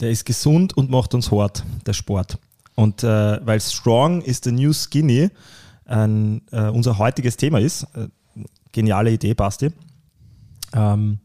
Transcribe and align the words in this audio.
Der 0.00 0.10
ist 0.10 0.24
gesund 0.24 0.76
und 0.76 0.90
macht 0.90 1.14
uns 1.14 1.30
hart, 1.30 1.64
der 1.86 1.92
Sport. 1.92 2.38
Und 2.74 3.04
äh, 3.04 3.44
weil 3.46 3.60
Strong 3.60 4.22
ist 4.22 4.44
the 4.44 4.52
new 4.52 4.72
skinny 4.72 5.28
ein, 5.84 6.42
äh, 6.52 6.68
unser 6.68 6.98
heutiges 6.98 7.36
Thema 7.36 7.60
ist, 7.60 7.82
äh, 7.94 8.08
geniale 8.72 9.10
Idee, 9.10 9.34
Basti, 9.34 9.70
ähm, 10.72 11.18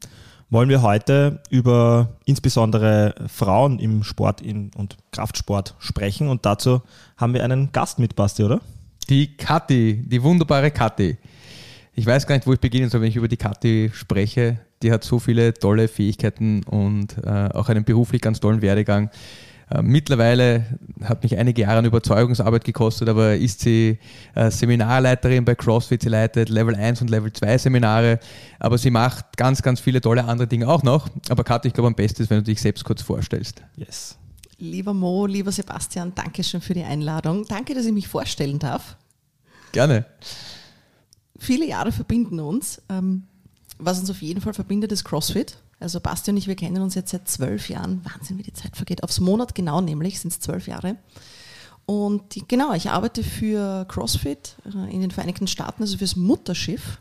wollen 0.50 0.70
wir 0.70 0.82
heute 0.82 1.42
über 1.50 2.18
insbesondere 2.26 3.16
Frauen 3.28 3.80
im 3.80 4.04
Sport 4.04 4.42
in, 4.42 4.72
und 4.76 4.98
Kraftsport 5.12 5.76
sprechen. 5.80 6.28
Und 6.28 6.46
dazu 6.46 6.82
haben 7.18 7.34
wir 7.34 7.44
einen 7.44 7.72
Gast 7.72 8.00
mit, 8.00 8.16
Basti, 8.16 8.44
oder? 8.44 8.62
Die 9.10 9.38
Kathi, 9.38 10.04
die 10.06 10.22
wunderbare 10.24 10.72
Kathi. 10.72 11.18
Ich 11.94 12.06
weiß 12.06 12.28
gar 12.28 12.36
nicht, 12.36 12.48
wo 12.48 12.54
ich 12.54 12.60
beginnen 12.60 12.90
soll, 12.90 13.02
wenn 13.02 13.10
ich 13.10 13.16
über 13.16 13.28
die 13.28 13.38
Kathi 13.38 13.92
spreche. 13.94 14.60
Die 14.86 14.92
hat 14.92 15.04
so 15.04 15.18
viele 15.18 15.52
tolle 15.52 15.88
Fähigkeiten 15.88 16.64
und 16.64 17.18
äh, 17.26 17.50
auch 17.56 17.70
einen 17.70 17.84
beruflich 17.84 18.22
ganz 18.22 18.40
tollen 18.40 18.62
Werdegang. 18.62 19.10
Äh, 19.72 19.82
mittlerweile 19.82 20.78
hat 21.04 21.24
mich 21.24 21.36
einige 21.40 21.64
Jahre 21.64 21.80
an 21.80 21.86
Überzeugungsarbeit 21.86 22.64
gekostet, 22.64 23.10
aber 23.10 23.36
ist 23.36 23.62
sie 23.62 23.98
äh, 24.36 24.52
Seminarleiterin 24.52 25.44
bei 25.44 25.56
CrossFit. 25.56 26.04
Sie 26.04 26.10
leitet 26.10 26.50
Level 26.50 26.76
1 26.76 27.02
und 27.02 27.10
Level 27.10 27.34
2 27.34 27.58
Seminare, 27.58 28.20
aber 28.60 28.78
sie 28.78 28.92
macht 28.92 29.38
ganz, 29.38 29.64
ganz 29.64 29.80
viele 29.80 30.02
tolle 30.02 30.26
andere 30.26 30.48
Dinge 30.48 30.68
auch 30.68 30.84
noch. 30.84 31.10
Aber 31.30 31.44
Katja, 31.44 31.70
ich 31.70 31.74
glaube, 31.74 31.88
am 31.88 31.96
besten 31.96 32.22
ist, 32.22 32.30
wenn 32.30 32.38
du 32.38 32.44
dich 32.44 32.62
selbst 32.62 32.84
kurz 32.84 33.02
vorstellst. 33.02 33.64
Yes. 33.76 34.20
Lieber 34.60 34.94
Mo, 34.94 35.26
lieber 35.26 35.52
Sebastian, 35.52 36.14
danke 36.14 36.44
schön 36.44 36.62
für 36.62 36.76
die 36.76 36.84
Einladung. 36.84 37.44
Danke, 37.48 37.74
dass 37.74 37.88
ich 37.88 37.92
mich 37.92 38.08
vorstellen 38.08 38.60
darf. 38.60 38.98
Gerne. 39.72 40.06
Viele 41.40 41.68
Jahre 41.68 41.92
verbinden 41.92 42.40
uns. 42.40 42.84
Ähm, 42.88 43.24
was 43.78 44.00
uns 44.00 44.10
auf 44.10 44.22
jeden 44.22 44.42
Fall 44.42 44.54
verbindet, 44.54 44.92
ist 44.92 45.04
CrossFit. 45.04 45.58
Also 45.80 46.00
Basti 46.00 46.32
und 46.32 46.38
ich, 46.38 46.48
wir 46.48 46.56
kennen 46.56 46.82
uns 46.82 46.96
jetzt 46.96 47.12
seit 47.12 47.28
zwölf 47.28 47.70
Jahren. 47.70 48.02
Wahnsinn, 48.06 48.38
wie 48.38 48.44
die 48.44 48.54
Zeit 48.54 48.76
vergeht. 48.76 49.04
Aufs 49.04 49.20
Monat 49.20 49.56
genau 49.56 49.82
nämlich 49.82 50.20
sind 50.20 50.32
es 50.32 50.40
zwölf 50.40 50.68
Jahre. 50.68 50.98
Und 51.86 52.34
die, 52.34 52.48
genau, 52.48 52.74
ich 52.74 52.90
arbeite 52.90 53.24
für 53.24 53.86
CrossFit 53.86 54.56
äh, 54.66 54.94
in 54.94 55.02
den 55.02 55.12
Vereinigten 55.12 55.48
Staaten, 55.48 55.84
also 55.84 55.98
fürs 55.98 56.16
Mutterschiff. 56.16 57.00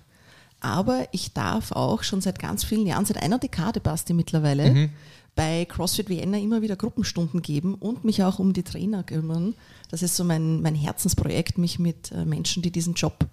Aber 0.61 1.07
ich 1.13 1.33
darf 1.33 1.73
auch 1.73 2.03
schon 2.03 2.21
seit 2.21 2.39
ganz 2.39 2.65
vielen 2.65 2.87
Jahren, 2.87 3.05
seit 3.05 3.23
einer 3.23 3.39
Dekade 3.39 3.81
Basti 3.81 4.13
mittlerweile, 4.15 4.71
mhm. 4.71 4.91
bei 5.35 5.65
CrossFit 5.67 6.09
Vienna 6.09 6.39
immer 6.39 6.63
wieder 6.63 6.77
Gruppenstunden 6.77 7.43
geben 7.43 7.75
und 7.75 8.05
mich 8.05 8.23
auch 8.23 8.39
um 8.39 8.53
die 8.53 8.63
Trainer 8.63 9.03
kümmern. 9.03 9.55
Das 9.91 10.03
ist 10.03 10.17
so 10.17 10.25
mein, 10.25 10.61
mein 10.63 10.75
Herzensprojekt, 10.75 11.59
mich 11.59 11.79
mit 11.79 12.13
äh, 12.13 12.25
Menschen, 12.25 12.63
die 12.63 12.71
diesen 12.71 12.95
Job 12.95 13.27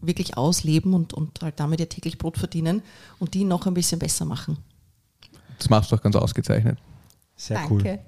wirklich 0.00 0.36
ausleben 0.36 0.94
und, 0.94 1.12
und 1.12 1.40
halt 1.42 1.60
damit 1.60 1.80
ihr 1.80 1.88
täglich 1.88 2.18
Brot 2.18 2.38
verdienen 2.38 2.82
und 3.18 3.34
die 3.34 3.44
noch 3.44 3.66
ein 3.66 3.74
bisschen 3.74 3.98
besser 3.98 4.24
machen. 4.24 4.58
Das 5.58 5.70
machst 5.70 5.92
du 5.92 5.96
auch 5.96 6.02
ganz 6.02 6.16
ausgezeichnet. 6.16 6.78
Sehr 7.36 7.58
Danke. 7.58 7.74
cool. 7.74 7.98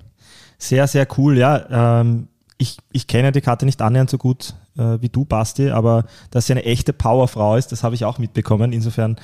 Sehr, 0.59 0.87
sehr 0.87 1.07
cool, 1.19 1.39
ja. 1.39 2.01
Ähm, 2.01 2.29
ich, 2.59 2.79
ich 2.93 3.07
kenne 3.07 3.33
die 3.33 3.41
Karte 3.41 3.67
nicht 3.67 3.83
annähernd 3.83 4.11
so 4.11 4.19
gut 4.19 4.55
äh, 4.77 5.01
wie 5.01 5.09
du, 5.09 5.25
Basti, 5.25 5.71
aber 5.71 6.05
dass 6.31 6.47
sie 6.47 6.53
eine 6.53 6.65
echte 6.65 6.93
Powerfrau 6.93 7.57
ist, 7.57 7.73
das 7.73 7.83
habe 7.83 7.95
ich 7.95 8.05
auch 8.05 8.19
mitbekommen. 8.19 8.73
Insofern 8.73 9.17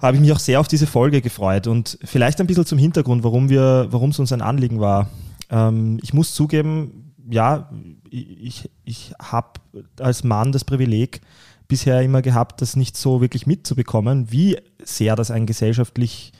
habe 0.00 0.16
ich 0.16 0.20
mich 0.20 0.32
auch 0.32 0.38
sehr 0.38 0.60
auf 0.60 0.68
diese 0.68 0.86
Folge 0.86 1.20
gefreut. 1.20 1.66
Und 1.66 1.98
vielleicht 2.04 2.40
ein 2.40 2.46
bisschen 2.46 2.66
zum 2.66 2.78
Hintergrund, 2.78 3.24
warum 3.24 3.48
wir, 3.48 3.88
warum 3.90 4.10
es 4.10 4.18
uns 4.18 4.32
ein 4.32 4.42
Anliegen 4.42 4.80
war. 4.80 5.08
Ähm, 5.50 5.98
ich 6.02 6.14
muss 6.14 6.34
zugeben, 6.34 7.07
ja, 7.28 7.70
ich, 8.10 8.70
ich 8.84 9.12
habe 9.20 9.60
als 10.00 10.24
Mann 10.24 10.52
das 10.52 10.64
Privileg 10.64 11.20
bisher 11.66 12.00
immer 12.02 12.22
gehabt, 12.22 12.62
das 12.62 12.76
nicht 12.76 12.96
so 12.96 13.20
wirklich 13.20 13.46
mitzubekommen, 13.46 14.32
wie 14.32 14.58
sehr 14.82 15.16
das 15.16 15.30
ein 15.30 15.46
gesellschaftlich 15.46 16.32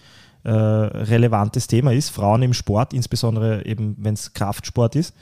äh, 0.44 0.50
relevantes 0.50 1.66
Thema 1.66 1.92
ist. 1.92 2.08
Frauen 2.08 2.42
im 2.42 2.54
Sport, 2.54 2.94
insbesondere 2.94 3.66
eben 3.66 3.96
wenn 3.98 4.14
es 4.14 4.32
Kraftsport 4.32 4.96
ist. 4.96 5.14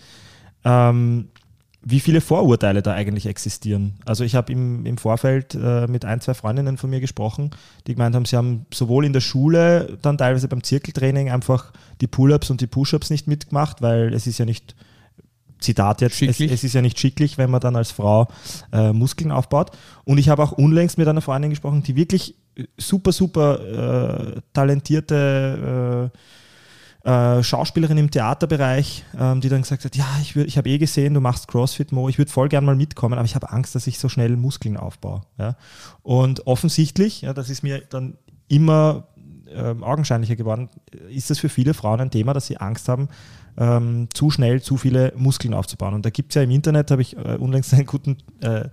Ähm, 0.65 1.29
wie 1.89 2.01
viele 2.01 2.21
Vorurteile 2.21 2.83
da 2.83 2.95
eigentlich 2.95 3.27
existieren. 3.27 3.95
Also 4.05 4.25
ich 4.25 4.35
habe 4.35 4.53
im, 4.53 4.85
im 4.87 4.99
Vorfeld 4.99 5.55
äh, 5.55 5.87
mit 5.87 6.05
ein, 6.05 6.21
zwei 6.21 6.35
Freundinnen 6.35 6.79
von 6.79 6.91
mir 6.91 6.99
gesprochen, 6.99 7.51
die 7.87 7.95
gemeint 7.95 8.17
haben, 8.17 8.25
sie 8.25 8.37
haben 8.37 8.67
sowohl 8.75 9.05
in 9.05 9.13
der 9.13 9.21
Schule, 9.21 9.97
dann 10.03 10.19
teilweise 10.19 10.49
beim 10.49 10.65
Zirkeltraining 10.65 11.31
einfach 11.31 11.73
die 12.01 12.09
Pull-ups 12.09 12.51
und 12.51 12.61
die 12.61 12.67
Push-ups 12.67 13.11
nicht 13.11 13.29
mitgemacht, 13.29 13.83
weil 13.83 14.13
es 14.15 14.27
ist 14.27 14.39
ja 14.39 14.45
nicht 14.45 14.75
Zitat 15.59 16.01
jetzt, 16.01 16.21
es, 16.23 16.41
es, 16.41 16.65
ist 16.65 16.75
ja 16.75 16.83
nicht 16.83 16.99
schicklich, 16.99 17.39
wenn 17.39 17.51
man 17.51 17.61
dann 17.61 17.77
als 17.77 17.91
Frau 17.91 18.29
äh, 18.73 18.93
Muskeln 18.93 19.33
aufbaut. 19.33 19.71
Und 20.05 20.19
ich 20.19 20.29
habe 20.29 20.43
auch 20.43 20.53
unlängst 20.53 20.99
mit 20.99 21.09
einer 21.09 21.23
Freundin 21.23 21.51
gesprochen, 21.51 21.83
die 21.83 21.97
wirklich 21.97 22.35
super, 22.77 23.13
super 23.13 24.35
äh, 24.35 24.41
talentierte 24.53 26.11
äh, 27.05 27.09
äh 27.09 27.43
Schauspielerin 27.43 27.99
im 27.99 28.11
Theaterbereich, 28.11 29.05
ähm, 29.19 29.41
die 29.41 29.49
dann 29.49 29.63
gesagt 29.63 29.85
hat, 29.85 29.97
ja, 29.97 30.07
ich, 30.21 30.37
ich 30.37 30.59
habe 30.59 30.69
eh 30.69 30.79
gesehen, 30.79 31.15
du 31.15 31.21
machst 31.21 31.49
CrossFit, 31.49 31.93
Mo, 31.93 32.09
ich 32.09 32.19
würde 32.19 32.31
voll 32.31 32.49
gern 32.49 32.65
mal 32.65 32.77
mitkommen, 32.77 33.15
aber 33.15 33.25
ich 33.25 33.35
habe 33.35 33.51
Angst, 33.51 33.75
dass 33.75 33.87
ich 33.87 33.99
so 33.99 34.09
schnell 34.09 34.37
Muskeln 34.37 34.77
aufbaue. 34.77 35.23
Ja? 35.39 35.57
Und 36.03 36.47
offensichtlich, 36.47 37.23
ja, 37.23 37.33
das 37.33 37.51
ist 37.51 37.63
mir 37.63 37.81
dann 37.89 38.17
immer 38.49 39.09
ähm, 39.55 39.83
augenscheinlicher 39.85 40.37
geworden, 40.37 40.69
ist 41.09 41.31
das 41.31 41.39
für 41.39 41.49
viele 41.49 41.75
Frauen 41.75 42.01
ein 42.01 42.11
Thema, 42.11 42.33
dass 42.33 42.47
sie 42.47 42.57
Angst 42.59 42.89
haben, 42.89 43.09
ähm, 43.57 44.09
zu 44.13 44.31
schnell 44.31 44.63
zu 44.63 44.77
viele 44.77 45.13
Muskeln 45.17 45.55
aufzubauen. 45.55 45.95
Und 45.95 46.05
da 46.05 46.11
gibt 46.11 46.33
es 46.33 46.35
ja 46.35 46.43
im 46.43 46.51
Internet, 46.51 46.91
habe 46.91 47.03
ich 47.03 47.17
äh, 47.17 47.37
unlängst 47.37 47.73
einen 47.75 47.87
guten 47.87 48.19
äh, 48.41 48.69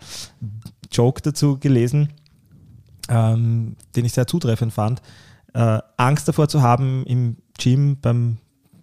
Joke 0.91 1.21
dazu 1.21 1.57
gelesen, 1.57 2.09
ähm, 3.09 3.75
den 3.95 4.05
ich 4.05 4.13
sehr 4.13 4.27
zutreffend 4.27 4.73
fand. 4.73 5.01
Äh, 5.53 5.79
Angst 5.97 6.27
davor 6.27 6.47
zu 6.47 6.61
haben, 6.61 7.05
im 7.05 7.37
Gym 7.57 7.97
beim, 8.01 8.37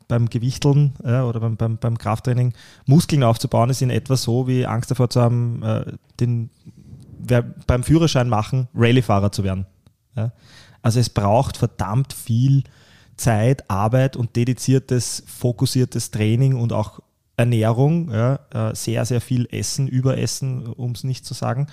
beim 0.08 0.28
Gewichteln 0.28 0.94
äh, 1.02 1.20
oder 1.20 1.40
beim, 1.40 1.56
beim, 1.56 1.78
beim, 1.78 1.98
Krafttraining 1.98 2.54
Muskeln 2.86 3.22
aufzubauen, 3.22 3.70
ist 3.70 3.82
in 3.82 3.90
etwa 3.90 4.16
so 4.16 4.46
wie 4.46 4.66
Angst 4.66 4.90
davor 4.90 5.10
zu 5.10 5.20
haben, 5.20 5.62
äh, 5.62 5.92
den, 6.18 6.50
beim 7.66 7.82
Führerschein 7.82 8.28
machen, 8.28 8.68
Rallyefahrer 8.74 9.32
zu 9.32 9.44
werden. 9.44 9.66
Ja? 10.16 10.32
Also 10.82 11.00
es 11.00 11.10
braucht 11.10 11.56
verdammt 11.56 12.12
viel 12.12 12.64
Zeit, 13.16 13.68
Arbeit 13.70 14.16
und 14.16 14.36
dediziertes, 14.36 15.22
fokussiertes 15.26 16.10
Training 16.10 16.56
und 16.56 16.72
auch 16.72 17.00
Ernährung, 17.36 18.10
ja, 18.10 18.40
äh, 18.52 18.74
sehr, 18.74 19.04
sehr 19.04 19.20
viel 19.20 19.48
Essen, 19.50 19.88
Überessen, 19.88 20.66
um 20.66 20.92
es 20.92 21.04
nicht 21.04 21.24
zu 21.24 21.32
sagen, 21.34 21.68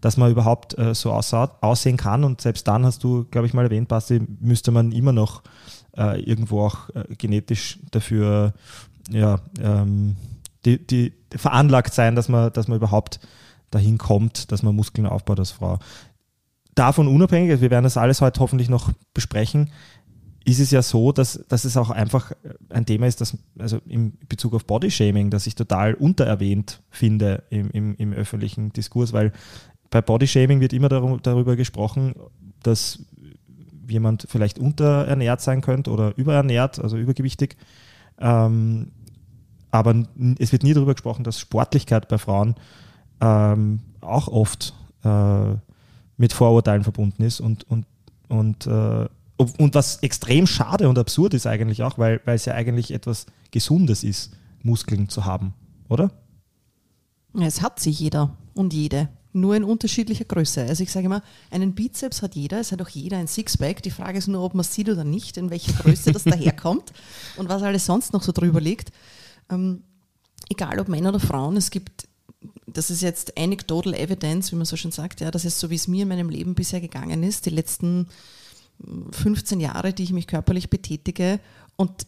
dass 0.00 0.16
man 0.16 0.30
überhaupt 0.30 0.76
äh, 0.78 0.94
so 0.94 1.12
aussehen 1.12 1.96
kann. 1.96 2.24
Und 2.24 2.40
selbst 2.40 2.66
dann 2.66 2.84
hast 2.84 3.04
du, 3.04 3.24
glaube 3.30 3.46
ich, 3.46 3.54
mal 3.54 3.64
erwähnt, 3.64 3.88
Basti, 3.88 4.20
müsste 4.40 4.72
man 4.72 4.90
immer 4.90 5.12
noch 5.12 5.42
äh, 5.96 6.20
irgendwo 6.20 6.62
auch 6.62 6.88
genetisch 7.18 7.78
dafür 7.90 8.54
ja, 9.10 9.40
ähm, 9.60 10.16
die, 10.64 10.84
die 10.84 11.12
veranlagt 11.34 11.92
sein, 11.94 12.14
dass 12.14 12.28
man, 12.28 12.52
dass 12.52 12.68
man 12.68 12.76
überhaupt 12.76 13.20
dahin 13.70 13.98
kommt, 13.98 14.52
dass 14.52 14.62
man 14.62 14.76
Muskeln 14.76 15.06
aufbaut 15.06 15.38
als 15.38 15.50
Frau. 15.50 15.78
Davon 16.74 17.08
unabhängig, 17.08 17.50
also 17.50 17.62
wir 17.62 17.70
werden 17.70 17.84
das 17.84 17.96
alles 17.96 18.20
heute 18.20 18.40
hoffentlich 18.40 18.68
noch 18.68 18.92
besprechen, 19.12 19.70
ist 20.44 20.58
es 20.58 20.70
ja 20.70 20.82
so, 20.82 21.12
dass, 21.12 21.44
dass 21.48 21.64
es 21.64 21.76
auch 21.76 21.90
einfach 21.90 22.32
ein 22.68 22.86
Thema 22.86 23.06
ist, 23.06 23.20
dass, 23.20 23.36
also 23.58 23.78
in 23.86 24.18
Bezug 24.28 24.54
auf 24.54 24.66
Bodyshaming, 24.66 25.30
dass 25.30 25.46
ich 25.46 25.54
total 25.54 25.94
untererwähnt 25.94 26.82
finde 26.90 27.44
im, 27.50 27.70
im, 27.70 27.94
im 27.96 28.12
öffentlichen 28.12 28.72
Diskurs, 28.72 29.12
weil 29.12 29.32
bei 29.90 30.00
Bodyshaming 30.00 30.60
wird 30.60 30.72
immer 30.72 30.88
darüber 30.88 31.54
gesprochen, 31.54 32.14
dass 32.62 33.00
jemand 33.88 34.26
vielleicht 34.28 34.58
unterernährt 34.58 35.40
sein 35.40 35.60
könnte 35.60 35.90
oder 35.90 36.16
überernährt, 36.16 36.78
also 36.78 36.96
übergewichtig. 36.96 37.56
Ähm, 38.18 38.92
aber 39.70 39.94
es 40.38 40.52
wird 40.52 40.62
nie 40.62 40.74
darüber 40.74 40.94
gesprochen, 40.94 41.24
dass 41.24 41.38
Sportlichkeit 41.38 42.08
bei 42.08 42.18
Frauen 42.18 42.54
ähm, 43.20 43.80
auch 44.00 44.28
oft 44.28 44.74
äh, 45.04 45.54
mit 46.16 46.32
Vorurteilen 46.32 46.82
verbunden 46.82 47.22
ist 47.22 47.40
und, 47.40 47.68
und, 47.70 47.86
und 48.28 48.66
äh, 48.66 49.08
und 49.36 49.74
was 49.74 49.96
extrem 50.02 50.46
schade 50.46 50.88
und 50.88 50.98
absurd 50.98 51.34
ist 51.34 51.46
eigentlich 51.46 51.82
auch, 51.82 51.98
weil, 51.98 52.20
weil 52.24 52.36
es 52.36 52.44
ja 52.44 52.54
eigentlich 52.54 52.92
etwas 52.92 53.26
Gesundes 53.50 54.04
ist, 54.04 54.32
Muskeln 54.62 55.08
zu 55.08 55.24
haben, 55.24 55.54
oder? 55.88 56.12
Es 57.40 57.62
hat 57.62 57.80
sie 57.80 57.90
jeder 57.90 58.36
und 58.54 58.72
jede, 58.72 59.08
nur 59.32 59.56
in 59.56 59.64
unterschiedlicher 59.64 60.26
Größe. 60.26 60.62
Also 60.62 60.82
ich 60.82 60.92
sage 60.92 61.06
immer, 61.06 61.22
einen 61.50 61.74
Bizeps 61.74 62.22
hat 62.22 62.34
jeder, 62.34 62.60
es 62.60 62.72
hat 62.72 62.82
auch 62.82 62.88
jeder 62.88 63.16
ein 63.16 63.26
Sixpack. 63.26 63.82
Die 63.82 63.90
Frage 63.90 64.18
ist 64.18 64.28
nur, 64.28 64.42
ob 64.42 64.54
man 64.54 64.60
es 64.60 64.74
sieht 64.74 64.90
oder 64.90 65.04
nicht, 65.04 65.38
in 65.38 65.50
welcher 65.50 65.72
Größe 65.72 66.12
das 66.12 66.24
daherkommt 66.24 66.92
und 67.36 67.48
was 67.48 67.62
alles 67.62 67.86
sonst 67.86 68.12
noch 68.12 68.22
so 68.22 68.32
drüber 68.32 68.60
liegt. 68.60 68.92
Ähm, 69.50 69.82
egal 70.50 70.78
ob 70.78 70.88
Männer 70.88 71.08
oder 71.08 71.20
Frauen, 71.20 71.56
es 71.56 71.70
gibt, 71.70 72.06
das 72.66 72.90
ist 72.90 73.02
jetzt 73.02 73.36
anecdotal 73.38 73.94
evidence, 73.94 74.52
wie 74.52 74.56
man 74.56 74.66
so 74.66 74.76
schön 74.76 74.92
sagt, 74.92 75.20
ja, 75.20 75.30
das 75.30 75.44
ist 75.44 75.58
so, 75.58 75.70
wie 75.70 75.74
es 75.74 75.88
mir 75.88 76.02
in 76.02 76.08
meinem 76.08 76.30
Leben 76.30 76.54
bisher 76.54 76.80
gegangen 76.80 77.22
ist, 77.22 77.46
die 77.46 77.50
letzten 77.50 78.08
15 79.12 79.60
Jahre, 79.60 79.92
die 79.92 80.04
ich 80.04 80.12
mich 80.12 80.26
körperlich 80.26 80.70
betätige 80.70 81.40
und 81.76 82.06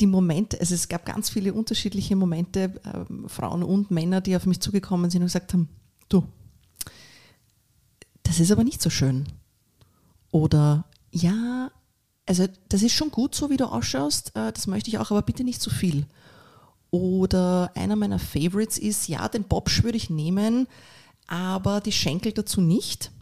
die 0.00 0.06
Momente, 0.06 0.60
also 0.60 0.74
es 0.74 0.88
gab 0.88 1.04
ganz 1.04 1.30
viele 1.30 1.52
unterschiedliche 1.52 2.14
Momente, 2.16 2.80
äh, 2.84 3.28
Frauen 3.28 3.62
und 3.62 3.90
Männer, 3.90 4.20
die 4.20 4.36
auf 4.36 4.46
mich 4.46 4.60
zugekommen 4.60 5.10
sind 5.10 5.22
und 5.22 5.26
gesagt 5.26 5.52
haben, 5.52 5.68
du, 6.08 6.24
das 8.22 8.40
ist 8.40 8.52
aber 8.52 8.64
nicht 8.64 8.80
so 8.80 8.90
schön. 8.90 9.26
Oder 10.30 10.84
ja, 11.10 11.70
also 12.26 12.46
das 12.68 12.82
ist 12.82 12.92
schon 12.92 13.10
gut 13.10 13.34
so, 13.34 13.50
wie 13.50 13.56
du 13.56 13.64
ausschaust, 13.64 14.36
äh, 14.36 14.52
das 14.52 14.66
möchte 14.66 14.90
ich 14.90 14.98
auch, 14.98 15.10
aber 15.10 15.22
bitte 15.22 15.42
nicht 15.42 15.60
zu 15.60 15.70
viel. 15.70 16.06
Oder 16.90 17.70
einer 17.74 17.96
meiner 17.96 18.18
Favorites 18.18 18.78
ist, 18.78 19.08
ja, 19.08 19.28
den 19.28 19.44
Bobsch 19.44 19.82
würde 19.84 19.96
ich 19.96 20.10
nehmen, 20.10 20.66
aber 21.26 21.80
die 21.80 21.92
Schenkel 21.92 22.32
dazu 22.32 22.60
nicht. 22.60 23.12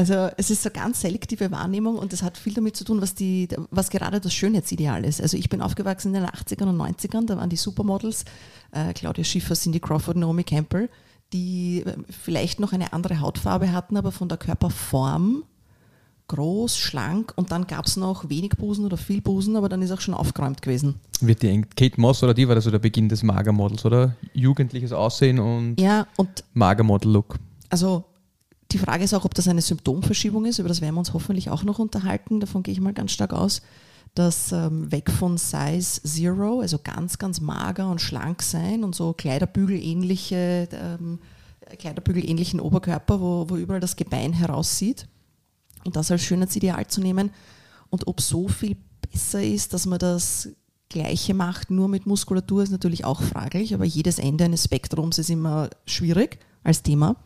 Also 0.00 0.30
es 0.38 0.48
ist 0.48 0.62
so 0.62 0.70
ganz 0.70 1.02
selektive 1.02 1.50
Wahrnehmung 1.50 1.98
und 1.98 2.14
das 2.14 2.22
hat 2.22 2.38
viel 2.38 2.54
damit 2.54 2.74
zu 2.74 2.84
tun, 2.84 3.02
was, 3.02 3.14
die, 3.14 3.48
was 3.70 3.90
gerade 3.90 4.18
das 4.18 4.32
Schönheitsideal 4.32 5.04
ist. 5.04 5.20
Also 5.20 5.36
ich 5.36 5.50
bin 5.50 5.60
aufgewachsen 5.60 6.14
in 6.14 6.22
den 6.22 6.30
80ern 6.30 6.70
und 6.70 6.80
90ern, 6.80 7.26
da 7.26 7.36
waren 7.36 7.50
die 7.50 7.56
Supermodels, 7.56 8.24
äh, 8.72 8.94
Claudia 8.94 9.24
Schiffer, 9.24 9.54
Cindy 9.54 9.78
Crawford, 9.78 10.16
Naomi 10.16 10.42
Campbell, 10.42 10.88
die 11.34 11.82
äh, 11.84 11.96
vielleicht 12.08 12.60
noch 12.60 12.72
eine 12.72 12.94
andere 12.94 13.20
Hautfarbe 13.20 13.72
hatten, 13.72 13.98
aber 13.98 14.10
von 14.10 14.30
der 14.30 14.38
Körperform 14.38 15.44
groß, 16.30 16.78
schlank 16.78 17.32
und 17.36 17.50
dann 17.50 17.66
gab 17.66 17.86
es 17.86 17.96
noch 17.96 18.28
wenig 18.28 18.50
Busen 18.50 18.84
oder 18.84 18.96
viel 18.96 19.20
Busen, 19.20 19.56
aber 19.56 19.68
dann 19.68 19.82
ist 19.82 19.90
auch 19.90 20.00
schon 20.00 20.14
aufgeräumt 20.14 20.62
gewesen. 20.62 21.00
Wird 21.20 21.42
die 21.42 21.62
Kate 21.76 22.00
Moss 22.00 22.22
oder 22.22 22.34
die 22.34 22.46
war 22.46 22.54
das 22.54 22.64
so 22.64 22.70
der 22.70 22.78
Beginn 22.78 23.08
des 23.08 23.22
Magermodels, 23.22 23.84
oder? 23.84 24.14
Jugendliches 24.32 24.92
Aussehen 24.92 25.38
und, 25.40 25.80
ja, 25.80 26.06
und 26.16 26.44
Magermodel-Look. 26.54 27.36
Also 27.68 28.04
die 28.70 28.78
Frage 28.78 29.04
ist 29.04 29.12
auch, 29.12 29.24
ob 29.24 29.34
das 29.34 29.48
eine 29.48 29.60
Symptomverschiebung 29.60 30.46
ist, 30.46 30.60
über 30.60 30.68
das 30.68 30.80
werden 30.80 30.94
wir 30.94 31.00
uns 31.00 31.12
hoffentlich 31.12 31.50
auch 31.50 31.64
noch 31.64 31.80
unterhalten, 31.80 32.38
davon 32.38 32.62
gehe 32.62 32.72
ich 32.72 32.80
mal 32.80 32.94
ganz 32.94 33.10
stark 33.10 33.32
aus, 33.32 33.62
dass 34.14 34.52
ähm, 34.52 34.90
weg 34.92 35.10
von 35.10 35.36
Size 35.36 36.02
Zero, 36.02 36.60
also 36.60 36.78
ganz, 36.82 37.18
ganz 37.18 37.40
mager 37.40 37.90
und 37.90 38.00
schlank 38.00 38.42
sein 38.42 38.84
und 38.84 38.94
so 38.94 39.12
Kleiderbügel-ähnliche 39.12 40.68
ähm, 40.72 41.18
Kleiderbügel-ähnlichen 41.78 42.60
Oberkörper, 42.60 43.20
wo, 43.20 43.46
wo 43.48 43.56
überall 43.56 43.80
das 43.80 43.96
Gebein 43.96 44.32
heraussieht 44.32 45.06
und 45.84 45.96
das 45.96 46.10
als 46.10 46.22
Schönheitsideal 46.22 46.86
zu 46.86 47.00
nehmen 47.00 47.30
und 47.90 48.06
ob 48.06 48.20
so 48.20 48.48
viel 48.48 48.76
besser 49.10 49.42
ist, 49.42 49.72
dass 49.72 49.86
man 49.86 49.98
das 49.98 50.48
Gleiche 50.88 51.34
macht, 51.34 51.70
nur 51.70 51.88
mit 51.88 52.06
Muskulatur, 52.06 52.62
ist 52.62 52.70
natürlich 52.70 53.04
auch 53.04 53.22
fraglich, 53.22 53.74
aber 53.74 53.84
jedes 53.84 54.18
Ende 54.18 54.44
eines 54.44 54.64
Spektrums 54.64 55.18
ist 55.18 55.30
immer 55.30 55.70
schwierig 55.86 56.38
als 56.64 56.82
Thema. 56.82 57.16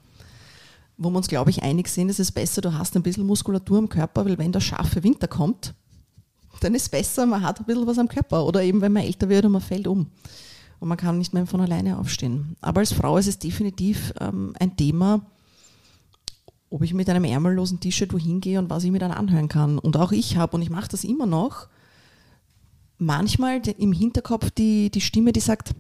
Wo 0.97 1.11
wir 1.11 1.17
uns, 1.17 1.29
glaube 1.29 1.51
ich, 1.51 1.62
einig 1.62 1.89
sind, 1.89 2.09
ist 2.09 2.21
es 2.21 2.31
besser, 2.31 2.61
du 2.61 2.73
hast 2.75 2.95
ein 2.95 3.03
bisschen 3.03 3.27
Muskulatur 3.27 3.79
am 3.79 3.89
Körper, 3.89 4.25
weil 4.25 4.39
wenn 4.39 4.53
der 4.53 4.61
scharfe 4.61 5.03
Winter 5.03 5.27
kommt, 5.27 5.75
dann 6.61 6.75
ist 6.75 6.83
es 6.83 6.89
besser, 6.89 7.27
man 7.27 7.43
hat 7.43 7.61
ein 7.61 7.67
bisschen 7.67 7.87
was 7.87 7.99
am 7.99 8.09
Körper. 8.09 8.45
Oder 8.47 8.62
eben, 8.62 8.81
wenn 8.81 8.93
man 8.93 9.03
älter 9.03 9.29
wird 9.29 9.45
und 9.45 9.53
man 9.53 9.61
fällt 9.61 9.87
um. 9.87 10.06
Und 10.79 10.89
man 10.89 10.99
kann 10.99 11.19
nicht 11.19 11.35
mehr 11.35 11.47
von 11.47 11.61
alleine 11.61 11.99
aufstehen. 11.99 12.56
Aber 12.61 12.81
als 12.81 12.93
Frau 12.93 13.17
ist 13.17 13.27
es 13.27 13.39
definitiv 13.39 14.12
ähm, 14.21 14.55
ein 14.61 14.77
Thema, 14.77 15.27
ob 16.75 16.82
ich 16.82 16.93
mit 16.93 17.09
einem 17.09 17.23
ärmellosen 17.23 17.79
T-Shirt 17.79 18.12
wohin 18.12 18.41
gehe 18.41 18.59
und 18.59 18.69
was 18.69 18.82
ich 18.82 18.91
mir 18.91 18.99
dann 18.99 19.12
anhören 19.12 19.47
kann. 19.47 19.79
Und 19.79 19.97
auch 19.97 20.11
ich 20.11 20.37
habe, 20.37 20.56
und 20.56 20.62
ich 20.62 20.71
mache 20.71 20.88
das 20.88 21.05
immer 21.05 21.25
noch, 21.25 21.69
manchmal 22.99 23.62
im 23.79 23.93
Hinterkopf 23.93 24.50
die, 24.50 24.91
die 24.91 25.00
Stimme, 25.00 25.32
die 25.32 25.38
sagt, 25.38 25.73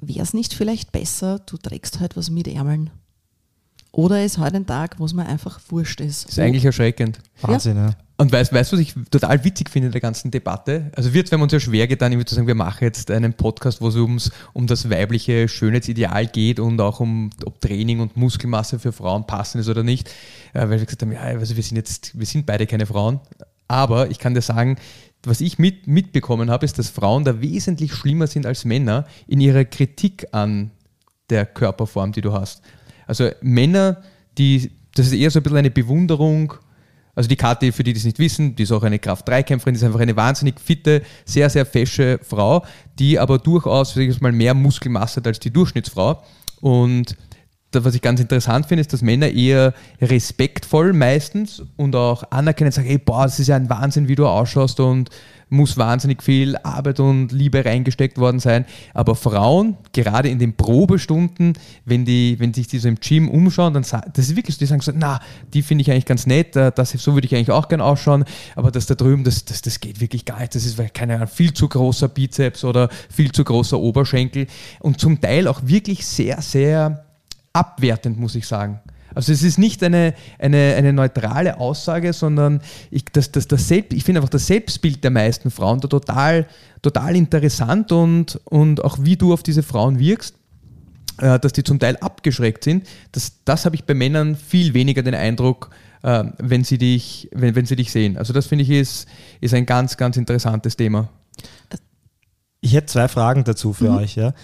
wäre 0.00 0.18
es 0.18 0.34
nicht 0.34 0.52
vielleicht 0.52 0.90
besser, 0.90 1.38
du 1.38 1.58
trägst 1.58 2.00
halt 2.00 2.16
was 2.16 2.28
mit 2.28 2.48
Ärmeln? 2.48 2.90
Oder 3.92 4.24
ist 4.24 4.38
heute 4.38 4.56
ein 4.56 4.66
Tag, 4.66 4.98
wo 4.98 5.04
es 5.04 5.14
mir 5.14 5.26
einfach 5.26 5.60
wurscht 5.68 6.00
ist? 6.00 6.24
Das 6.24 6.32
ist 6.32 6.38
eigentlich 6.40 6.64
erschreckend. 6.64 7.20
Wahnsinn, 7.40 7.76
ja. 7.76 7.86
ja. 7.90 7.96
Und 8.18 8.32
weißt 8.32 8.52
du, 8.52 8.56
was 8.56 8.72
ich 8.72 8.94
total 9.10 9.44
witzig 9.44 9.68
finde 9.68 9.86
in 9.86 9.92
der 9.92 10.00
ganzen 10.00 10.30
Debatte? 10.30 10.90
Also 10.96 11.12
wird, 11.12 11.30
wenn 11.30 11.38
man 11.38 11.44
uns 11.44 11.52
ja 11.52 11.60
schwer 11.60 11.86
getan, 11.86 12.12
irgendwie 12.12 12.24
zu 12.24 12.34
sagen, 12.34 12.46
wir 12.46 12.54
machen 12.54 12.82
jetzt 12.82 13.10
einen 13.10 13.34
Podcast, 13.34 13.82
wo 13.82 13.88
es 13.88 13.96
ums, 13.96 14.30
um 14.54 14.66
das 14.66 14.88
weibliche 14.88 15.48
Schönheitsideal 15.48 16.26
geht 16.26 16.58
und 16.58 16.80
auch 16.80 17.00
um, 17.00 17.28
ob 17.44 17.60
Training 17.60 18.00
und 18.00 18.16
Muskelmasse 18.16 18.78
für 18.78 18.92
Frauen 18.92 19.26
passend 19.26 19.60
ist 19.60 19.68
oder 19.68 19.82
nicht. 19.82 20.08
Äh, 20.54 20.60
weil 20.60 20.78
wir 20.78 20.86
gesagt 20.86 21.02
haben, 21.02 21.12
ja, 21.12 21.20
also 21.20 21.56
wir 21.56 21.62
sind 21.62 21.76
jetzt, 21.76 22.18
wir 22.18 22.26
sind 22.26 22.46
beide 22.46 22.66
keine 22.66 22.86
Frauen. 22.86 23.20
Aber 23.68 24.10
ich 24.10 24.18
kann 24.18 24.32
dir 24.32 24.42
sagen, 24.42 24.76
was 25.22 25.42
ich 25.42 25.58
mit, 25.58 25.86
mitbekommen 25.86 26.50
habe, 26.50 26.64
ist, 26.64 26.78
dass 26.78 26.88
Frauen 26.88 27.24
da 27.24 27.42
wesentlich 27.42 27.92
schlimmer 27.92 28.28
sind 28.28 28.46
als 28.46 28.64
Männer 28.64 29.06
in 29.26 29.40
ihrer 29.40 29.64
Kritik 29.64 30.28
an 30.32 30.70
der 31.28 31.44
Körperform, 31.44 32.12
die 32.12 32.20
du 32.22 32.32
hast. 32.32 32.62
Also 33.06 33.30
Männer, 33.42 34.02
die, 34.38 34.70
das 34.94 35.08
ist 35.08 35.12
eher 35.12 35.30
so 35.30 35.40
ein 35.40 35.42
bisschen 35.42 35.58
eine 35.58 35.70
Bewunderung 35.70 36.54
also 37.16 37.28
die 37.28 37.36
Kathi, 37.36 37.72
für 37.72 37.82
die, 37.82 37.94
die 37.94 37.98
es 37.98 38.04
nicht 38.04 38.18
wissen, 38.18 38.54
die 38.54 38.64
ist 38.64 38.72
auch 38.72 38.82
eine 38.82 38.98
Kraft-3-Kämpferin, 38.98 39.74
die 39.74 39.78
ist 39.78 39.84
einfach 39.84 40.00
eine 40.00 40.14
wahnsinnig 40.16 40.60
fitte, 40.60 41.02
sehr, 41.24 41.48
sehr 41.48 41.64
fesche 41.64 42.20
Frau, 42.22 42.64
die 42.98 43.18
aber 43.18 43.38
durchaus, 43.38 43.94
sag 43.94 44.02
ich 44.02 44.20
mal, 44.20 44.32
mehr 44.32 44.52
Muskelmasse 44.52 45.16
hat 45.16 45.26
als 45.26 45.40
die 45.40 45.50
Durchschnittsfrau. 45.50 46.22
Und 46.60 47.16
was 47.72 47.94
ich 47.94 48.02
ganz 48.02 48.20
interessant 48.20 48.66
finde, 48.66 48.80
ist, 48.80 48.92
dass 48.92 49.02
Männer 49.02 49.28
eher 49.28 49.74
respektvoll 50.00 50.92
meistens 50.92 51.62
und 51.76 51.94
auch 51.94 52.30
anerkennen, 52.30 52.72
sagen, 52.72 52.88
hey, 52.88 52.98
boah, 52.98 53.24
das 53.24 53.38
ist 53.38 53.48
ja 53.48 53.56
ein 53.56 53.68
Wahnsinn, 53.68 54.08
wie 54.08 54.14
du 54.14 54.26
ausschaust 54.26 54.80
und 54.80 55.10
muss 55.48 55.76
wahnsinnig 55.76 56.22
viel 56.22 56.56
Arbeit 56.56 56.98
und 56.98 57.30
Liebe 57.30 57.64
reingesteckt 57.64 58.18
worden 58.18 58.40
sein. 58.40 58.64
Aber 58.94 59.14
Frauen, 59.14 59.76
gerade 59.92 60.28
in 60.28 60.38
den 60.38 60.56
Probestunden, 60.56 61.52
wenn 61.84 62.04
die, 62.04 62.36
wenn 62.40 62.52
sich 62.52 62.66
die 62.66 62.78
so 62.78 62.88
im 62.88 62.96
Gym 62.96 63.28
umschauen, 63.28 63.72
dann 63.72 63.82
das 63.82 64.02
ist 64.28 64.36
wirklich 64.36 64.56
so, 64.56 64.60
die 64.60 64.66
sagen 64.66 64.80
so, 64.80 64.92
na, 64.94 65.20
die 65.54 65.62
finde 65.62 65.82
ich 65.82 65.90
eigentlich 65.90 66.06
ganz 66.06 66.26
nett, 66.26 66.56
äh, 66.56 66.72
das, 66.74 66.90
so 66.90 67.14
würde 67.14 67.26
ich 67.26 67.34
eigentlich 67.34 67.52
auch 67.52 67.68
gerne 67.68 67.84
ausschauen, 67.84 68.24
aber 68.56 68.70
das 68.72 68.86
da 68.86 68.96
drüben, 68.96 69.22
das, 69.22 69.44
das, 69.44 69.62
das 69.62 69.78
geht 69.80 70.00
wirklich 70.00 70.24
gar 70.24 70.40
nicht. 70.40 70.54
Das 70.54 70.64
ist, 70.64 70.80
keine 70.94 71.14
Ahnung, 71.14 71.28
viel 71.28 71.52
zu 71.52 71.68
großer 71.68 72.08
Bizeps 72.08 72.64
oder 72.64 72.88
viel 73.08 73.30
zu 73.30 73.44
großer 73.44 73.78
Oberschenkel 73.78 74.48
und 74.80 74.98
zum 74.98 75.20
Teil 75.20 75.46
auch 75.46 75.60
wirklich 75.64 76.04
sehr, 76.06 76.40
sehr 76.42 77.05
abwertend, 77.56 78.18
muss 78.18 78.34
ich 78.34 78.46
sagen. 78.46 78.80
Also 79.14 79.32
es 79.32 79.42
ist 79.42 79.58
nicht 79.58 79.82
eine, 79.82 80.12
eine, 80.38 80.74
eine 80.76 80.92
neutrale 80.92 81.58
Aussage, 81.58 82.12
sondern 82.12 82.60
ich, 82.90 83.06
das, 83.06 83.32
das, 83.32 83.48
das 83.48 83.66
Selbst, 83.66 83.94
ich 83.94 84.04
finde 84.04 84.20
einfach 84.20 84.28
das 84.28 84.46
Selbstbild 84.46 85.02
der 85.02 85.10
meisten 85.10 85.50
Frauen 85.50 85.80
da 85.80 85.88
total, 85.88 86.46
total 86.82 87.16
interessant 87.16 87.92
und, 87.92 88.38
und 88.44 88.84
auch 88.84 88.98
wie 89.00 89.16
du 89.16 89.32
auf 89.32 89.42
diese 89.42 89.62
Frauen 89.62 89.98
wirkst 89.98 90.34
äh, 91.18 91.38
dass 91.38 91.54
die 91.54 91.64
zum 91.64 91.78
Teil 91.78 91.96
abgeschreckt 91.96 92.62
sind. 92.64 92.86
Das, 93.12 93.42
das 93.46 93.64
habe 93.64 93.74
ich 93.74 93.84
bei 93.84 93.94
Männern 93.94 94.36
viel 94.36 94.74
weniger 94.74 95.02
den 95.02 95.14
Eindruck, 95.14 95.70
äh, 96.02 96.24
wenn, 96.36 96.62
sie 96.62 96.76
dich, 96.76 97.30
wenn, 97.32 97.54
wenn 97.54 97.64
sie 97.64 97.76
dich 97.76 97.90
sehen. 97.90 98.18
Also 98.18 98.34
das 98.34 98.46
finde 98.46 98.64
ich 98.64 98.70
ist, 98.70 99.08
ist 99.40 99.54
ein 99.54 99.64
ganz, 99.64 99.96
ganz 99.96 100.18
interessantes 100.18 100.76
Thema. 100.76 101.08
Ich 102.60 102.74
hätte 102.74 102.86
zwei 102.86 103.08
Fragen 103.08 103.44
dazu 103.44 103.72
für 103.72 103.90
mhm. 103.90 103.96
euch. 103.96 104.16
Ja. 104.16 104.34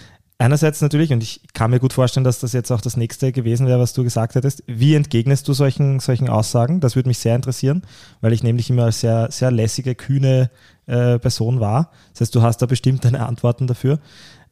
Einerseits 0.43 0.81
natürlich, 0.81 1.13
und 1.13 1.23
ich 1.23 1.39
kann 1.53 1.71
mir 1.71 1.79
gut 1.79 1.93
vorstellen, 1.93 2.25
dass 2.25 2.41
das 2.41 2.51
jetzt 2.51 2.69
auch 2.69 2.81
das 2.81 2.97
nächste 2.97 3.31
gewesen 3.31 3.65
wäre, 3.65 3.79
was 3.79 3.93
du 3.93 4.03
gesagt 4.03 4.35
hättest. 4.35 4.61
Wie 4.67 4.93
entgegnest 4.93 5.47
du 5.47 5.53
solchen, 5.53 6.01
solchen 6.01 6.27
Aussagen? 6.27 6.81
Das 6.81 6.97
würde 6.97 7.07
mich 7.07 7.19
sehr 7.19 7.33
interessieren, 7.33 7.83
weil 8.19 8.33
ich 8.33 8.43
nämlich 8.43 8.69
immer 8.69 8.91
sehr, 8.91 9.31
sehr 9.31 9.51
lässige, 9.51 9.95
kühne 9.95 10.49
äh, 10.85 11.17
Person 11.17 11.61
war. 11.61 11.91
Das 12.11 12.19
heißt, 12.19 12.35
du 12.35 12.41
hast 12.41 12.57
da 12.57 12.65
bestimmt 12.65 13.05
deine 13.05 13.25
Antworten 13.25 13.67
dafür. 13.67 13.99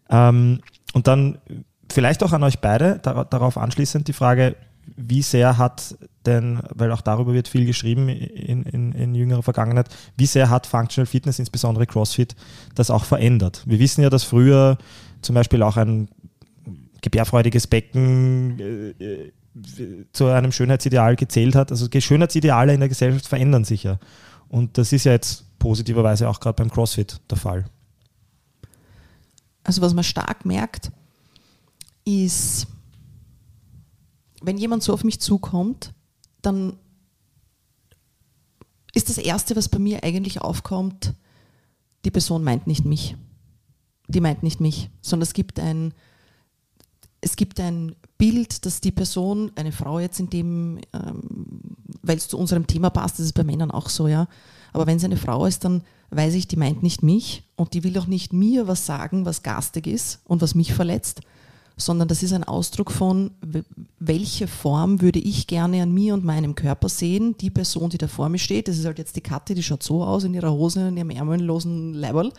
Ähm, 0.09 0.61
und 0.93 1.07
dann 1.07 1.39
vielleicht 1.91 2.23
auch 2.23 2.31
an 2.31 2.43
euch 2.43 2.59
beide, 2.59 2.99
da, 3.03 3.25
darauf 3.25 3.57
anschließend 3.57 4.07
die 4.07 4.13
Frage, 4.13 4.55
wie 4.95 5.23
sehr 5.23 5.57
hat 5.57 5.97
denn, 6.25 6.61
weil 6.73 6.93
auch 6.93 7.01
darüber 7.01 7.33
wird 7.33 7.49
viel 7.49 7.65
geschrieben 7.65 8.07
in, 8.07 8.63
in, 8.63 8.93
in, 8.93 9.13
jüngerer 9.13 9.43
Vergangenheit, 9.43 9.89
wie 10.15 10.25
sehr 10.25 10.49
hat 10.49 10.67
Functional 10.67 11.05
Fitness, 11.05 11.37
insbesondere 11.37 11.85
CrossFit, 11.85 12.33
das 12.75 12.91
auch 12.91 13.03
verändert? 13.03 13.63
Wir 13.65 13.79
wissen 13.79 14.01
ja, 14.03 14.09
dass 14.09 14.23
früher 14.23 14.77
zum 15.21 15.35
Beispiel 15.35 15.63
auch 15.63 15.77
ein 15.77 16.09
gebärfreudiges 17.01 17.67
Becken 17.67 18.59
äh, 18.99 19.31
zu 20.13 20.27
einem 20.27 20.51
Schönheitsideal 20.51 21.15
gezählt 21.15 21.55
hat. 21.55 21.71
Also 21.71 21.87
Schönheitsideale 21.91 22.73
in 22.73 22.79
der 22.79 22.89
Gesellschaft 22.89 23.27
verändern 23.27 23.63
sich 23.63 23.83
ja. 23.83 23.99
Und 24.47 24.77
das 24.77 24.93
ist 24.93 25.05
ja 25.05 25.11
jetzt 25.11 25.45
positiverweise 25.59 26.29
auch 26.29 26.39
gerade 26.39 26.55
beim 26.55 26.71
CrossFit 26.71 27.19
der 27.29 27.37
Fall. 27.37 27.65
Also 29.63 29.81
was 29.81 29.93
man 29.93 30.03
stark 30.03 30.45
merkt, 30.45 30.91
ist, 32.05 32.67
wenn 34.41 34.57
jemand 34.57 34.83
so 34.83 34.93
auf 34.93 35.03
mich 35.03 35.19
zukommt, 35.19 35.93
dann 36.41 36.73
ist 38.93 39.09
das 39.09 39.17
Erste, 39.17 39.55
was 39.55 39.69
bei 39.69 39.79
mir 39.79 40.03
eigentlich 40.03 40.41
aufkommt, 40.41 41.13
die 42.03 42.11
Person 42.11 42.43
meint 42.43 42.67
nicht 42.67 42.83
mich 42.85 43.15
die 44.11 44.21
meint 44.21 44.43
nicht 44.43 44.59
mich, 44.59 44.89
sondern 45.01 45.23
es 45.23 45.33
gibt 45.33 45.59
ein, 45.59 45.93
es 47.21 47.35
gibt 47.35 47.59
ein 47.59 47.95
Bild, 48.17 48.65
dass 48.65 48.81
die 48.81 48.91
Person, 48.91 49.51
eine 49.55 49.71
Frau 49.71 49.99
jetzt 49.99 50.19
in 50.19 50.29
dem, 50.29 50.79
ähm, 50.93 51.21
weil 52.01 52.17
es 52.17 52.27
zu 52.27 52.37
unserem 52.37 52.67
Thema 52.67 52.89
passt, 52.89 53.19
das 53.19 53.27
ist 53.27 53.33
bei 53.33 53.43
Männern 53.43 53.71
auch 53.71 53.89
so, 53.89 54.07
ja. 54.07 54.27
Aber 54.73 54.87
wenn 54.87 54.97
es 54.97 55.03
eine 55.03 55.17
Frau 55.17 55.45
ist, 55.45 55.63
dann 55.65 55.83
weiß 56.11 56.33
ich, 56.35 56.47
die 56.47 56.57
meint 56.57 56.83
nicht 56.83 57.03
mich 57.03 57.43
und 57.55 57.73
die 57.73 57.83
will 57.83 57.97
auch 57.97 58.07
nicht 58.07 58.33
mir 58.33 58.67
was 58.67 58.85
sagen, 58.85 59.25
was 59.25 59.43
garstig 59.43 59.87
ist 59.87 60.19
und 60.25 60.41
was 60.41 60.55
mich 60.55 60.73
verletzt, 60.73 61.21
sondern 61.77 62.07
das 62.07 62.21
ist 62.21 62.33
ein 62.33 62.43
Ausdruck 62.43 62.91
von, 62.91 63.31
welche 63.99 64.47
Form 64.47 65.01
würde 65.01 65.19
ich 65.19 65.47
gerne 65.47 65.81
an 65.81 65.91
mir 65.91 66.13
und 66.13 66.23
meinem 66.23 66.55
Körper 66.55 66.89
sehen. 66.89 67.35
Die 67.37 67.49
Person, 67.49 67.89
die 67.89 67.97
da 67.97 68.07
vor 68.07 68.29
mir 68.29 68.39
steht, 68.39 68.67
das 68.67 68.77
ist 68.77 68.85
halt 68.85 68.99
jetzt 68.99 69.15
die 69.15 69.21
Katte, 69.21 69.55
die 69.55 69.63
schaut 69.63 69.83
so 69.83 70.03
aus 70.03 70.23
in 70.23 70.33
ihrer 70.33 70.51
Hose, 70.51 70.87
in 70.87 70.97
ihrem 70.97 71.09
ärmellosen 71.09 71.93
Ähm, 71.93 72.31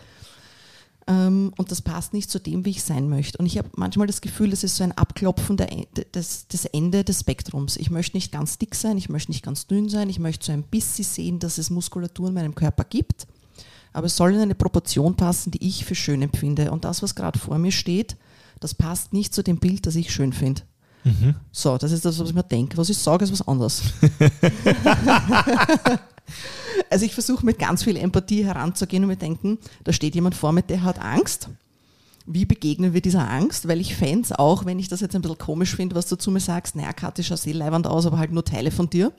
und 1.05 1.65
das 1.67 1.81
passt 1.81 2.13
nicht 2.13 2.29
zu 2.29 2.39
dem, 2.39 2.63
wie 2.63 2.69
ich 2.69 2.83
sein 2.83 3.09
möchte. 3.09 3.37
Und 3.37 3.45
ich 3.45 3.57
habe 3.57 3.69
manchmal 3.75 4.07
das 4.07 4.21
Gefühl, 4.21 4.53
es 4.53 4.63
ist 4.63 4.77
so 4.77 4.85
ein 4.85 4.93
Abklopfen 4.93 5.57
der, 5.57 5.67
des, 6.13 6.47
des 6.47 6.65
Ende 6.65 7.03
des 7.03 7.21
Spektrums. 7.21 7.75
Ich 7.75 7.91
möchte 7.91 8.15
nicht 8.15 8.31
ganz 8.31 8.57
dick 8.57 8.73
sein, 8.73 8.97
ich 8.97 9.09
möchte 9.09 9.31
nicht 9.31 9.43
ganz 9.43 9.67
dünn 9.67 9.89
sein, 9.89 10.09
ich 10.09 10.19
möchte 10.19 10.45
so 10.45 10.53
ein 10.53 10.63
bisschen 10.63 11.03
sehen, 11.03 11.39
dass 11.39 11.57
es 11.57 11.69
Muskulatur 11.69 12.29
in 12.29 12.33
meinem 12.33 12.55
Körper 12.55 12.85
gibt. 12.85 13.27
Aber 13.91 14.07
es 14.07 14.15
soll 14.15 14.33
in 14.33 14.39
eine 14.39 14.55
Proportion 14.55 15.15
passen, 15.15 15.51
die 15.51 15.67
ich 15.67 15.83
für 15.83 15.95
schön 15.95 16.21
empfinde. 16.21 16.71
Und 16.71 16.85
das, 16.85 17.03
was 17.03 17.15
gerade 17.15 17.37
vor 17.37 17.57
mir 17.57 17.71
steht, 17.71 18.15
das 18.59 18.73
passt 18.73 19.11
nicht 19.11 19.33
zu 19.33 19.43
dem 19.43 19.57
Bild, 19.57 19.85
das 19.85 19.95
ich 19.95 20.13
schön 20.13 20.31
finde. 20.31 20.61
Mhm. 21.03 21.35
So, 21.51 21.77
das 21.77 21.91
ist 21.91 22.05
das, 22.05 22.19
was 22.19 22.29
ich 22.29 22.35
mir 22.35 22.43
denke. 22.43 22.77
Was 22.77 22.89
ich 22.89 22.97
sage, 22.97 23.25
ist 23.25 23.31
was 23.31 23.47
anderes. 23.47 23.81
also 26.89 27.05
ich 27.05 27.13
versuche 27.13 27.45
mit 27.45 27.59
ganz 27.59 27.83
viel 27.83 27.97
Empathie 27.97 28.45
heranzugehen 28.45 29.03
und 29.03 29.09
mir 29.09 29.17
denken, 29.17 29.57
da 29.83 29.91
steht 29.91 30.15
jemand 30.15 30.35
vor 30.35 30.51
mir, 30.51 30.63
der 30.63 30.83
hat 30.83 30.99
Angst. 30.99 31.49
Wie 32.25 32.45
begegnen 32.45 32.93
wir 32.93 33.01
dieser 33.01 33.29
Angst? 33.29 33.67
Weil 33.67 33.81
ich 33.81 33.95
fände 33.95 34.21
es 34.21 34.31
auch, 34.31 34.65
wenn 34.65 34.79
ich 34.79 34.87
das 34.87 35.01
jetzt 35.01 35.15
ein 35.15 35.21
bisschen 35.21 35.37
komisch 35.37 35.75
finde, 35.75 35.95
was 35.95 36.07
du 36.07 36.15
zu 36.15 36.31
mir 36.31 36.39
sagst, 36.39 36.75
naja, 36.75 36.93
Kathi, 36.93 37.23
schau 37.23 37.35
sehr 37.35 37.53
leibend 37.53 37.85
aus, 37.85 38.05
aber 38.05 38.17
halt 38.17 38.31
nur 38.31 38.45
Teile 38.45 38.71
von 38.71 38.89
dir. 38.89 39.11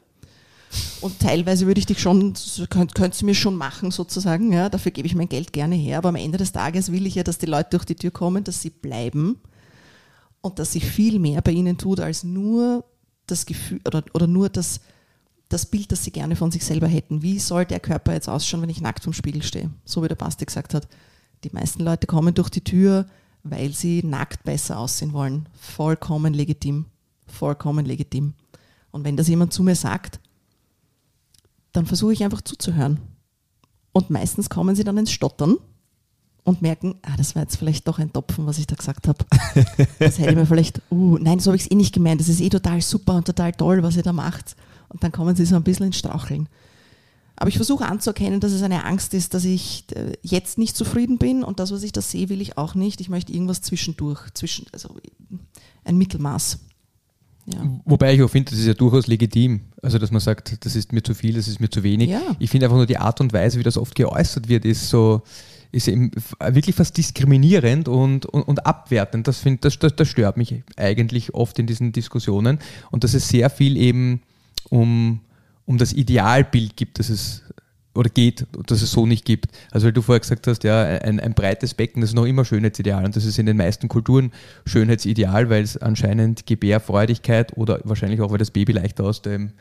Und 1.03 1.21
teilweise 1.21 1.67
würde 1.67 1.79
ich 1.79 1.87
dich 1.87 2.01
schon, 2.01 2.35
könnt, 2.71 2.95
könntest 2.95 3.23
du 3.23 3.27
mir 3.27 3.35
schon 3.35 3.57
machen 3.57 3.91
sozusagen, 3.91 4.53
ja, 4.53 4.69
dafür 4.69 4.91
gebe 4.91 5.07
ich 5.07 5.15
mein 5.15 5.29
Geld 5.29 5.53
gerne 5.53 5.77
her, 5.77 5.99
aber 5.99 6.09
am 6.09 6.17
Ende 6.17 6.39
des 6.39 6.51
Tages 6.51 6.91
will 6.91 7.07
ich 7.07 7.15
ja, 7.15 7.23
dass 7.23 7.39
die 7.39 7.47
Leute 7.47 7.71
durch 7.71 7.85
die 7.85 7.95
Tür 7.95 8.11
kommen, 8.11 8.43
dass 8.43 8.63
sie 8.63 8.71
bleiben 8.71 9.39
und 10.45 10.59
dass 10.59 10.73
sich 10.73 10.85
viel 10.85 11.19
mehr 11.19 11.41
bei 11.41 11.53
ihnen 11.53 11.79
tut, 11.79 12.01
als 12.01 12.23
nur 12.23 12.85
das 13.27 13.47
Gefühl 13.47 13.81
oder, 13.87 14.05
oder 14.13 14.27
nur 14.27 14.51
das, 14.51 14.81
das 15.49 15.65
Bild, 15.65 15.91
das 15.91 16.05
sie 16.05 16.11
gerne 16.11 16.37
von 16.37 16.51
sich 16.51 16.63
selber 16.63 16.87
hätten. 16.87 17.23
Wie 17.23 17.39
soll 17.39 17.65
der 17.65 17.81
Körper 17.81 18.13
jetzt 18.13 18.29
ausschauen, 18.29 18.61
wenn 18.61 18.69
ich 18.69 18.83
nackt 18.83 19.03
vom 19.03 19.15
Spiegel 19.15 19.43
stehe? 19.43 19.71
So 19.87 20.03
wie 20.03 20.09
der 20.09 20.17
Basti 20.17 20.45
gesagt 20.45 20.75
hat. 20.75 20.87
Die 21.45 21.51
meisten 21.51 21.83
Leute 21.83 22.07
kommen 22.07 22.35
durch 22.35 22.51
die 22.51 22.63
Tür, 22.63 23.07
weil 23.43 23.73
sie 23.73 24.03
nackt 24.05 24.45
besser 24.45 24.79
aussehen 24.79 25.15
wollen. 25.15 25.49
Vollkommen 25.55 26.35
legitim. 26.35 26.85
Vollkommen 27.27 27.87
legitim. 27.87 28.35
Und 28.91 29.05
wenn 29.05 29.17
das 29.17 29.29
jemand 29.29 29.55
zu 29.55 29.63
mir 29.63 29.77
sagt, 29.77 30.21
dann 31.73 31.87
versuche 31.87 32.13
ich 32.13 32.23
einfach 32.23 32.43
zuzuhören. 32.43 33.01
Und 33.93 34.11
meistens 34.11 34.51
kommen 34.51 34.77
sie 34.77 34.85
dann 34.85 34.99
ins 34.99 35.11
Stottern 35.11 35.57
und 36.45 36.61
merken, 36.61 36.95
ah, 37.03 37.17
das 37.17 37.35
war 37.35 37.43
jetzt 37.43 37.57
vielleicht 37.57 37.89
doch 37.89 37.99
ein 37.99 38.13
Topfen, 38.13 38.47
was 38.47 38.59
ich 38.59 38.67
da 38.67 38.77
gesagt 38.77 39.09
habe. 39.09 39.25
Das 39.99 40.19
hätte 40.19 40.37
mir 40.37 40.47
vielleicht, 40.47 40.83
uh, 40.91 41.19
nein, 41.19 41.41
so 41.41 41.51
habe 41.51 41.57
ich 41.57 41.63
es 41.63 41.71
eh 41.71 41.75
nicht 41.75 41.95
gemeint. 41.95 42.21
Das 42.21 42.29
ist 42.29 42.41
eh 42.41 42.51
total 42.51 42.83
super 42.83 43.17
und 43.17 43.27
total 43.27 43.53
toll, 43.53 43.83
was 43.83 43.97
ihr 43.97 44.03
da 44.03 44.13
macht. 44.13 44.55
Und 44.89 45.03
dann 45.03 45.11
kommen 45.11 45.35
sie 45.35 45.47
so 45.47 45.57
ein 45.57 45.63
bisschen 45.63 45.87
ins 45.87 45.99
Straucheln. 45.99 46.49
Aber 47.37 47.49
ich 47.49 47.57
versuche 47.57 47.87
anzuerkennen, 47.87 48.41
dass 48.41 48.53
es 48.53 48.63
eine 48.63 48.85
Angst 48.85 49.15
ist, 49.15 49.35
dass 49.35 49.45
ich 49.45 49.87
äh, 49.97 50.13
jetzt 50.23 50.59
nicht 50.59 50.77
zufrieden 50.77 51.19
bin 51.19 51.43
und 51.43 51.59
das, 51.59 51.73
was 51.73 51.83
ich 51.83 51.93
da 51.93 52.01
sehe, 52.01 52.29
will 52.29 52.41
ich 52.41 52.59
auch 52.59 52.75
nicht. 52.75 53.01
Ich 53.01 53.09
möchte 53.09 53.33
irgendwas 53.33 53.63
zwischendurch, 53.63 54.31
zwischen, 54.35 54.67
also 54.73 54.95
ein 55.85 55.97
Mittelmaß. 55.97 56.59
Ja. 57.47 57.81
Wobei 57.85 58.15
ich 58.15 58.23
auch 58.23 58.29
finde, 58.29 58.51
das 58.51 58.61
ist 58.61 58.67
ja 58.67 58.75
durchaus 58.75 59.07
legitim. 59.07 59.63
Also, 59.83 59.99
dass 59.99 60.11
man 60.11 60.21
sagt, 60.21 60.65
das 60.65 60.77
ist 60.77 60.93
mir 60.93 61.03
zu 61.03 61.15
viel, 61.15 61.35
das 61.35 61.49
ist 61.49 61.61
mir 61.61 61.69
zu 61.69 61.83
wenig. 61.83 62.11
Ja. 62.11 62.23
Ich 62.39 62.51
finde 62.51 62.67
einfach 62.67 62.77
nur 62.77 62.87
die 62.87 62.99
Art 62.99 63.21
und 63.21 63.33
Weise, 63.33 63.59
wie 63.59 63.65
das 63.65 63.77
oft 63.77 63.95
geäußert 63.95 64.49
wird, 64.49 64.65
ist 64.65 64.89
so, 64.89 65.23
ist 65.75 65.89
eben 65.89 66.11
wirklich 66.39 66.77
fast 66.77 66.97
diskriminierend 66.97 67.89
und, 67.89 68.27
und, 68.27 68.43
und 68.43 68.67
abwertend. 68.67 69.27
Das, 69.27 69.39
find, 69.39 69.65
das, 69.65 69.79
das, 69.79 69.97
das 69.97 70.09
stört 70.09 70.37
mich 70.37 70.63
eigentlich 70.77 71.35
oft 71.35 71.59
in 71.59 71.67
diesen 71.67 71.93
Diskussionen. 71.93 72.59
Und 72.91 73.05
dass 73.05 73.15
es 73.15 73.29
sehr 73.29 73.51
viel 73.51 73.77
eben 73.77 74.23
um, 74.71 75.21
um 75.67 75.79
das 75.79 75.93
Idealbild 75.93 76.77
gibt, 76.77 76.99
das 76.99 77.11
es 77.11 77.43
oder 77.95 78.11
geht, 78.11 78.47
dass 78.67 78.83
es 78.83 78.91
so 78.91 79.07
nicht 79.07 79.25
gibt. 79.25 79.47
Also 79.71 79.87
weil 79.87 79.93
du 79.93 80.03
vorher 80.03 80.21
gesagt 80.21 80.47
hast, 80.47 80.65
ja, 80.65 80.83
ein, 80.83 81.21
ein 81.21 81.35
breites 81.35 81.75
Becken, 81.75 82.01
das 82.01 82.11
ist 82.11 82.17
noch 82.17 82.25
immer 82.25 82.45
Schönheitsideal 82.45 83.05
und 83.05 83.15
das 83.15 83.25
ist 83.25 83.39
in 83.39 83.47
den 83.47 83.57
meisten 83.57 83.89
Kulturen 83.89 84.33
Schönheitsideal, 84.67 85.49
weil 85.49 85.63
es 85.63 85.77
anscheinend 85.77 86.45
Gebärfreudigkeit 86.47 87.57
oder 87.57 87.81
wahrscheinlich 87.85 88.21
auch, 88.21 88.33
weil 88.33 88.39
das 88.39 88.51
Baby 88.51 88.73
leichter 88.73 89.05
aus 89.05 89.23
dem, 89.23 89.53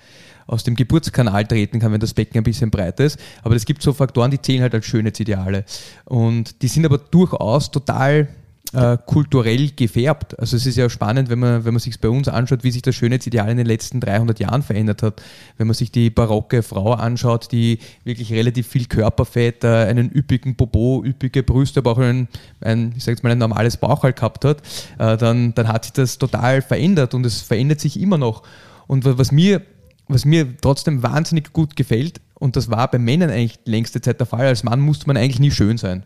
aus 0.48 0.64
dem 0.64 0.76
Geburtskanal 0.76 1.46
treten 1.46 1.80
kann, 1.80 1.92
wenn 1.92 2.00
das 2.00 2.14
Becken 2.14 2.38
ein 2.38 2.44
bisschen 2.44 2.72
breiter 2.72 3.06
ist. 3.06 3.20
Aber 3.44 3.56
es 3.56 3.66
gibt 3.66 3.82
so 3.82 3.94
Faktoren, 3.94 4.32
die 4.32 4.42
zählen 4.42 4.62
halt 4.62 4.74
als 4.74 4.86
Schönheitsideale. 4.86 5.66
Und 6.06 6.62
die 6.62 6.68
sind 6.68 6.86
aber 6.86 6.98
durchaus 6.98 7.72
total 7.72 8.28
äh, 8.74 8.98
kulturell 9.06 9.70
gefärbt. 9.76 10.40
Also 10.40 10.58
es 10.58 10.66
ist 10.66 10.78
ja 10.78 10.90
spannend, 10.90 11.30
wenn 11.30 11.40
man, 11.40 11.64
wenn 11.64 11.74
man 11.74 11.80
sich 11.80 12.00
bei 12.00 12.10
uns 12.10 12.28
anschaut, 12.28 12.64
wie 12.64 12.72
sich 12.72 12.82
das 12.82 12.96
Schönheitsideal 12.96 13.50
in 13.50 13.58
den 13.58 13.68
letzten 13.68 14.00
300 14.00 14.40
Jahren 14.40 14.64
verändert 14.64 15.04
hat. 15.04 15.22
Wenn 15.58 15.68
man 15.68 15.76
sich 15.76 15.92
die 15.92 16.10
barocke 16.10 16.64
Frau 16.64 16.94
anschaut, 16.94 17.52
die 17.52 17.80
wirklich 18.04 18.34
relativ 18.34 18.68
viel 18.68 18.86
Körperfett, 18.86 19.64
äh, 19.64 19.68
einen 19.68 20.12
üppigen 20.12 20.56
Popo, 20.56 21.04
üppige 21.06 21.44
Brüste, 21.44 21.82
aber 21.82 21.92
auch 21.92 21.98
ein, 22.00 22.28
ein 22.62 22.94
ich 22.98 23.04
sage 23.04 23.16
jetzt 23.16 23.24
mal, 23.24 23.32
ein 23.32 23.38
normales 23.38 23.78
Bauchhalt 23.78 24.16
gehabt 24.16 24.44
hat, 24.44 24.62
äh, 24.98 25.18
dann, 25.18 25.54
dann 25.54 25.68
hat 25.68 25.86
sich 25.86 25.94
das 25.94 26.18
total 26.18 26.62
verändert 26.62 27.14
und 27.14 27.26
es 27.26 27.42
verändert 27.42 27.80
sich 27.80 28.00
immer 28.00 28.18
noch. 28.18 28.42
Und 28.88 29.06
was 29.06 29.32
mir, 29.32 29.62
was 30.08 30.26
mir 30.26 30.58
trotzdem 30.62 31.04
wahnsinnig 31.04 31.54
gut 31.54 31.76
gefällt, 31.76 32.22
und 32.36 32.56
das 32.56 32.70
war 32.70 32.92
bei 32.92 33.00
Männern 33.00 33.30
eigentlich 33.30 33.60
längste 33.66 34.02
Zeit 34.02 34.20
der 34.20 34.28
Fall, 34.28 34.48
als 34.48 34.64
Mann 34.64 34.82
musste 34.82 35.08
man 35.08 35.16
eigentlich 35.16 35.40
nie 35.40 35.52
schön 35.52 35.78
sein. 35.78 36.06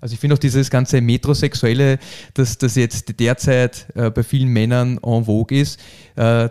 Also 0.00 0.14
ich 0.14 0.20
finde 0.20 0.34
auch 0.34 0.38
dieses 0.38 0.70
ganze 0.70 1.00
Metrosexuelle, 1.00 1.98
dass 2.34 2.56
das 2.56 2.76
jetzt 2.76 3.18
derzeit 3.18 3.86
äh, 3.94 4.10
bei 4.10 4.22
vielen 4.22 4.48
Männern 4.48 4.98
en 5.02 5.24
vogue 5.24 5.58
ist, 5.58 5.80
äh, 6.16 6.48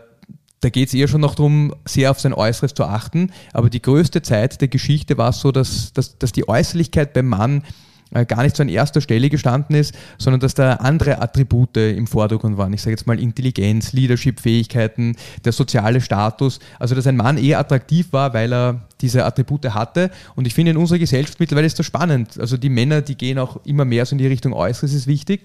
da 0.60 0.70
geht 0.70 0.88
es 0.88 0.94
eher 0.94 1.08
schon 1.08 1.22
noch 1.22 1.36
darum, 1.36 1.74
sehr 1.86 2.10
auf 2.12 2.20
sein 2.20 2.34
Äußeres 2.34 2.74
zu 2.74 2.84
achten. 2.84 3.32
Aber 3.54 3.70
die 3.70 3.82
größte 3.82 4.22
Zeit 4.24 4.60
der 4.60 4.68
Geschichte 4.68 5.18
war 5.18 5.30
es 5.30 5.40
so, 5.40 5.52
dass, 5.52 5.94
dass, 5.94 6.18
dass 6.18 6.32
die 6.32 6.48
Äußerlichkeit 6.48 7.14
beim 7.14 7.28
Mann 7.28 7.64
gar 8.12 8.44
nicht 8.44 8.56
so 8.56 8.64
an 8.64 8.70
erster 8.70 9.02
Stelle 9.02 9.30
gestanden 9.30 9.76
ist, 9.76 9.94
sondern 10.18 10.40
dass 10.40 10.54
da 10.54 10.74
andere 10.74 11.22
Attribute 11.22 11.78
im 11.78 12.08
Vordergrund 12.08 12.58
waren. 12.58 12.74
Ich 12.74 12.82
sage 12.82 12.92
jetzt 12.92 13.08
mal 13.08 13.20
Intelligenz, 13.20 13.94
Leadership-Fähigkeiten, 13.94 15.16
der 15.44 15.52
soziale 15.52 16.02
Status. 16.02 16.60
Also 16.80 16.96
dass 16.96 17.08
ein 17.08 17.18
Mann 17.18 17.38
eher 17.38 17.60
attraktiv 17.60 18.08
war, 18.12 18.34
weil 18.34 18.54
er 18.54 18.82
diese 19.02 19.26
Attribute 19.26 19.74
hatte. 19.74 20.10
Und 20.36 20.48
ich 20.48 20.54
finde 20.54 20.72
in 20.72 20.78
unserer 20.78 21.00
Gesellschaft 21.00 21.40
mittlerweile 21.40 21.68
ist 21.68 21.80
das 21.80 21.86
spannend. 21.86 22.40
Also 22.40 22.58
die 22.58 22.70
Männer, 22.70 23.02
die 23.02 23.16
gehen 23.16 23.40
auch 23.40 23.60
immer 23.66 23.86
mehr 23.86 24.06
so 24.06 24.14
in 24.14 24.20
die 24.20 24.28
Richtung 24.28 24.54
Äußeres 24.54 24.94
ist 24.94 25.08
wichtig. 25.08 25.42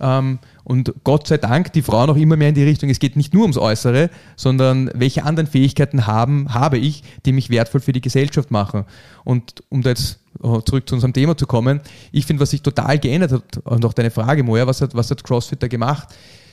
Ähm, 0.00 0.38
und 0.64 0.92
Gott 1.04 1.26
sei 1.26 1.38
Dank, 1.38 1.72
die 1.72 1.82
Frauen 1.82 2.10
auch 2.10 2.16
immer 2.16 2.36
mehr 2.36 2.48
in 2.48 2.54
die 2.54 2.64
Richtung, 2.64 2.90
es 2.90 2.98
geht 2.98 3.16
nicht 3.16 3.34
nur 3.34 3.42
ums 3.42 3.58
Äußere, 3.58 4.10
sondern 4.36 4.90
welche 4.94 5.24
anderen 5.24 5.46
Fähigkeiten 5.46 6.06
haben, 6.06 6.52
habe 6.52 6.78
ich, 6.78 7.02
die 7.26 7.32
mich 7.32 7.50
wertvoll 7.50 7.80
für 7.80 7.92
die 7.92 8.00
Gesellschaft 8.00 8.50
machen. 8.50 8.84
Und 9.24 9.62
um 9.68 9.82
da 9.82 9.90
jetzt 9.90 10.14
äh, 10.14 10.23
zurück 10.64 10.88
zu 10.88 10.94
unserem 10.94 11.12
Thema 11.12 11.36
zu 11.36 11.46
kommen, 11.46 11.80
ich 12.12 12.26
finde, 12.26 12.42
was 12.42 12.50
sich 12.50 12.62
total 12.62 12.98
geändert 12.98 13.32
hat, 13.32 13.58
und 13.64 13.84
auch 13.84 13.92
deine 13.92 14.10
Frage, 14.10 14.42
Moja, 14.42 14.66
was 14.66 14.80
hat, 14.80 14.94
was 14.94 15.10
hat 15.10 15.24
CrossFit 15.24 15.62
da 15.62 15.68
gemacht, 15.68 16.08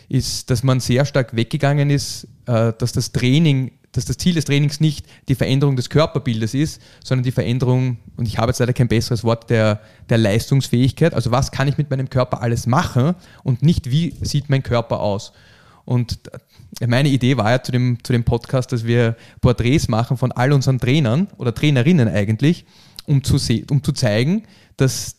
ist, 0.10 0.50
dass 0.50 0.64
man 0.64 0.80
sehr 0.80 1.06
stark 1.06 1.36
weggegangen 1.36 1.90
ist, 1.90 2.28
äh, 2.46 2.74
dass 2.78 2.92
das 2.92 3.12
Training 3.12 3.72
dass 3.92 4.06
das 4.06 4.18
Ziel 4.18 4.34
des 4.34 4.46
Trainings 4.46 4.80
nicht 4.80 5.06
die 5.28 5.36
Veränderung 5.36 5.76
des 5.76 5.90
Körperbildes 5.90 6.54
ist, 6.54 6.82
sondern 7.04 7.24
die 7.24 7.32
Veränderung, 7.32 7.98
und 8.16 8.28
ich 8.28 8.38
habe 8.38 8.50
jetzt 8.50 8.60
leider 8.60 8.74
kein 8.74 8.88
besseres 8.88 9.24
Wort, 9.24 9.50
der, 9.50 9.82
der 10.10 10.18
Leistungsfähigkeit. 10.18 11.14
Also 11.14 11.32
was 11.32 11.52
kann 11.52 11.68
ich 11.68 11.78
mit 11.78 11.90
meinem 11.90 12.10
Körper 12.10 12.42
alles 12.42 12.68
machen 12.68 13.16
und 13.44 13.64
nicht 13.64 13.92
wie 13.92 14.16
sieht 14.22 14.50
mein 14.50 14.64
Körper 14.64 15.02
aus. 15.02 15.34
Und 15.84 16.20
meine 16.88 17.10
Idee 17.10 17.38
war 17.38 17.52
ja 17.52 17.62
zu 17.62 17.72
dem, 17.72 17.98
zu 18.04 18.14
dem 18.14 18.24
Podcast, 18.24 18.72
dass 18.72 18.86
wir 18.86 19.18
Porträts 19.42 19.90
machen 19.90 20.16
von 20.16 20.32
all 20.32 20.54
unseren 20.54 20.80
Trainern 20.80 21.28
oder 21.38 21.54
Trainerinnen 21.54 22.08
eigentlich, 22.08 22.66
um 23.12 23.24
zu, 23.24 23.38
um 23.70 23.84
zu 23.84 23.92
zeigen, 23.92 24.44
dass, 24.78 25.18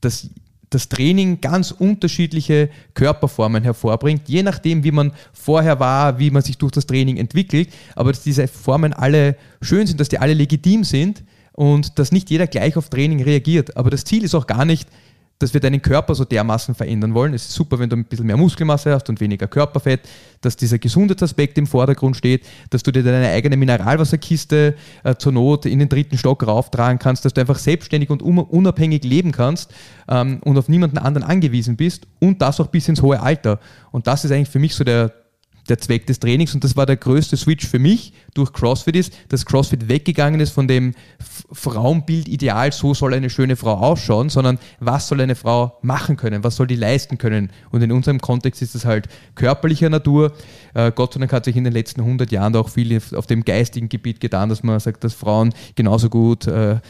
dass 0.00 0.30
das 0.70 0.88
Training 0.88 1.40
ganz 1.40 1.70
unterschiedliche 1.70 2.70
Körperformen 2.94 3.62
hervorbringt, 3.62 4.28
je 4.28 4.42
nachdem, 4.42 4.84
wie 4.84 4.90
man 4.90 5.12
vorher 5.32 5.78
war, 5.80 6.18
wie 6.18 6.30
man 6.30 6.42
sich 6.42 6.56
durch 6.56 6.72
das 6.72 6.86
Training 6.86 7.18
entwickelt, 7.18 7.68
aber 7.94 8.12
dass 8.12 8.22
diese 8.22 8.48
Formen 8.48 8.92
alle 8.92 9.36
schön 9.60 9.86
sind, 9.86 10.00
dass 10.00 10.08
die 10.08 10.18
alle 10.18 10.34
legitim 10.34 10.84
sind 10.84 11.22
und 11.52 11.98
dass 11.98 12.12
nicht 12.12 12.30
jeder 12.30 12.46
gleich 12.46 12.76
auf 12.76 12.88
Training 12.88 13.22
reagiert. 13.22 13.76
Aber 13.76 13.90
das 13.90 14.04
Ziel 14.04 14.24
ist 14.24 14.34
auch 14.34 14.46
gar 14.46 14.64
nicht, 14.64 14.88
dass 15.42 15.52
wir 15.52 15.60
deinen 15.60 15.82
Körper 15.82 16.14
so 16.14 16.24
dermaßen 16.24 16.74
verändern 16.74 17.14
wollen. 17.14 17.34
Es 17.34 17.46
ist 17.46 17.52
super, 17.52 17.78
wenn 17.78 17.90
du 17.90 17.96
ein 17.96 18.04
bisschen 18.04 18.26
mehr 18.26 18.36
Muskelmasse 18.36 18.94
hast 18.94 19.08
und 19.08 19.20
weniger 19.20 19.48
Körperfett, 19.48 20.00
dass 20.40 20.56
dieser 20.56 20.78
Gesundheitsaspekt 20.78 21.58
im 21.58 21.66
Vordergrund 21.66 22.16
steht, 22.16 22.44
dass 22.70 22.82
du 22.82 22.92
dir 22.92 23.02
deine 23.02 23.28
eigene 23.28 23.56
Mineralwasserkiste 23.56 24.74
äh, 25.02 25.14
zur 25.16 25.32
Not 25.32 25.66
in 25.66 25.78
den 25.78 25.88
dritten 25.88 26.16
Stock 26.16 26.46
rauftragen 26.46 26.98
kannst, 26.98 27.24
dass 27.24 27.34
du 27.34 27.40
einfach 27.40 27.58
selbstständig 27.58 28.10
und 28.10 28.22
unabhängig 28.22 29.04
leben 29.04 29.32
kannst 29.32 29.72
ähm, 30.08 30.40
und 30.44 30.56
auf 30.56 30.68
niemanden 30.68 30.98
anderen 30.98 31.26
angewiesen 31.26 31.76
bist 31.76 32.06
und 32.20 32.40
das 32.40 32.60
auch 32.60 32.68
bis 32.68 32.88
ins 32.88 33.02
hohe 33.02 33.20
Alter. 33.20 33.58
Und 33.90 34.06
das 34.06 34.24
ist 34.24 34.30
eigentlich 34.30 34.48
für 34.48 34.58
mich 34.58 34.74
so 34.74 34.84
der, 34.84 35.12
der 35.68 35.78
Zweck 35.78 36.06
des 36.06 36.18
Trainings 36.18 36.54
und 36.54 36.64
das 36.64 36.76
war 36.76 36.86
der 36.86 36.96
größte 36.96 37.36
Switch 37.36 37.66
für 37.66 37.78
mich 37.78 38.12
durch 38.34 38.52
CrossFit 38.52 38.96
ist, 38.96 39.12
dass 39.28 39.46
CrossFit 39.46 39.88
weggegangen 39.88 40.40
ist 40.40 40.50
von 40.50 40.66
dem 40.66 40.94
Frauenbild 41.52 42.28
Ideal, 42.28 42.72
so 42.72 42.94
soll 42.94 43.14
eine 43.14 43.30
schöne 43.30 43.56
Frau 43.56 43.74
ausschauen, 43.74 44.28
sondern 44.28 44.58
was 44.80 45.08
soll 45.08 45.20
eine 45.20 45.34
Frau 45.34 45.78
machen 45.82 46.16
können, 46.16 46.42
was 46.44 46.56
soll 46.56 46.66
die 46.66 46.76
leisten 46.76 47.18
können 47.18 47.50
und 47.70 47.82
in 47.82 47.92
unserem 47.92 48.20
Kontext 48.20 48.62
ist 48.62 48.74
es 48.74 48.84
halt 48.84 49.08
körperlicher 49.34 49.90
Natur. 49.90 50.32
Äh, 50.74 50.92
Gott 50.92 51.14
sei 51.14 51.20
Dank 51.20 51.32
hat 51.32 51.44
sich 51.44 51.56
in 51.56 51.64
den 51.64 51.72
letzten 51.72 52.00
100 52.00 52.32
Jahren 52.32 52.56
auch 52.56 52.68
viel 52.68 53.00
auf 53.14 53.26
dem 53.26 53.44
geistigen 53.44 53.88
Gebiet 53.88 54.20
getan, 54.20 54.48
dass 54.48 54.62
man 54.62 54.78
sagt, 54.80 55.04
dass 55.04 55.14
Frauen 55.14 55.54
genauso 55.74 56.08
gut 56.08 56.46
äh, 56.46 56.80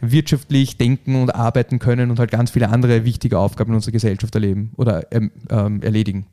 wirtschaftlich 0.00 0.76
denken 0.76 1.16
und 1.16 1.34
arbeiten 1.34 1.78
können 1.78 2.10
und 2.10 2.18
halt 2.18 2.30
ganz 2.30 2.50
viele 2.50 2.68
andere 2.68 3.04
wichtige 3.04 3.38
Aufgaben 3.38 3.70
in 3.70 3.76
unserer 3.76 3.92
Gesellschaft 3.92 4.34
erleben 4.34 4.72
oder 4.76 5.10
ähm, 5.12 5.32
ähm, 5.50 5.82
erledigen. 5.82 6.26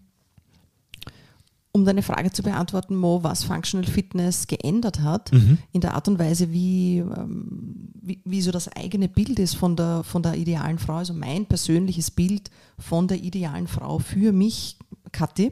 Um 1.75 1.84
deine 1.84 2.03
Frage 2.03 2.32
zu 2.32 2.41
beantworten, 2.41 2.96
Mo, 2.96 3.22
was 3.22 3.44
Functional 3.44 3.86
Fitness 3.86 4.48
geändert 4.48 5.01
hat, 5.01 5.34
mhm. 5.34 5.58
in 5.74 5.82
der 5.82 5.94
Art 5.94 6.08
und 6.08 6.17
Weise, 6.17 6.53
wie, 6.53 7.00
ähm, 7.00 7.89
wie, 8.01 8.22
wie, 8.24 8.41
so 8.41 8.51
das 8.51 8.70
eigene 8.70 9.10
Bild 9.10 9.39
ist 9.39 9.58
von 9.58 9.75
der, 9.75 10.05
von 10.05 10.24
der 10.24 10.36
idealen 10.36 10.79
Frau, 10.79 10.96
also 10.96 11.13
mein 11.13 11.46
persönliches 11.46 12.12
Bild 12.12 12.50
von 12.79 13.10
der 13.10 13.22
idealen 13.22 13.67
Frau 13.67 14.00
für 14.00 14.32
mich, 14.32 14.77
Kathi. 15.12 15.51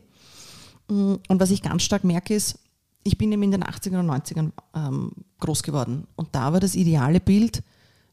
Mm, 0.87 1.15
und 1.27 1.41
was 1.41 1.51
ich 1.51 1.61
ganz 1.61 1.83
stark 1.83 2.05
merke, 2.05 2.33
ist, 2.33 2.57
ich 3.03 3.17
bin 3.17 3.29
eben 3.33 3.43
in 3.43 3.51
den 3.51 3.65
80er 3.65 3.99
und 3.99 4.09
90ern 4.09 4.51
ähm, 4.73 5.11
groß 5.41 5.61
geworden. 5.61 6.07
Und 6.15 6.29
da 6.31 6.53
war 6.53 6.61
das 6.61 6.75
ideale 6.75 7.19
Bild 7.19 7.63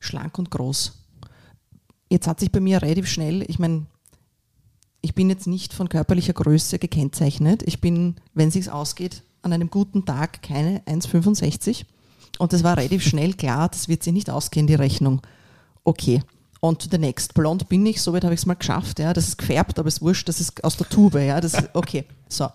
schlank 0.00 0.36
und 0.36 0.50
groß. 0.50 0.98
Jetzt 2.08 2.26
hat 2.26 2.40
sich 2.40 2.50
bei 2.50 2.58
mir 2.58 2.82
relativ 2.82 3.06
schnell, 3.06 3.44
ich 3.48 3.60
meine, 3.60 3.86
ich 5.02 5.14
bin 5.14 5.30
jetzt 5.30 5.46
nicht 5.46 5.72
von 5.72 5.88
körperlicher 5.88 6.32
Größe 6.32 6.78
gekennzeichnet. 6.78 7.62
Ich 7.64 7.80
bin, 7.80 8.16
wenn 8.34 8.48
es 8.48 8.54
sich 8.54 8.70
ausgeht, 8.70 9.22
an 9.42 9.52
einem 9.52 9.70
guten 9.70 10.04
Tag 10.04 10.42
keine 10.42 10.80
1,65. 10.80 11.84
Und 12.38 12.52
das 12.52 12.62
war 12.62 12.76
relativ 12.76 13.02
schnell 13.02 13.34
klar, 13.34 13.68
das 13.68 13.88
wird 13.88 14.02
sich 14.02 14.12
nicht 14.12 14.30
ausgehen, 14.30 14.66
die 14.66 14.74
Rechnung. 14.74 15.20
Okay, 15.84 16.22
on 16.62 16.78
to 16.78 16.88
the 16.90 16.98
next. 16.98 17.34
Blond 17.34 17.68
bin 17.68 17.84
ich, 17.86 18.02
soweit 18.02 18.24
habe 18.24 18.34
ich 18.34 18.40
es 18.40 18.46
mal 18.46 18.54
geschafft. 18.54 18.98
Ja. 18.98 19.12
Das 19.12 19.28
ist 19.28 19.38
gefärbt, 19.38 19.78
aber 19.78 19.88
es 19.88 20.02
wurscht, 20.02 20.28
das 20.28 20.40
ist 20.40 20.62
aus 20.64 20.76
der 20.76 20.88
Tube. 20.88 21.14
Ja. 21.14 21.40
Das 21.40 21.54
okay, 21.74 22.04
so. 22.28 22.48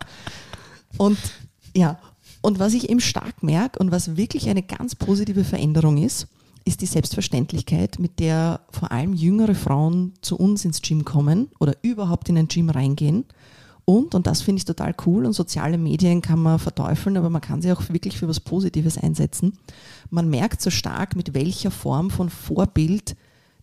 Und 0.97 1.17
ja, 1.75 1.99
und 2.41 2.59
was 2.59 2.73
ich 2.73 2.89
eben 2.89 3.01
stark 3.01 3.43
merke 3.43 3.79
und 3.79 3.91
was 3.91 4.17
wirklich 4.17 4.49
eine 4.49 4.61
ganz 4.61 4.95
positive 4.95 5.43
Veränderung 5.43 5.97
ist, 5.97 6.27
ist 6.65 6.81
die 6.81 6.87
Selbstverständlichkeit, 6.87 7.99
mit 7.99 8.19
der 8.19 8.61
vor 8.71 8.91
allem 8.91 9.13
jüngere 9.13 9.55
Frauen 9.55 10.13
zu 10.21 10.35
uns 10.35 10.65
ins 10.65 10.81
Gym 10.81 11.05
kommen 11.05 11.49
oder 11.59 11.75
überhaupt 11.83 12.27
in 12.27 12.37
ein 12.37 12.47
Gym 12.47 12.69
reingehen. 12.69 13.25
Und, 13.85 14.15
und 14.15 14.25
das 14.25 14.41
finde 14.41 14.57
ich 14.57 14.65
total 14.65 14.95
cool, 15.05 15.27
und 15.27 15.33
soziale 15.33 15.77
Medien 15.77 16.21
kann 16.21 16.39
man 16.39 16.57
verteufeln, 16.57 17.17
aber 17.17 17.29
man 17.29 17.41
kann 17.41 17.61
sie 17.61 17.71
auch 17.71 17.87
wirklich 17.89 18.17
für 18.17 18.27
was 18.27 18.39
Positives 18.39 18.97
einsetzen. 18.97 19.59
Man 20.09 20.27
merkt 20.27 20.59
so 20.59 20.71
stark, 20.71 21.15
mit 21.15 21.35
welcher 21.35 21.69
Form 21.69 22.09
von 22.09 22.29
Vorbild 22.31 23.15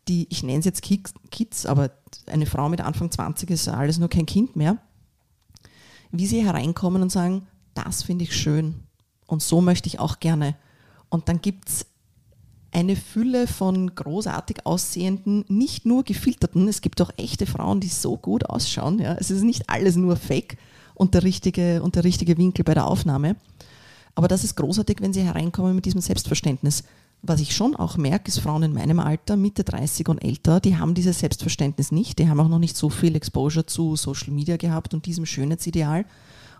die, 0.08 0.28
ich 0.30 0.44
nenne 0.44 0.60
es 0.60 0.64
jetzt 0.64 0.82
Kids, 0.82 1.66
aber 1.66 1.90
eine 2.26 2.46
Frau 2.46 2.68
mit 2.68 2.80
Anfang 2.80 3.10
20 3.10 3.50
ist 3.50 3.68
alles 3.68 3.98
nur 3.98 4.08
kein 4.08 4.26
Kind 4.26 4.56
mehr, 4.56 4.78
wie 6.10 6.26
sie 6.26 6.44
hereinkommen 6.44 7.02
und 7.02 7.10
sagen, 7.10 7.46
das 7.74 8.02
finde 8.02 8.24
ich 8.24 8.36
schön 8.36 8.74
und 9.26 9.42
so 9.42 9.60
möchte 9.60 9.88
ich 9.88 9.98
auch 9.98 10.20
gerne. 10.20 10.56
Und 11.08 11.28
dann 11.28 11.40
gibt 11.40 11.68
es 11.68 11.86
eine 12.72 12.96
Fülle 12.96 13.46
von 13.46 13.94
großartig 13.94 14.64
aussehenden, 14.66 15.44
nicht 15.48 15.84
nur 15.84 16.04
gefilterten, 16.04 16.66
es 16.68 16.80
gibt 16.80 17.00
auch 17.02 17.10
echte 17.16 17.46
Frauen, 17.46 17.80
die 17.80 17.88
so 17.88 18.16
gut 18.16 18.46
ausschauen. 18.46 18.98
Ja. 18.98 19.14
Es 19.18 19.30
ist 19.30 19.42
nicht 19.42 19.68
alles 19.68 19.96
nur 19.96 20.16
Fake 20.16 20.56
und 20.94 21.14
der, 21.14 21.22
richtige, 21.22 21.82
und 21.82 21.96
der 21.96 22.04
richtige 22.04 22.36
Winkel 22.38 22.64
bei 22.64 22.74
der 22.74 22.86
Aufnahme. 22.86 23.36
Aber 24.14 24.28
das 24.28 24.44
ist 24.44 24.56
großartig, 24.56 24.98
wenn 25.00 25.12
sie 25.12 25.22
hereinkommen 25.22 25.74
mit 25.74 25.84
diesem 25.84 26.00
Selbstverständnis. 26.00 26.84
Was 27.22 27.40
ich 27.40 27.54
schon 27.54 27.76
auch 27.76 27.96
merke, 27.96 28.28
ist 28.28 28.40
Frauen 28.40 28.64
in 28.64 28.72
meinem 28.72 28.98
Alter, 28.98 29.36
Mitte 29.36 29.62
30 29.62 30.08
und 30.08 30.24
älter, 30.24 30.58
die 30.58 30.76
haben 30.76 30.94
dieses 30.94 31.20
Selbstverständnis 31.20 31.92
nicht. 31.92 32.18
Die 32.18 32.28
haben 32.28 32.40
auch 32.40 32.48
noch 32.48 32.58
nicht 32.58 32.76
so 32.76 32.90
viel 32.90 33.14
Exposure 33.14 33.64
zu 33.64 33.96
Social 33.96 34.32
Media 34.32 34.56
gehabt 34.56 34.92
und 34.92 35.06
diesem 35.06 35.24
Schönheitsideal. 35.24 36.04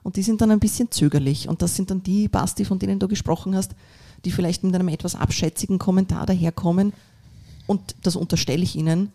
Und 0.05 0.17
die 0.17 0.23
sind 0.23 0.41
dann 0.41 0.51
ein 0.51 0.61
bisschen 0.61 0.91
zögerlich. 0.91 1.49
Und 1.49 1.63
das 1.63 1.75
sind 1.75 1.91
dann 1.91 2.03
die, 2.03 2.29
Basti, 2.29 2.65
von 2.65 2.79
denen 2.79 2.99
du 2.99 3.09
gesprochen 3.09 3.57
hast, 3.57 3.73
die 4.25 4.31
vielleicht 4.31 4.65
mit 4.65 4.75
einem 4.75 4.89
etwas 4.89 5.15
abschätzigen 5.15 5.79
Kommentar 5.79 6.27
daherkommen. 6.27 6.93
Und 7.67 7.95
das 8.03 8.17
unterstelle 8.17 8.63
ich 8.63 8.77
ihnen, 8.77 9.13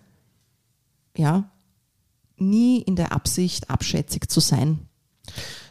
ja, 1.16 1.50
nie 2.38 2.82
in 2.82 2.96
der 2.96 3.12
Absicht, 3.12 3.70
abschätzig 3.70 4.30
zu 4.30 4.40
sein. 4.40 4.80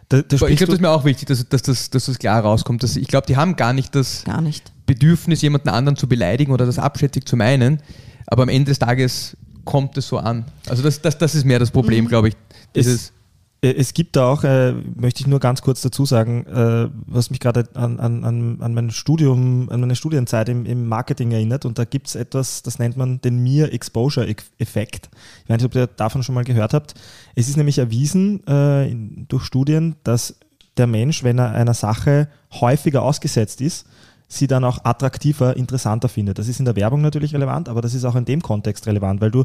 Da, 0.08 0.22
da 0.22 0.34
ich 0.34 0.38
glaube, 0.38 0.66
das 0.66 0.74
ist 0.74 0.80
mir 0.80 0.90
auch 0.90 1.04
wichtig, 1.04 1.28
dass, 1.28 1.48
dass, 1.48 1.62
dass, 1.62 1.90
dass 1.90 2.06
das 2.06 2.18
klar 2.18 2.40
rauskommt. 2.40 2.82
Dass 2.82 2.96
ich 2.96 3.08
glaube, 3.08 3.26
die 3.26 3.36
haben 3.36 3.56
gar 3.56 3.72
nicht 3.72 3.94
das 3.94 4.24
gar 4.24 4.40
nicht. 4.40 4.72
Bedürfnis, 4.86 5.42
jemanden 5.42 5.68
anderen 5.68 5.96
zu 5.96 6.08
beleidigen 6.08 6.52
oder 6.52 6.66
das 6.66 6.78
abschätzig 6.78 7.26
zu 7.26 7.36
meinen. 7.36 7.82
Aber 8.26 8.44
am 8.44 8.48
Ende 8.48 8.70
des 8.70 8.78
Tages 8.78 9.36
kommt 9.64 9.96
es 9.96 10.06
so 10.08 10.18
an. 10.18 10.44
Also 10.68 10.82
das, 10.82 11.02
das, 11.02 11.18
das 11.18 11.34
ist 11.34 11.44
mehr 11.44 11.58
das 11.58 11.70
Problem, 11.70 12.04
mhm. 12.04 12.08
glaube 12.08 12.28
ich. 12.28 12.36
Dieses 12.74 13.12
es 13.62 13.94
gibt 13.94 14.16
da 14.16 14.30
auch, 14.30 14.44
äh, 14.44 14.72
möchte 14.72 15.20
ich 15.20 15.26
nur 15.26 15.40
ganz 15.40 15.62
kurz 15.62 15.80
dazu 15.80 16.04
sagen, 16.04 16.46
äh, 16.46 16.88
was 17.06 17.30
mich 17.30 17.40
gerade 17.40 17.64
an, 17.74 17.98
an, 17.98 18.60
an 18.60 18.74
mein 18.74 18.90
Studium, 18.90 19.68
an 19.70 19.80
meine 19.80 19.96
Studienzeit 19.96 20.48
im, 20.48 20.66
im 20.66 20.86
Marketing 20.86 21.32
erinnert. 21.32 21.64
Und 21.64 21.78
da 21.78 21.84
gibt 21.84 22.08
es 22.08 22.14
etwas, 22.14 22.62
das 22.62 22.78
nennt 22.78 22.96
man 22.96 23.20
den 23.20 23.42
Mere 23.42 23.72
Exposure 23.72 24.28
Effekt. 24.58 25.10
Ich 25.44 25.50
weiß 25.50 25.58
nicht, 25.58 25.66
ob 25.66 25.74
ihr 25.74 25.86
davon 25.86 26.22
schon 26.22 26.34
mal 26.34 26.44
gehört 26.44 26.74
habt. 26.74 26.94
Es 27.34 27.48
ist 27.48 27.56
nämlich 27.56 27.78
erwiesen 27.78 28.46
äh, 28.46 28.94
durch 29.28 29.44
Studien, 29.44 29.96
dass 30.04 30.36
der 30.76 30.86
Mensch, 30.86 31.24
wenn 31.24 31.38
er 31.38 31.52
einer 31.52 31.74
Sache 31.74 32.28
häufiger 32.52 33.02
ausgesetzt 33.02 33.60
ist, 33.60 33.86
sie 34.28 34.46
dann 34.46 34.64
auch 34.64 34.84
attraktiver, 34.84 35.56
interessanter 35.56 36.08
findet. 36.08 36.38
Das 36.38 36.48
ist 36.48 36.58
in 36.58 36.64
der 36.64 36.76
Werbung 36.76 37.00
natürlich 37.00 37.32
relevant, 37.32 37.68
aber 37.68 37.80
das 37.80 37.94
ist 37.94 38.04
auch 38.04 38.16
in 38.16 38.24
dem 38.24 38.42
Kontext 38.42 38.86
relevant, 38.86 39.20
weil 39.20 39.30
du 39.30 39.44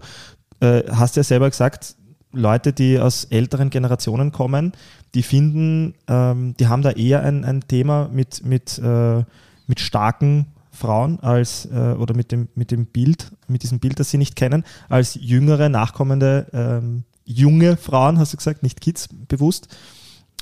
äh, 0.60 0.84
hast 0.91 1.15
ja 1.15 1.24
selber 1.24 1.50
gesagt, 1.50 1.95
Leute, 2.34 2.74
die 2.74 3.00
aus 3.00 3.26
älteren 3.26 3.70
Generationen 3.70 4.32
kommen, 4.32 4.74
die 5.13 5.24
finden, 5.24 5.96
ähm, 6.08 6.56
die 6.60 6.67
haben 6.67 6.82
da 6.82 6.91
eher 6.91 7.24
ein, 7.24 7.44
ein 7.44 7.62
Thema 7.67 8.10
mit, 8.12 8.46
mit, 8.46 8.80
äh, 8.80 9.24
mit 9.67 9.80
starken 9.80 10.48
Frauen 10.72 11.20
als 11.20 11.65
äh, 11.65 11.96
oder 11.98 12.15
mit 12.15 12.32
dem, 12.32 12.48
mit 12.56 12.72
dem 12.72 12.86
Bild, 12.86 13.32
mit 13.48 13.63
diesem 13.63 13.80
Bild, 13.80 14.00
das 14.00 14.10
sie 14.10 14.17
nicht 14.17 14.36
kennen, 14.36 14.63
als 14.89 15.17
jüngere, 15.20 15.70
nachkommende 15.70 16.48
ähm, 16.54 17.04
junge 17.26 17.78
Frauen, 17.78 18.17
hast 18.17 18.34
du 18.34 18.38
gesagt, 18.38 18.63
nicht 18.63 18.82
Kids 18.82 19.10
bewusst 19.28 19.67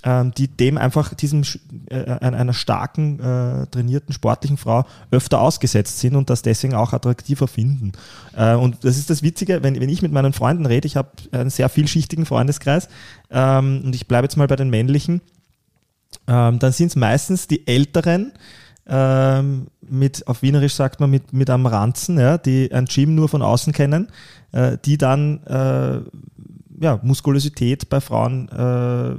die 0.05 0.47
dem 0.47 0.77
einfach 0.77 1.13
diesem 1.13 1.43
äh, 1.89 2.03
einer 2.21 2.53
starken, 2.53 3.19
äh, 3.19 3.67
trainierten, 3.67 4.13
sportlichen 4.13 4.57
Frau 4.57 4.85
öfter 5.11 5.41
ausgesetzt 5.41 5.99
sind 5.99 6.15
und 6.15 6.29
das 6.29 6.41
deswegen 6.41 6.73
auch 6.73 6.93
attraktiver 6.93 7.49
finden. 7.49 7.91
Äh, 8.35 8.55
und 8.55 8.83
das 8.85 8.97
ist 8.97 9.09
das 9.09 9.23
Witzige, 9.23 9.61
wenn, 9.61 9.79
wenn 9.79 9.89
ich 9.89 10.01
mit 10.01 10.13
meinen 10.13 10.31
Freunden 10.31 10.65
rede, 10.65 10.87
ich 10.87 10.95
habe 10.95 11.09
einen 11.31 11.49
sehr 11.49 11.67
vielschichtigen 11.67 12.25
Freundeskreis 12.25 12.87
ähm, 13.29 13.81
und 13.83 13.93
ich 13.93 14.07
bleibe 14.07 14.25
jetzt 14.25 14.37
mal 14.37 14.47
bei 14.47 14.55
den 14.55 14.69
männlichen, 14.69 15.21
ähm, 16.27 16.59
dann 16.59 16.71
sind 16.71 16.87
es 16.87 16.95
meistens 16.95 17.47
die 17.47 17.67
Älteren, 17.67 18.31
ähm, 18.87 19.67
mit, 19.81 20.27
auf 20.27 20.41
Wienerisch 20.41 20.73
sagt 20.73 20.99
man, 20.99 21.11
mit, 21.11 21.31
mit 21.31 21.49
am 21.49 21.65
Ranzen, 21.65 22.19
ja, 22.19 22.37
die 22.37 22.71
ein 22.71 22.85
Gym 22.85 23.15
nur 23.15 23.29
von 23.29 23.41
außen 23.41 23.71
kennen, 23.71 24.07
äh, 24.51 24.77
die 24.83 24.97
dann 24.97 25.43
äh, 25.43 25.99
ja, 26.83 26.99
Muskulosität 27.03 27.89
bei 27.89 28.01
Frauen 28.01 28.49
äh, 28.49 29.15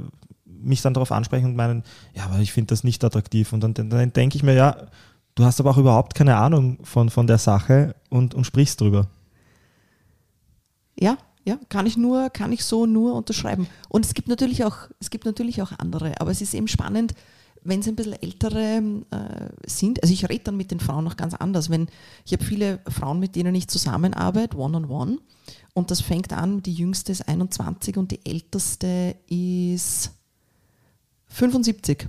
mich 0.63 0.81
dann 0.81 0.93
darauf 0.93 1.11
ansprechen 1.11 1.45
und 1.45 1.55
meinen, 1.55 1.83
ja, 2.15 2.25
aber 2.25 2.39
ich 2.39 2.51
finde 2.51 2.67
das 2.67 2.83
nicht 2.83 3.03
attraktiv. 3.03 3.53
Und 3.53 3.61
dann, 3.61 3.73
dann 3.73 4.13
denke 4.13 4.35
ich 4.35 4.43
mir, 4.43 4.53
ja, 4.53 4.87
du 5.35 5.43
hast 5.43 5.59
aber 5.59 5.71
auch 5.71 5.77
überhaupt 5.77 6.15
keine 6.15 6.37
Ahnung 6.37 6.79
von, 6.83 7.09
von 7.09 7.27
der 7.27 7.37
Sache 7.37 7.95
und, 8.09 8.33
und 8.33 8.45
sprichst 8.45 8.81
drüber. 8.81 9.07
Ja, 10.99 11.17
ja, 11.43 11.57
kann 11.69 11.87
ich 11.87 11.97
nur, 11.97 12.29
kann 12.29 12.51
ich 12.51 12.63
so 12.63 12.85
nur 12.85 13.15
unterschreiben. 13.15 13.67
Und 13.89 14.05
es 14.05 14.13
gibt 14.13 14.27
natürlich 14.27 14.63
auch, 14.63 14.77
es 14.99 15.09
gibt 15.09 15.25
natürlich 15.25 15.61
auch 15.61 15.71
andere, 15.77 16.19
aber 16.21 16.31
es 16.31 16.41
ist 16.41 16.53
eben 16.53 16.67
spannend, 16.67 17.15
wenn 17.63 17.79
es 17.79 17.87
ein 17.87 17.95
bisschen 17.95 18.21
ältere 18.21 18.81
äh, 19.11 19.49
sind, 19.67 20.01
also 20.01 20.13
ich 20.13 20.27
rede 20.27 20.45
dann 20.45 20.57
mit 20.57 20.71
den 20.71 20.79
Frauen 20.79 21.03
noch 21.03 21.17
ganz 21.17 21.33
anders. 21.35 21.69
Wenn 21.69 21.87
ich 22.25 22.33
habe 22.33 22.43
viele 22.43 22.79
Frauen, 22.87 23.19
mit 23.19 23.35
denen 23.35 23.53
ich 23.53 23.67
zusammenarbeite, 23.67 24.57
one-on-one, 24.57 25.13
-on 25.13 25.17
-one, 25.17 25.19
und 25.73 25.91
das 25.91 26.01
fängt 26.01 26.33
an, 26.33 26.61
die 26.61 26.73
jüngste 26.73 27.11
ist 27.11 27.27
21 27.27 27.97
und 27.97 28.11
die 28.11 28.25
älteste 28.25 29.15
ist 29.27 30.11
75. 31.31 32.07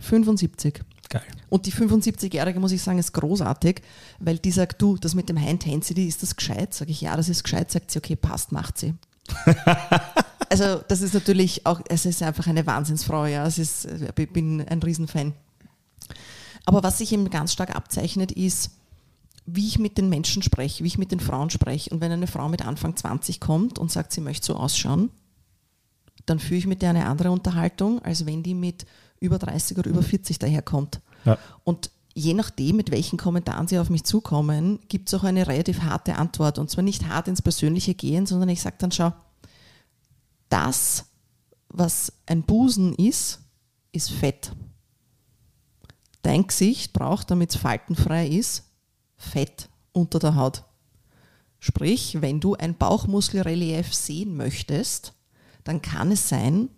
75. 0.00 0.82
Geil. 1.08 1.22
Und 1.48 1.66
die 1.66 1.72
75-Jährige, 1.72 2.58
muss 2.58 2.72
ich 2.72 2.82
sagen, 2.82 2.98
ist 2.98 3.12
großartig, 3.12 3.82
weil 4.18 4.38
die 4.38 4.50
sagt, 4.50 4.80
du, 4.80 4.96
das 4.96 5.14
mit 5.14 5.28
dem 5.28 5.40
High 5.40 5.50
Intensity, 5.50 6.08
ist 6.08 6.22
das 6.22 6.34
gescheit? 6.34 6.74
Sag 6.74 6.88
ich, 6.88 7.00
ja, 7.00 7.16
das 7.16 7.28
ist 7.28 7.44
gescheit. 7.44 7.70
Sagt 7.70 7.90
sie, 7.90 7.98
okay, 7.98 8.16
passt, 8.16 8.52
macht 8.52 8.78
sie. 8.78 8.94
also 10.50 10.82
das 10.88 11.02
ist 11.02 11.14
natürlich 11.14 11.64
auch, 11.66 11.80
es 11.88 12.04
ist 12.06 12.22
einfach 12.22 12.46
eine 12.46 12.66
Wahnsinnsfrau, 12.66 13.26
ja. 13.26 13.46
Es 13.46 13.58
ist, 13.58 13.86
ich 13.86 14.32
bin 14.32 14.62
ein 14.62 14.82
Riesenfan. 14.82 15.34
Aber 16.66 16.82
was 16.82 16.98
sich 16.98 17.12
eben 17.12 17.30
ganz 17.30 17.52
stark 17.52 17.76
abzeichnet, 17.76 18.32
ist, 18.32 18.70
wie 19.46 19.68
ich 19.68 19.78
mit 19.78 19.98
den 19.98 20.08
Menschen 20.08 20.42
spreche, 20.42 20.82
wie 20.82 20.88
ich 20.88 20.98
mit 20.98 21.12
den 21.12 21.20
Frauen 21.20 21.50
spreche. 21.50 21.90
Und 21.90 22.00
wenn 22.00 22.10
eine 22.10 22.26
Frau 22.26 22.48
mit 22.48 22.66
Anfang 22.66 22.96
20 22.96 23.40
kommt 23.40 23.78
und 23.78 23.92
sagt, 23.92 24.12
sie 24.12 24.22
möchte 24.22 24.46
so 24.46 24.56
ausschauen, 24.56 25.10
dann 26.26 26.38
führe 26.38 26.58
ich 26.58 26.66
mit 26.66 26.82
der 26.82 26.90
eine 26.90 27.06
andere 27.06 27.30
Unterhaltung, 27.30 28.00
als 28.02 28.26
wenn 28.26 28.42
die 28.42 28.54
mit 28.54 28.86
über 29.20 29.38
30 29.38 29.78
oder 29.78 29.90
über 29.90 30.02
40 30.02 30.38
daherkommt. 30.38 31.00
Ja. 31.24 31.38
Und 31.64 31.90
je 32.14 32.34
nachdem, 32.34 32.76
mit 32.76 32.90
welchen 32.90 33.18
Kommentaren 33.18 33.66
sie 33.66 33.78
auf 33.78 33.90
mich 33.90 34.04
zukommen, 34.04 34.78
gibt 34.88 35.08
es 35.08 35.14
auch 35.14 35.24
eine 35.24 35.46
relativ 35.46 35.82
harte 35.82 36.16
Antwort. 36.16 36.58
Und 36.58 36.70
zwar 36.70 36.84
nicht 36.84 37.08
hart 37.08 37.28
ins 37.28 37.42
Persönliche 37.42 37.94
gehen, 37.94 38.26
sondern 38.26 38.48
ich 38.48 38.62
sage 38.62 38.76
dann, 38.78 38.92
schau, 38.92 39.12
das, 40.48 41.06
was 41.68 42.12
ein 42.26 42.42
Busen 42.42 42.94
ist, 42.94 43.40
ist 43.92 44.10
Fett. 44.10 44.52
Dein 46.22 46.46
Gesicht 46.46 46.92
braucht, 46.92 47.30
damit 47.30 47.50
es 47.50 47.56
faltenfrei 47.56 48.28
ist, 48.28 48.64
Fett. 49.16 49.68
unter 49.92 50.18
der 50.18 50.36
Haut. 50.36 50.64
Sprich, 51.58 52.20
wenn 52.20 52.40
du 52.40 52.54
ein 52.54 52.76
Bauchmuskelrelief 52.76 53.94
sehen 53.94 54.36
möchtest, 54.36 55.13
dann 55.64 55.82
kann 55.82 56.12
es 56.12 56.28
sein, 56.28 56.68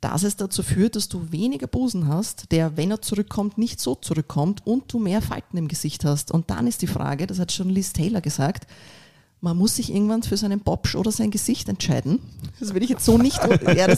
dass 0.00 0.22
es 0.22 0.36
dazu 0.36 0.62
führt, 0.62 0.94
dass 0.96 1.08
du 1.08 1.32
weniger 1.32 1.66
Busen 1.66 2.06
hast, 2.06 2.52
der, 2.52 2.76
wenn 2.76 2.92
er 2.92 3.02
zurückkommt, 3.02 3.58
nicht 3.58 3.80
so 3.80 3.96
zurückkommt 3.96 4.64
und 4.66 4.92
du 4.92 4.98
mehr 5.00 5.20
Falten 5.20 5.56
im 5.56 5.66
Gesicht 5.68 6.04
hast. 6.04 6.30
Und 6.30 6.50
dann 6.50 6.68
ist 6.68 6.82
die 6.82 6.86
Frage, 6.86 7.26
das 7.26 7.40
hat 7.40 7.50
schon 7.50 7.68
Liz 7.68 7.92
Taylor 7.92 8.20
gesagt, 8.20 8.68
man 9.40 9.56
muss 9.56 9.76
sich 9.76 9.92
irgendwann 9.92 10.22
für 10.22 10.36
seinen 10.36 10.60
Bobsch 10.60 10.94
oder 10.94 11.12
sein 11.12 11.30
Gesicht 11.30 11.68
entscheiden. 11.68 12.20
Das 12.58 12.74
will 12.74 12.82
ich 12.82 12.90
jetzt 12.90 13.04
so 13.04 13.18
nicht. 13.18 13.38
ja, 13.76 13.86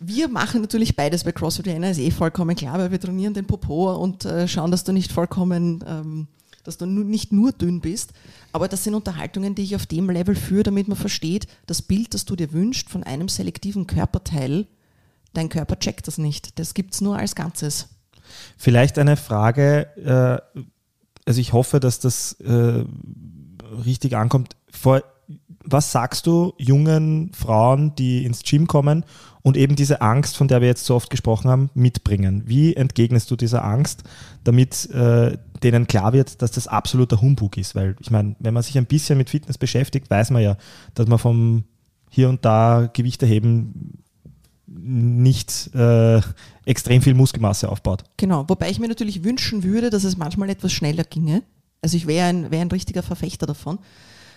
wir 0.00 0.28
machen 0.28 0.60
natürlich 0.60 0.96
beides 0.96 1.24
bei 1.24 1.32
CrossFit 1.32 1.66
Vienna, 1.66 1.90
ist 1.90 1.98
eh 1.98 2.10
vollkommen 2.10 2.56
klar, 2.56 2.78
weil 2.78 2.90
wir 2.90 3.00
trainieren 3.00 3.34
den 3.34 3.46
Popo 3.46 3.94
und 3.94 4.24
äh, 4.24 4.48
schauen, 4.48 4.70
dass 4.72 4.82
du 4.84 4.92
nicht 4.92 5.12
vollkommen 5.12 5.84
ähm, 5.86 6.26
dass 6.70 6.78
du 6.78 6.86
nicht 6.86 7.32
nur 7.32 7.52
dünn 7.52 7.80
bist. 7.80 8.12
Aber 8.52 8.68
das 8.68 8.84
sind 8.84 8.94
Unterhaltungen, 8.94 9.54
die 9.54 9.62
ich 9.62 9.76
auf 9.76 9.86
dem 9.86 10.08
Level 10.08 10.34
führe, 10.34 10.62
damit 10.62 10.88
man 10.88 10.96
versteht, 10.96 11.46
das 11.66 11.82
Bild, 11.82 12.14
das 12.14 12.24
du 12.24 12.36
dir 12.36 12.52
wünschst 12.52 12.88
von 12.88 13.02
einem 13.02 13.28
selektiven 13.28 13.86
Körperteil, 13.86 14.66
dein 15.32 15.48
Körper 15.48 15.78
checkt 15.78 16.06
das 16.06 16.18
nicht. 16.18 16.58
Das 16.58 16.74
gibt 16.74 16.94
es 16.94 17.00
nur 17.00 17.16
als 17.16 17.34
Ganzes. 17.34 17.88
Vielleicht 18.56 18.98
eine 18.98 19.16
Frage, 19.16 19.88
äh, 19.96 20.64
also 21.26 21.40
ich 21.40 21.52
hoffe, 21.52 21.80
dass 21.80 22.00
das 22.00 22.34
äh, 22.40 22.84
richtig 23.84 24.16
ankommt. 24.16 24.56
Vor, 24.70 25.02
was 25.64 25.92
sagst 25.92 26.26
du 26.26 26.54
jungen 26.58 27.32
Frauen, 27.34 27.94
die 27.94 28.24
ins 28.24 28.42
Gym 28.42 28.66
kommen 28.66 29.04
und 29.42 29.56
eben 29.56 29.76
diese 29.76 30.00
Angst, 30.00 30.36
von 30.36 30.48
der 30.48 30.60
wir 30.60 30.68
jetzt 30.68 30.84
so 30.84 30.94
oft 30.94 31.10
gesprochen 31.10 31.50
haben, 31.50 31.70
mitbringen? 31.74 32.42
Wie 32.46 32.74
entgegnest 32.74 33.30
du 33.30 33.36
dieser 33.36 33.64
Angst, 33.64 34.04
damit 34.44 34.90
äh, 34.90 35.38
denen 35.62 35.86
klar 35.86 36.12
wird, 36.12 36.42
dass 36.42 36.50
das 36.50 36.66
absoluter 36.66 37.20
Humbug 37.20 37.56
ist? 37.56 37.74
Weil 37.74 37.96
ich 38.00 38.10
meine, 38.10 38.36
wenn 38.38 38.54
man 38.54 38.62
sich 38.62 38.76
ein 38.78 38.86
bisschen 38.86 39.18
mit 39.18 39.30
Fitness 39.30 39.58
beschäftigt, 39.58 40.10
weiß 40.10 40.30
man 40.30 40.42
ja, 40.42 40.56
dass 40.94 41.06
man 41.06 41.18
vom 41.18 41.64
hier 42.10 42.28
und 42.28 42.44
da 42.44 42.90
Gewicht 42.92 43.22
erheben 43.22 44.02
nicht 44.66 45.74
äh, 45.74 46.20
extrem 46.64 47.02
viel 47.02 47.14
Muskelmasse 47.14 47.68
aufbaut. 47.68 48.04
Genau, 48.16 48.44
wobei 48.48 48.70
ich 48.70 48.78
mir 48.78 48.88
natürlich 48.88 49.24
wünschen 49.24 49.64
würde, 49.64 49.90
dass 49.90 50.04
es 50.04 50.16
manchmal 50.16 50.50
etwas 50.50 50.72
schneller 50.72 51.04
ginge. 51.04 51.42
Also 51.82 51.96
ich 51.96 52.06
wäre 52.06 52.28
ein, 52.28 52.50
wär 52.50 52.60
ein 52.60 52.70
richtiger 52.70 53.02
Verfechter 53.02 53.46
davon. 53.46 53.78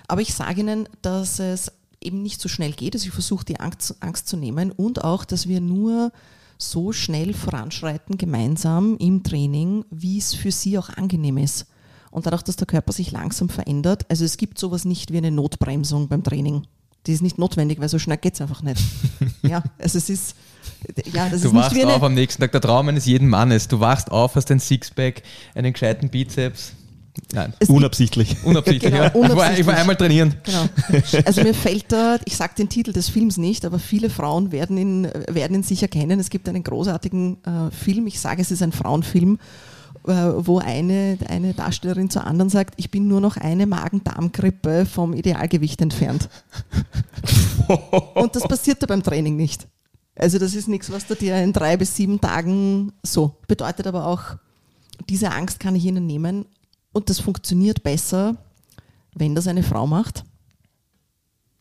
Aber 0.07 0.21
ich 0.21 0.33
sage 0.33 0.61
Ihnen, 0.61 0.89
dass 1.01 1.39
es 1.39 1.71
eben 2.01 2.21
nicht 2.21 2.41
so 2.41 2.49
schnell 2.49 2.73
geht. 2.73 2.95
Also 2.95 3.07
ich 3.07 3.13
versuche 3.13 3.45
die 3.45 3.59
Angst, 3.59 3.95
Angst 4.01 4.27
zu 4.27 4.37
nehmen 4.37 4.71
und 4.71 5.03
auch, 5.03 5.25
dass 5.25 5.47
wir 5.47 5.61
nur 5.61 6.11
so 6.69 6.91
schnell 6.91 7.33
voranschreiten 7.33 8.17
gemeinsam 8.17 8.97
im 8.97 9.23
Training, 9.23 9.85
wie 9.89 10.17
es 10.17 10.33
für 10.33 10.51
Sie 10.51 10.77
auch 10.77 10.89
angenehm 10.89 11.37
ist. 11.37 11.67
Und 12.11 12.25
dadurch, 12.25 12.43
dass 12.43 12.55
der 12.55 12.67
Körper 12.67 12.93
sich 12.93 13.11
langsam 13.11 13.49
verändert, 13.49 14.05
also 14.09 14.23
es 14.23 14.37
gibt 14.37 14.59
sowas 14.59 14.85
nicht 14.85 15.11
wie 15.11 15.17
eine 15.17 15.31
Notbremsung 15.31 16.07
beim 16.07 16.23
Training. 16.23 16.63
Die 17.05 17.11
ist 17.11 17.21
nicht 17.21 17.37
notwendig, 17.37 17.79
weil 17.79 17.89
so 17.89 17.99
schnell 17.99 18.17
geht 18.17 18.35
es 18.35 18.41
einfach 18.41 18.61
nicht. 18.61 18.81
ja, 19.41 19.63
also 19.77 19.97
es 19.97 20.09
ist. 20.09 20.35
Ja, 21.11 21.27
das 21.27 21.41
du 21.41 21.49
ist 21.49 21.53
wachst 21.53 21.83
auf 21.83 22.03
am 22.03 22.13
nächsten 22.13 22.41
Tag, 22.41 22.51
der 22.51 22.61
Traum 22.61 22.87
eines 22.87 23.05
jeden 23.05 23.27
Mannes. 23.27 23.67
Du 23.67 23.79
wachst 23.79 24.11
auf, 24.11 24.35
hast 24.35 24.49
ein 24.51 24.59
Sixpack, 24.59 25.23
einen 25.55 25.73
gescheiten 25.73 26.09
Bizeps, 26.09 26.73
Nein, 27.31 27.53
es 27.59 27.69
unabsichtlich. 27.69 28.37
Unabsichtlich, 28.43 28.91
genau, 28.91 29.03
ja. 29.03 29.11
unabsichtlich. 29.11 29.31
Ich, 29.31 29.37
war, 29.37 29.59
ich, 29.59 29.65
war, 29.67 29.75
einmal 29.75 29.95
trainieren. 29.95 30.35
Genau. 30.43 30.65
Also 31.25 31.43
mir 31.43 31.53
fällt 31.53 31.91
da, 31.91 32.17
ich 32.25 32.35
sage 32.35 32.53
den 32.57 32.69
Titel 32.69 32.91
des 32.91 33.09
Films 33.09 33.37
nicht, 33.37 33.65
aber 33.65 33.77
viele 33.77 34.09
Frauen 34.09 34.51
werden 34.51 34.77
ihn, 34.77 35.07
werden 35.27 35.55
ihn 35.55 35.63
sicher 35.63 35.87
kennen. 35.87 36.19
Es 36.19 36.29
gibt 36.29 36.49
einen 36.49 36.63
großartigen 36.63 37.37
äh, 37.43 37.71
Film, 37.71 38.07
ich 38.07 38.19
sage, 38.19 38.41
es 38.41 38.49
ist 38.49 38.63
ein 38.63 38.71
Frauenfilm, 38.71 39.37
äh, 40.07 40.11
wo 40.11 40.57
eine, 40.57 41.19
eine 41.27 41.53
Darstellerin 41.53 42.09
zur 42.09 42.25
anderen 42.25 42.49
sagt, 42.49 42.73
ich 42.77 42.89
bin 42.89 43.07
nur 43.07 43.21
noch 43.21 43.37
eine 43.37 43.67
Magen-Darm-Grippe 43.67 44.87
vom 44.87 45.13
Idealgewicht 45.13 45.81
entfernt. 45.81 46.29
Und 48.15 48.35
das 48.35 48.43
passiert 48.43 48.81
da 48.81 48.87
beim 48.87 49.03
Training 49.03 49.35
nicht. 49.35 49.67
Also 50.15 50.39
das 50.39 50.55
ist 50.55 50.67
nichts, 50.67 50.91
was 50.91 51.05
du 51.05 51.15
dir 51.15 51.37
in 51.37 51.53
drei 51.53 51.77
bis 51.77 51.95
sieben 51.95 52.19
Tagen 52.19 52.91
so 53.03 53.35
bedeutet, 53.47 53.87
aber 53.87 54.07
auch 54.07 54.37
diese 55.09 55.31
Angst 55.31 55.59
kann 55.59 55.75
ich 55.75 55.85
Ihnen 55.85 56.05
nehmen 56.05 56.45
und 56.93 57.09
das 57.09 57.19
funktioniert 57.19 57.83
besser, 57.83 58.37
wenn 59.13 59.35
das 59.35 59.47
eine 59.47 59.63
Frau 59.63 59.85
macht. 59.85 60.23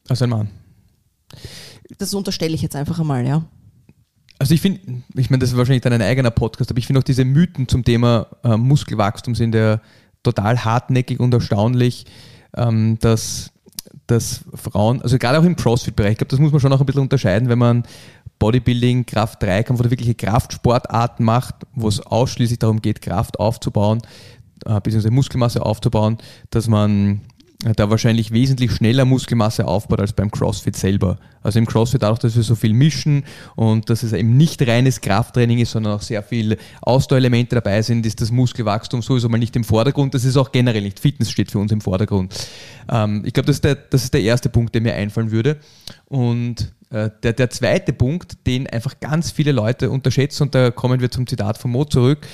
Als 0.08 0.22
ein 0.22 0.30
Mann. 0.30 0.48
Das 1.98 2.14
unterstelle 2.14 2.54
ich 2.54 2.62
jetzt 2.62 2.76
einfach 2.76 3.00
einmal, 3.00 3.26
ja. 3.26 3.44
Also 4.38 4.54
ich 4.54 4.60
finde, 4.60 4.80
ich 5.14 5.30
meine, 5.30 5.40
das 5.40 5.50
ist 5.50 5.56
wahrscheinlich 5.56 5.82
dann 5.82 5.92
ein 5.92 6.02
eigener 6.02 6.30
Podcast, 6.30 6.70
aber 6.70 6.78
ich 6.78 6.86
finde 6.86 7.00
auch 7.00 7.04
diese 7.04 7.24
Mythen 7.24 7.68
zum 7.68 7.84
Thema 7.84 8.26
äh, 8.42 8.56
Muskelwachstum 8.56 9.34
sind 9.34 9.54
ja 9.54 9.80
total 10.22 10.64
hartnäckig 10.64 11.20
und 11.20 11.32
erstaunlich, 11.32 12.06
ähm, 12.56 12.98
dass, 13.00 13.52
dass 14.06 14.40
Frauen, 14.54 15.00
also 15.02 15.18
gerade 15.18 15.38
auch 15.38 15.44
im 15.44 15.56
CrossFit-Bereich, 15.56 16.12
ich 16.12 16.18
glaube, 16.18 16.30
das 16.30 16.40
muss 16.40 16.52
man 16.52 16.60
schon 16.60 16.72
auch 16.72 16.80
ein 16.80 16.86
bisschen 16.86 17.02
unterscheiden, 17.02 17.48
wenn 17.48 17.58
man 17.58 17.84
Bodybuilding, 18.38 19.06
Kraft 19.06 19.42
3 19.42 19.62
Kampf 19.62 19.78
oder 19.78 19.90
wirkliche 19.90 20.16
Kraftsportarten 20.16 21.24
macht, 21.24 21.54
wo 21.74 21.86
es 21.86 22.00
ausschließlich 22.00 22.58
darum 22.58 22.82
geht, 22.82 23.00
Kraft 23.00 23.38
aufzubauen, 23.38 24.02
äh, 24.66 24.80
bzw. 24.80 25.10
Muskelmasse 25.10 25.64
aufzubauen, 25.64 26.18
dass 26.50 26.68
man 26.68 27.20
äh, 27.64 27.72
da 27.74 27.90
wahrscheinlich 27.90 28.32
wesentlich 28.32 28.72
schneller 28.72 29.04
Muskelmasse 29.04 29.66
aufbaut 29.66 30.00
als 30.00 30.12
beim 30.12 30.30
CrossFit 30.30 30.76
selber. 30.76 31.18
Also 31.42 31.58
im 31.58 31.66
CrossFit 31.66 32.02
dadurch, 32.02 32.20
dass 32.20 32.36
wir 32.36 32.42
so 32.42 32.54
viel 32.54 32.72
mischen 32.72 33.24
und 33.56 33.90
dass 33.90 34.02
es 34.02 34.12
eben 34.12 34.36
nicht 34.36 34.66
reines 34.66 35.00
Krafttraining 35.00 35.58
ist, 35.58 35.72
sondern 35.72 35.94
auch 35.94 36.02
sehr 36.02 36.22
viel 36.22 36.56
Ausdauerelemente 36.80 37.54
dabei 37.54 37.82
sind, 37.82 38.06
ist 38.06 38.20
das 38.20 38.30
Muskelwachstum 38.30 39.02
sowieso 39.02 39.28
mal 39.28 39.38
nicht 39.38 39.56
im 39.56 39.64
Vordergrund. 39.64 40.14
Das 40.14 40.24
ist 40.24 40.36
auch 40.36 40.52
generell 40.52 40.82
nicht. 40.82 41.00
Fitness 41.00 41.30
steht 41.30 41.50
für 41.50 41.58
uns 41.58 41.72
im 41.72 41.80
Vordergrund. 41.80 42.34
Ähm, 42.90 43.22
ich 43.24 43.32
glaube, 43.32 43.46
das, 43.46 43.60
das, 43.60 44.04
ist 44.04 44.14
der 44.14 44.22
erste 44.22 44.48
Punkt, 44.48 44.74
der 44.74 44.82
mir 44.82 44.94
einfallen 44.94 45.30
würde. 45.30 45.58
Und 46.06 46.72
äh, 46.90 47.10
der, 47.22 47.32
der 47.32 47.50
zweite 47.50 47.92
Punkt, 47.92 48.46
den 48.46 48.66
einfach 48.66 49.00
ganz 49.00 49.30
viele 49.30 49.52
Leute 49.52 49.90
unterschätzen, 49.90 50.44
und 50.44 50.54
da 50.54 50.70
kommen 50.70 51.00
wir 51.00 51.10
zum 51.10 51.26
Zitat 51.26 51.58
von 51.58 51.70
Mo 51.70 51.84
zurück, 51.84 52.26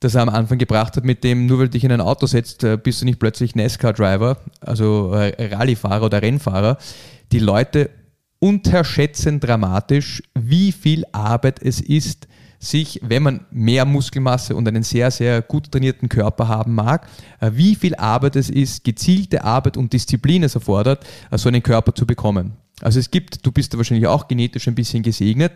das 0.00 0.14
er 0.14 0.22
am 0.22 0.28
Anfang 0.28 0.58
gebracht 0.58 0.96
hat, 0.96 1.04
mit 1.04 1.24
dem, 1.24 1.46
nur 1.46 1.58
weil 1.58 1.66
du 1.66 1.72
dich 1.72 1.84
in 1.84 1.92
ein 1.92 2.00
Auto 2.00 2.26
setzt, 2.26 2.64
äh, 2.64 2.76
bist 2.76 3.00
du 3.00 3.04
nicht 3.04 3.18
plötzlich 3.18 3.54
NASCAR-Driver, 3.54 4.38
also 4.60 5.12
äh, 5.12 5.54
Rallyefahrer 5.54 6.06
oder 6.06 6.22
Rennfahrer. 6.22 6.78
Die 7.32 7.38
Leute 7.38 7.90
unterschätzen 8.38 9.40
dramatisch, 9.40 10.22
wie 10.34 10.72
viel 10.72 11.04
Arbeit 11.12 11.60
es 11.62 11.80
ist, 11.80 12.28
sich, 12.58 13.00
wenn 13.02 13.22
man 13.22 13.46
mehr 13.50 13.84
Muskelmasse 13.84 14.56
und 14.56 14.66
einen 14.66 14.82
sehr, 14.82 15.10
sehr 15.10 15.42
gut 15.42 15.70
trainierten 15.70 16.08
Körper 16.08 16.48
haben 16.48 16.74
mag, 16.74 17.06
äh, 17.40 17.50
wie 17.54 17.74
viel 17.74 17.94
Arbeit 17.94 18.36
es 18.36 18.50
ist, 18.50 18.84
gezielte 18.84 19.44
Arbeit 19.44 19.76
und 19.76 19.92
Disziplin 19.92 20.42
es 20.42 20.54
erfordert, 20.54 21.06
so 21.32 21.48
einen 21.48 21.62
Körper 21.62 21.94
zu 21.94 22.06
bekommen. 22.06 22.52
Also 22.80 22.98
es 22.98 23.10
gibt, 23.10 23.44
du 23.44 23.52
bist 23.52 23.72
da 23.72 23.78
wahrscheinlich 23.78 24.06
auch 24.06 24.28
genetisch 24.28 24.68
ein 24.68 24.74
bisschen 24.74 25.02
gesegnet 25.02 25.52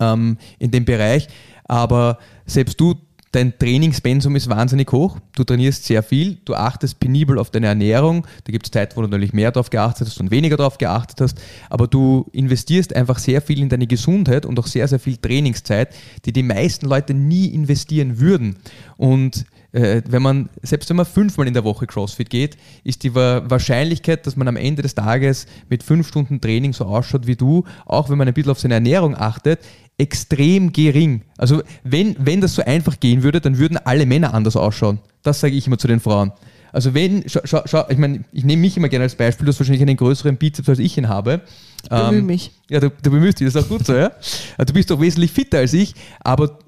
ähm, 0.00 0.36
in 0.58 0.70
dem 0.70 0.84
Bereich, 0.84 1.28
aber 1.64 2.18
selbst 2.46 2.80
du 2.80 2.94
Dein 3.32 3.56
Trainingspensum 3.56 4.34
ist 4.34 4.48
wahnsinnig 4.48 4.90
hoch. 4.90 5.18
Du 5.36 5.44
trainierst 5.44 5.84
sehr 5.84 6.02
viel. 6.02 6.38
Du 6.44 6.54
achtest 6.54 6.98
penibel 6.98 7.38
auf 7.38 7.50
deine 7.50 7.68
Ernährung. 7.68 8.26
Da 8.42 8.50
gibt 8.50 8.66
es 8.66 8.72
Zeit, 8.72 8.96
wo 8.96 9.02
du 9.02 9.06
natürlich 9.06 9.32
mehr 9.32 9.52
darauf 9.52 9.70
geachtet 9.70 10.08
hast 10.08 10.18
und 10.18 10.32
weniger 10.32 10.56
darauf 10.56 10.78
geachtet 10.78 11.20
hast. 11.20 11.40
Aber 11.68 11.86
du 11.86 12.26
investierst 12.32 12.94
einfach 12.96 13.20
sehr 13.20 13.40
viel 13.40 13.60
in 13.60 13.68
deine 13.68 13.86
Gesundheit 13.86 14.46
und 14.46 14.58
auch 14.58 14.66
sehr, 14.66 14.88
sehr 14.88 14.98
viel 14.98 15.16
Trainingszeit, 15.16 15.94
die 16.24 16.32
die 16.32 16.42
meisten 16.42 16.86
Leute 16.86 17.14
nie 17.14 17.46
investieren 17.46 18.18
würden. 18.18 18.56
Und 18.96 19.46
äh, 19.70 20.02
wenn 20.08 20.22
man, 20.22 20.48
selbst 20.62 20.90
wenn 20.90 20.96
man 20.96 21.06
fünfmal 21.06 21.46
in 21.46 21.54
der 21.54 21.62
Woche 21.62 21.86
CrossFit 21.86 22.30
geht, 22.30 22.56
ist 22.82 23.04
die 23.04 23.14
Wahrscheinlichkeit, 23.14 24.26
dass 24.26 24.34
man 24.34 24.48
am 24.48 24.56
Ende 24.56 24.82
des 24.82 24.96
Tages 24.96 25.46
mit 25.68 25.84
fünf 25.84 26.08
Stunden 26.08 26.40
Training 26.40 26.72
so 26.72 26.84
ausschaut 26.84 27.28
wie 27.28 27.36
du, 27.36 27.62
auch 27.86 28.10
wenn 28.10 28.18
man 28.18 28.26
ein 28.26 28.34
bisschen 28.34 28.50
auf 28.50 28.58
seine 28.58 28.74
Ernährung 28.74 29.14
achtet, 29.14 29.60
extrem 30.00 30.72
gering. 30.72 31.22
Also 31.36 31.62
wenn, 31.84 32.16
wenn 32.18 32.40
das 32.40 32.54
so 32.54 32.62
einfach 32.62 32.98
gehen 32.98 33.22
würde, 33.22 33.40
dann 33.40 33.58
würden 33.58 33.76
alle 33.76 34.06
Männer 34.06 34.34
anders 34.34 34.56
ausschauen. 34.56 34.98
Das 35.22 35.40
sage 35.40 35.54
ich 35.54 35.66
immer 35.66 35.78
zu 35.78 35.86
den 35.86 36.00
Frauen. 36.00 36.32
Also 36.72 36.94
wenn, 36.94 37.24
schau, 37.26 37.40
schau, 37.44 37.62
schau 37.66 37.84
ich 37.88 37.98
meine, 37.98 38.24
ich 38.32 38.44
nehme 38.44 38.62
mich 38.62 38.76
immer 38.76 38.88
gerne 38.88 39.02
als 39.04 39.14
Beispiel, 39.14 39.44
du 39.44 39.50
hast 39.52 39.60
wahrscheinlich 39.60 39.82
einen 39.82 39.96
größeren 39.96 40.36
Bizeps, 40.36 40.68
als 40.68 40.78
ich 40.78 40.96
ihn 40.96 41.08
habe. 41.08 41.42
Ich 41.82 41.88
bemühe 41.88 42.20
ähm, 42.20 42.26
mich. 42.26 42.52
Ja, 42.70 42.80
du, 42.80 42.90
du 42.90 43.10
bemühst 43.10 43.40
dich, 43.40 43.46
das 43.46 43.56
ist 43.56 43.64
auch 43.64 43.68
gut 43.68 43.84
so, 43.84 43.94
ja. 43.94 44.12
Du 44.58 44.72
bist 44.72 44.90
doch 44.90 45.00
wesentlich 45.00 45.32
fitter 45.32 45.58
als 45.58 45.72
ich, 45.72 45.94
aber 46.20 46.58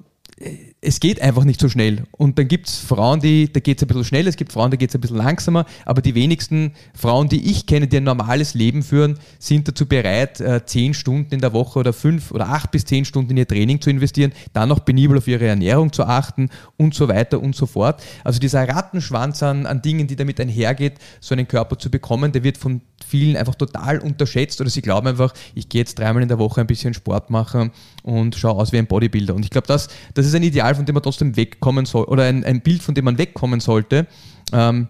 es 0.85 0.99
geht 0.99 1.23
einfach 1.23 1.45
nicht 1.45 1.61
so 1.61 1.69
schnell. 1.69 2.03
Und 2.11 2.39
dann 2.39 2.49
gibt 2.49 2.67
es 2.67 2.81
Frauen, 2.81 3.21
die, 3.21 3.51
da 3.51 3.61
geht 3.61 3.79
es 3.79 3.85
ein 3.85 3.87
bisschen 3.87 4.05
schneller, 4.05 4.29
es 4.29 4.37
gibt 4.37 4.53
Frauen, 4.53 4.73
da 4.73 4.77
geht 4.77 4.91
es 4.91 4.97
ein 4.97 5.01
bisschen 5.01 5.17
langsamer, 5.17 5.65
aber 5.85 6.03
die 6.03 6.17
wenigsten 6.17 6.73
Frauen, 6.93 7.29
die 7.29 7.51
ich 7.51 7.67
kenne, 7.67 7.87
die 7.87 7.99
ein 7.99 8.05
normales 8.05 8.55
Leben 8.55 8.83
führen, 8.83 9.19
sind 9.39 9.69
dazu 9.69 9.87
bereit, 9.87 10.41
äh, 10.41 10.67
zehn 10.67 10.93
Stunden 10.93 11.33
in 11.35 11.41
der 11.41 11.53
Woche 11.53 11.79
oder 11.79 11.93
fünf 11.93 12.33
oder 12.33 12.49
acht 12.49 12.73
bis 12.73 12.85
zehn 12.85 13.05
Stunden 13.05 13.31
in 13.31 13.37
ihr 13.37 13.47
Training 13.47 13.81
zu 13.81 13.91
investieren, 13.91 14.33
dann 14.53 14.69
noch 14.69 14.85
penibel 14.85 15.17
auf 15.19 15.29
ihre 15.29 15.47
Ernährung 15.47 15.93
zu 15.93 16.03
achten 16.03 16.51
und 16.77 16.95
so 16.95 17.07
weiter 17.07 17.41
und 17.41 17.55
so 17.55 17.67
fort. 17.67 18.03
Also 18.25 18.41
dieser 18.41 18.69
Rattenschwanz 18.69 19.45
an, 19.45 19.67
an 19.67 19.83
Dingen, 19.83 20.09
die 20.09 20.17
damit 20.17 20.41
einhergeht, 20.41 20.95
so 21.21 21.37
einen 21.37 21.47
Körper 21.47 21.79
zu 21.79 21.93
bekommen, 21.93 22.33
der 22.33 22.43
wird 22.43 22.59
von 22.59 22.81
vielen 23.03 23.37
einfach 23.37 23.55
total 23.55 23.99
unterschätzt 23.99 24.61
oder 24.61 24.71
sie 24.71 24.83
glauben 24.83 25.09
einfach, 25.09 25.35
ich 25.55 25.69
gehe 25.69 25.81
jetzt 25.81 25.99
dreimal 25.99 26.23
in 26.23 26.29
der 26.29 26.39
Woche 26.39 26.61
ein 26.61 26.67
bisschen 26.67 26.95
Sport 26.95 27.31
machen 27.31 27.71
und 28.03 28.35
schaue 28.35 28.61
aus 28.61 28.73
wie 28.73 28.79
ein 28.79 28.87
Bodybuilder. 28.87 29.35
Und 29.35 29.45
ich 29.45 29.51
glaube, 29.51 29.67
das, 29.67 29.89
das 30.15 30.27
ist 30.27 30.35
ein 30.35 30.43
Ideal, 30.43 30.75
von 30.75 30.85
dem 30.85 30.95
man 30.95 31.03
trotzdem 31.03 31.37
wegkommen 31.37 31.87
soll 31.87 32.05
oder 32.05 32.25
ein, 32.25 32.45
ein 32.45 32.61
Bild, 32.61 32.83
von 32.83 32.95
dem 32.95 33.05
man 33.05 33.19
wegkommen 33.19 33.61
sollte. 33.61 34.07
Ähm, 34.53 34.89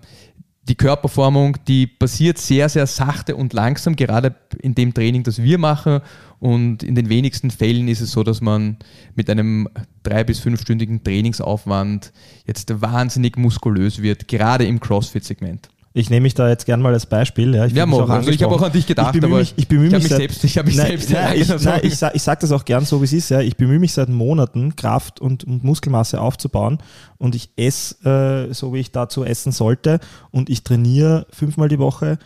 die 0.68 0.76
Körperformung, 0.76 1.56
die 1.66 1.88
passiert 1.88 2.38
sehr, 2.38 2.68
sehr 2.68 2.86
sachte 2.86 3.34
und 3.34 3.52
langsam, 3.52 3.96
gerade 3.96 4.36
in 4.60 4.74
dem 4.74 4.94
Training, 4.94 5.24
das 5.24 5.42
wir 5.42 5.58
machen. 5.58 6.00
Und 6.38 6.82
in 6.82 6.94
den 6.94 7.08
wenigsten 7.08 7.50
Fällen 7.50 7.88
ist 7.88 8.00
es 8.00 8.12
so, 8.12 8.22
dass 8.22 8.40
man 8.40 8.76
mit 9.14 9.28
einem 9.28 9.68
drei- 10.02 10.24
bis 10.24 10.38
fünfstündigen 10.38 11.02
Trainingsaufwand 11.02 12.12
jetzt 12.46 12.80
wahnsinnig 12.80 13.36
muskulös 13.36 14.02
wird, 14.02 14.28
gerade 14.28 14.64
im 14.64 14.78
CrossFit-Segment. 14.78 15.68
Ich 15.94 16.08
nehme 16.08 16.22
mich 16.22 16.34
da 16.34 16.48
jetzt 16.48 16.64
gern 16.64 16.80
mal 16.80 16.92
als 16.94 17.04
Beispiel. 17.04 17.54
Ja, 17.54 17.66
ich, 17.66 17.74
ja, 17.74 17.84
also 17.84 18.30
ich 18.30 18.42
habe 18.42 18.54
auch 18.54 18.62
an 18.62 18.72
dich 18.72 18.86
gedacht, 18.86 19.14
ich 19.14 19.20
bemühe 19.20 19.40
mich, 19.40 19.54
ich 19.56 19.68
bemühe 19.68 19.90
mich, 19.90 20.02
mich, 20.02 20.08
selbst, 20.08 20.42
ich 20.44 20.56
habe 20.56 20.68
mich 20.68 20.76
nein, 20.76 20.86
selbst 20.86 21.10
nein, 21.10 21.40
ich, 21.40 21.48
nein, 21.64 21.80
ich, 21.82 21.96
sag, 21.96 22.14
ich 22.14 22.22
sage 22.22 22.40
das 22.40 22.52
auch 22.52 22.64
gern 22.64 22.84
so, 22.84 23.00
wie 23.00 23.04
es 23.04 23.12
ist. 23.12 23.28
Ja. 23.28 23.40
Ich 23.40 23.56
bemühe 23.56 23.78
mich 23.78 23.92
seit 23.92 24.08
Monaten, 24.08 24.74
Kraft 24.74 25.20
und, 25.20 25.44
und 25.44 25.64
Muskelmasse 25.64 26.20
aufzubauen 26.20 26.78
und 27.18 27.34
ich 27.34 27.50
esse 27.56 28.48
äh, 28.50 28.54
so, 28.54 28.72
wie 28.72 28.80
ich 28.80 28.90
dazu 28.90 29.24
essen 29.24 29.52
sollte 29.52 30.00
und 30.30 30.48
ich 30.48 30.64
trainiere 30.64 31.26
fünfmal 31.30 31.68
die 31.68 31.78
Woche 31.78 32.18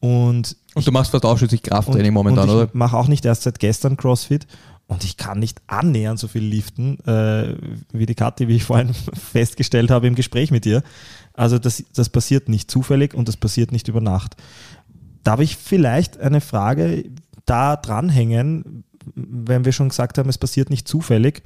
und 0.00 0.56
und 0.74 0.86
du 0.86 0.92
machst 0.92 1.10
fast 1.10 1.24
ausschließlich 1.24 1.62
Krafttraining 1.62 2.12
momentan, 2.12 2.50
oder? 2.50 2.64
Ich 2.64 2.74
mache 2.74 2.98
auch 2.98 3.08
nicht 3.08 3.24
erst 3.24 3.44
seit 3.44 3.58
gestern 3.58 3.96
CrossFit 3.96 4.46
und 4.88 5.04
ich 5.04 5.16
kann 5.16 5.40
nicht 5.40 5.60
annähernd 5.66 6.18
so 6.18 6.28
viel 6.28 6.44
liften 6.44 7.00
äh, 7.06 7.56
wie 7.92 8.06
die 8.06 8.14
Kathi, 8.14 8.46
wie 8.48 8.56
ich 8.56 8.64
vorhin 8.64 8.94
festgestellt 9.14 9.90
habe 9.90 10.06
im 10.06 10.14
Gespräch 10.14 10.50
mit 10.50 10.64
ihr. 10.64 10.82
Also 11.32 11.58
das, 11.58 11.84
das 11.92 12.08
passiert 12.08 12.48
nicht 12.48 12.70
zufällig 12.70 13.12
und 13.14 13.28
das 13.28 13.36
passiert 13.36 13.72
nicht 13.72 13.88
über 13.88 14.00
Nacht. 14.00 14.36
Darf 15.24 15.40
ich 15.40 15.56
vielleicht 15.56 16.18
eine 16.18 16.40
Frage 16.40 17.04
da 17.46 17.76
dranhängen, 17.76 18.84
wenn 19.14 19.64
wir 19.64 19.72
schon 19.72 19.88
gesagt 19.88 20.18
haben, 20.18 20.28
es 20.28 20.38
passiert 20.38 20.70
nicht 20.70 20.86
zufällig? 20.86 21.42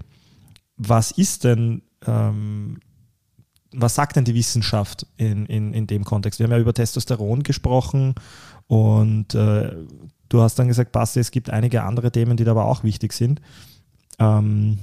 Was 0.76 1.10
ist 1.10 1.44
denn, 1.44 1.82
ähm, 2.06 2.78
was 3.72 3.94
sagt 3.94 4.16
denn 4.16 4.24
die 4.24 4.34
Wissenschaft 4.34 5.06
in, 5.16 5.46
in, 5.46 5.72
in 5.72 5.86
dem 5.86 6.04
Kontext? 6.04 6.40
Wir 6.40 6.44
haben 6.44 6.52
ja 6.52 6.58
über 6.58 6.74
Testosteron 6.74 7.42
gesprochen 7.42 8.14
und 8.66 9.34
äh, 9.34 9.72
du 10.30 10.40
hast 10.40 10.58
dann 10.58 10.68
gesagt, 10.68 10.92
Basti, 10.92 11.20
es 11.20 11.30
gibt 11.30 11.50
einige 11.50 11.82
andere 11.82 12.10
Themen, 12.10 12.38
die 12.38 12.44
da 12.44 12.52
aber 12.52 12.64
auch 12.64 12.82
wichtig 12.82 13.12
sind. 13.12 13.42
Ähm, 14.18 14.78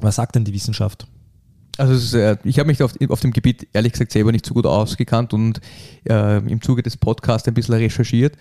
was 0.00 0.16
sagt 0.16 0.36
denn 0.36 0.44
die 0.44 0.52
Wissenschaft? 0.52 1.08
Also 1.78 1.94
ist, 1.94 2.14
äh, 2.14 2.36
ich 2.44 2.58
habe 2.58 2.68
mich 2.68 2.82
auf, 2.82 2.92
auf, 3.08 3.20
dem 3.20 3.32
Gebiet 3.32 3.68
ehrlich 3.72 3.92
gesagt 3.92 4.12
selber 4.12 4.32
nicht 4.32 4.46
so 4.46 4.54
gut 4.54 4.66
ausgekannt 4.66 5.34
und 5.34 5.60
äh, 6.08 6.38
im 6.38 6.62
Zuge 6.62 6.82
des 6.82 6.96
Podcasts 6.96 7.48
ein 7.48 7.54
bisschen 7.54 7.74
recherchiert. 7.74 8.36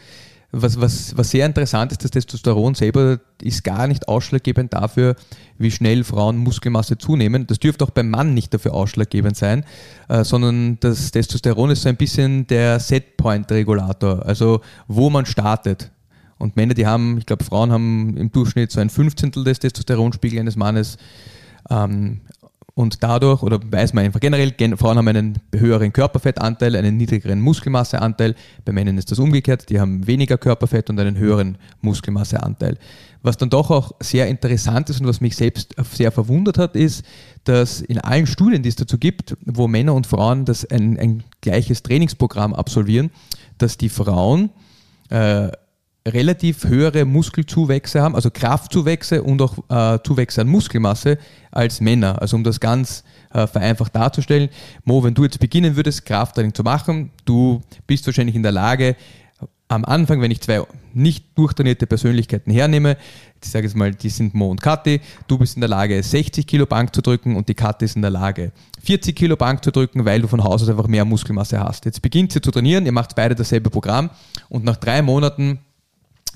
Was, 0.52 0.80
was, 0.80 1.18
was 1.18 1.32
sehr 1.32 1.46
interessant 1.46 1.92
ist, 1.92 2.04
das 2.04 2.12
Testosteron 2.12 2.76
selber 2.76 3.20
ist 3.42 3.64
gar 3.64 3.88
nicht 3.88 4.08
ausschlaggebend 4.08 4.74
dafür, 4.74 5.16
wie 5.58 5.72
schnell 5.72 6.06
Frauen 6.06 6.38
Muskelmasse 6.38 6.98
zunehmen. 6.98 7.46
Das 7.48 7.60
dürfte 7.60 7.84
auch 7.84 7.90
beim 7.90 8.10
Mann 8.10 8.34
nicht 8.34 8.54
dafür 8.54 8.74
ausschlaggebend 8.74 9.36
sein, 9.36 9.66
äh, 10.08 10.24
sondern 10.24 10.80
das 10.80 11.12
Testosteron 11.12 11.72
ist 11.72 11.82
so 11.82 11.90
ein 11.90 11.98
bisschen 11.98 12.48
der 12.48 12.80
Setpoint-Regulator, 12.80 14.26
also 14.26 14.62
wo 14.88 15.10
man 15.10 15.26
startet. 15.26 15.92
Und 16.38 16.56
Männer, 16.56 16.74
die 16.74 16.86
haben, 16.86 17.18
ich 17.18 17.26
glaube, 17.26 17.44
Frauen 17.44 17.72
haben 17.72 18.18
im 18.18 18.32
Durchschnitt 18.32 18.72
so 18.72 18.80
ein 18.80 18.90
Fünfzehntel 18.90 19.44
des 19.44 19.60
Testosteronspiegels 19.60 20.40
eines 20.40 20.56
Mannes. 20.56 20.98
Ähm, 21.70 22.22
und 22.76 23.04
dadurch, 23.04 23.42
oder 23.42 23.60
weiß 23.64 23.94
man 23.94 24.04
einfach 24.04 24.20
generell, 24.20 24.54
Frauen 24.76 24.98
haben 24.98 25.08
einen 25.08 25.40
höheren 25.56 25.94
Körperfettanteil, 25.94 26.76
einen 26.76 26.98
niedrigeren 26.98 27.40
Muskelmasseanteil. 27.40 28.36
Bei 28.66 28.74
Männern 28.74 28.98
ist 28.98 29.10
das 29.12 29.20
umgekehrt, 29.20 29.70
die 29.70 29.80
haben 29.80 30.06
weniger 30.06 30.38
Körperfett 30.38 30.90
und 30.90 31.00
einen 31.00 31.18
höheren 31.18 31.58
Muskelmasseanteil. 31.80 32.78
Was 33.24 33.38
dann 33.38 33.50
doch 33.50 33.72
auch 33.72 33.94
sehr 34.02 34.28
interessant 34.28 34.90
ist 34.90 35.00
und 35.00 35.08
was 35.08 35.22
mich 35.22 35.38
selbst 35.38 35.74
sehr 35.94 36.12
verwundert 36.12 36.58
hat, 36.58 36.76
ist, 36.76 37.06
dass 37.46 37.80
in 37.80 37.98
allen 38.00 38.28
Studien, 38.28 38.62
die 38.62 38.70
es 38.70 38.76
dazu 38.76 38.98
gibt, 38.98 39.38
wo 39.46 39.70
Männer 39.70 39.94
und 39.94 40.06
Frauen 40.06 40.44
das 40.44 40.70
ein, 40.70 41.00
ein 41.00 41.24
gleiches 41.40 41.82
Trainingsprogramm 41.82 42.54
absolvieren, 42.54 43.10
dass 43.58 43.78
die 43.78 43.90
Frauen 43.90 44.50
äh, 45.10 45.50
relativ 46.08 46.66
höhere 46.66 47.06
Muskelzuwächse 47.06 48.02
haben, 48.02 48.16
also 48.16 48.30
Kraftzuwächse 48.30 49.24
und 49.24 49.42
auch 49.42 49.58
äh, 49.70 50.00
Zuwächse 50.04 50.42
an 50.42 50.48
Muskelmasse 50.48 51.18
als 51.52 51.82
Männer. 51.82 52.22
Also 52.22 52.38
um 52.38 52.44
das 52.44 52.60
ganz 52.60 53.04
äh, 53.34 53.48
vereinfacht 53.48 53.96
darzustellen, 53.96 54.50
Mo, 54.84 55.04
wenn 55.04 55.16
du 55.16 55.24
jetzt 55.24 55.40
beginnen 55.40 55.76
würdest, 55.76 56.06
Krafttraining 56.06 56.54
zu 56.54 56.64
machen, 56.64 57.12
du 57.26 57.62
bist 57.88 58.06
wahrscheinlich 58.06 58.36
in 58.36 58.44
der 58.44 58.52
Lage, 58.52 58.96
am 59.68 59.84
Anfang, 59.84 60.22
wenn 60.22 60.30
ich 60.30 60.42
zwei 60.42 60.62
nicht 60.94 61.26
durchtrainierte 61.36 61.88
Persönlichkeiten 61.88 62.52
hernehme, 62.52 62.98
ich 63.44 63.50
sage 63.50 63.66
jetzt 63.66 63.76
mal, 63.76 63.92
die 63.92 64.10
sind 64.10 64.34
Mo 64.34 64.50
und 64.50 64.62
Kathi, 64.62 65.02
du 65.28 65.38
bist 65.40 65.56
in 65.56 65.62
der 65.62 65.70
Lage, 65.70 66.02
60 66.02 66.46
Kilo 66.46 66.68
Bank 66.68 66.94
zu 66.94 67.02
drücken 67.02 67.36
und 67.36 67.50
die 67.50 67.56
Kathi 67.56 67.86
ist 67.86 67.96
in 67.96 68.04
der 68.04 68.12
Lage, 68.12 68.52
40 68.84 69.16
Kilo 69.16 69.36
Bank 69.36 69.64
zu 69.64 69.72
drücken, 69.72 70.06
weil 70.06 70.22
du 70.22 70.28
von 70.28 70.44
Haus 70.44 70.62
aus 70.62 70.70
einfach 70.70 70.88
mehr 70.88 71.04
Muskelmasse 71.04 71.60
hast. 71.60 71.86
Jetzt 71.86 72.02
beginnt 72.02 72.32
sie 72.32 72.42
zu 72.42 72.52
trainieren, 72.52 72.86
ihr 72.86 72.92
macht 72.92 73.16
beide 73.16 73.34
dasselbe 73.34 73.72
Programm 73.72 74.12
und 74.50 74.64
nach 74.64 74.78
drei 74.78 75.02
Monaten 75.02 75.60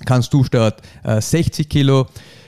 kannst 0.06 0.34
du 0.34 0.44
statt 0.44 0.82
äh, 1.04 1.22
60 1.22 1.70
Kilo, 1.70 2.08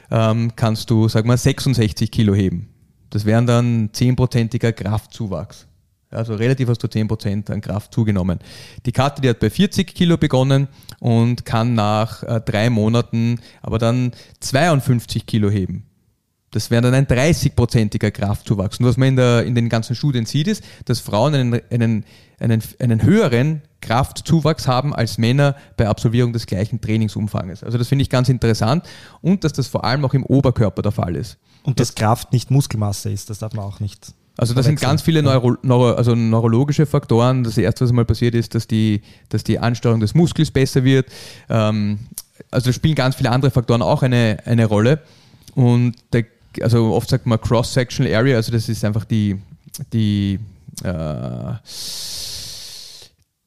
ähm, 0.09 0.51
kannst 0.55 0.89
du, 0.89 1.07
sag 1.07 1.25
mal, 1.25 1.37
66 1.37 2.11
Kilo 2.11 2.33
heben. 2.35 2.69
Das 3.09 3.25
wären 3.25 3.45
dann 3.45 3.89
10%iger 3.89 4.71
Kraftzuwachs. 4.71 5.67
Also 6.11 6.35
relativ 6.35 6.67
hast 6.67 6.83
du 6.83 6.87
10% 6.87 7.51
an 7.51 7.61
Kraft 7.61 7.93
zugenommen. 7.93 8.39
Die 8.85 8.91
Karte, 8.91 9.21
die 9.21 9.29
hat 9.29 9.39
bei 9.39 9.49
40 9.49 9.95
Kilo 9.95 10.17
begonnen 10.17 10.67
und 10.99 11.45
kann 11.45 11.73
nach 11.73 12.23
äh, 12.23 12.41
drei 12.41 12.69
Monaten 12.69 13.39
aber 13.61 13.77
dann 13.77 14.11
52 14.41 15.25
Kilo 15.25 15.49
heben. 15.49 15.85
Das 16.51 16.69
wäre 16.69 16.81
dann 16.81 16.93
ein 16.93 17.07
30-prozentiger 17.07 18.11
Kraftzuwachs. 18.11 18.77
Und 18.79 18.85
was 18.85 18.97
man 18.97 19.09
in, 19.09 19.15
der, 19.15 19.45
in 19.45 19.55
den 19.55 19.69
ganzen 19.69 19.95
Studien 19.95 20.25
sieht, 20.25 20.49
ist, 20.49 20.63
dass 20.83 20.99
Frauen 20.99 21.33
einen, 21.33 21.61
einen, 21.71 22.05
einen, 22.41 22.61
einen 22.79 23.03
höheren 23.03 23.61
Kraftzuwachs 23.81 24.67
haben 24.67 24.93
als 24.93 25.17
Männer 25.17 25.55
bei 25.77 25.87
Absolvierung 25.87 26.33
des 26.33 26.45
gleichen 26.45 26.81
Trainingsumfanges. 26.81 27.63
Also 27.63 27.77
das 27.77 27.87
finde 27.87 28.03
ich 28.03 28.09
ganz 28.09 28.29
interessant 28.29 28.85
und 29.21 29.43
dass 29.43 29.53
das 29.53 29.67
vor 29.67 29.83
allem 29.83 30.05
auch 30.05 30.13
im 30.13 30.25
Oberkörper 30.25 30.81
der 30.81 30.91
Fall 30.91 31.15
ist. 31.15 31.37
Und 31.63 31.79
dass 31.79 31.95
Kraft 31.95 32.31
nicht 32.33 32.51
Muskelmasse 32.51 33.11
ist, 33.11 33.29
das 33.29 33.39
darf 33.39 33.53
man 33.53 33.65
auch 33.65 33.79
nicht. 33.79 34.13
Also 34.37 34.53
da 34.53 34.63
sind 34.63 34.79
ganz 34.79 35.01
viele 35.01 35.21
Neuro, 35.21 35.55
Neuro, 35.61 35.91
also 35.91 36.15
neurologische 36.15 36.85
Faktoren. 36.85 37.43
Das 37.43 37.57
erste, 37.57 37.85
was 37.85 37.91
mal 37.91 38.05
passiert 38.05 38.33
ist, 38.33 38.55
dass 38.55 38.65
die, 38.65 39.01
dass 39.29 39.43
die 39.43 39.59
Ansteuerung 39.59 39.99
des 39.99 40.15
Muskels 40.15 40.49
besser 40.49 40.83
wird. 40.83 41.07
Ähm, 41.49 41.99
also 42.49 42.69
da 42.69 42.73
spielen 42.73 42.95
ganz 42.95 43.15
viele 43.15 43.29
andere 43.29 43.51
Faktoren 43.51 43.81
auch 43.81 44.03
eine, 44.03 44.37
eine 44.45 44.65
Rolle. 44.65 45.01
Und 45.53 45.95
der 46.13 46.25
also 46.61 46.93
oft 46.93 47.09
sagt 47.09 47.25
man 47.25 47.39
Cross-Sectional 47.39 48.13
Area, 48.13 48.35
also 48.35 48.51
das 48.51 48.67
ist 48.67 48.83
einfach 48.83 49.05
die, 49.05 49.39
die, 49.93 50.39
äh, 50.83 51.53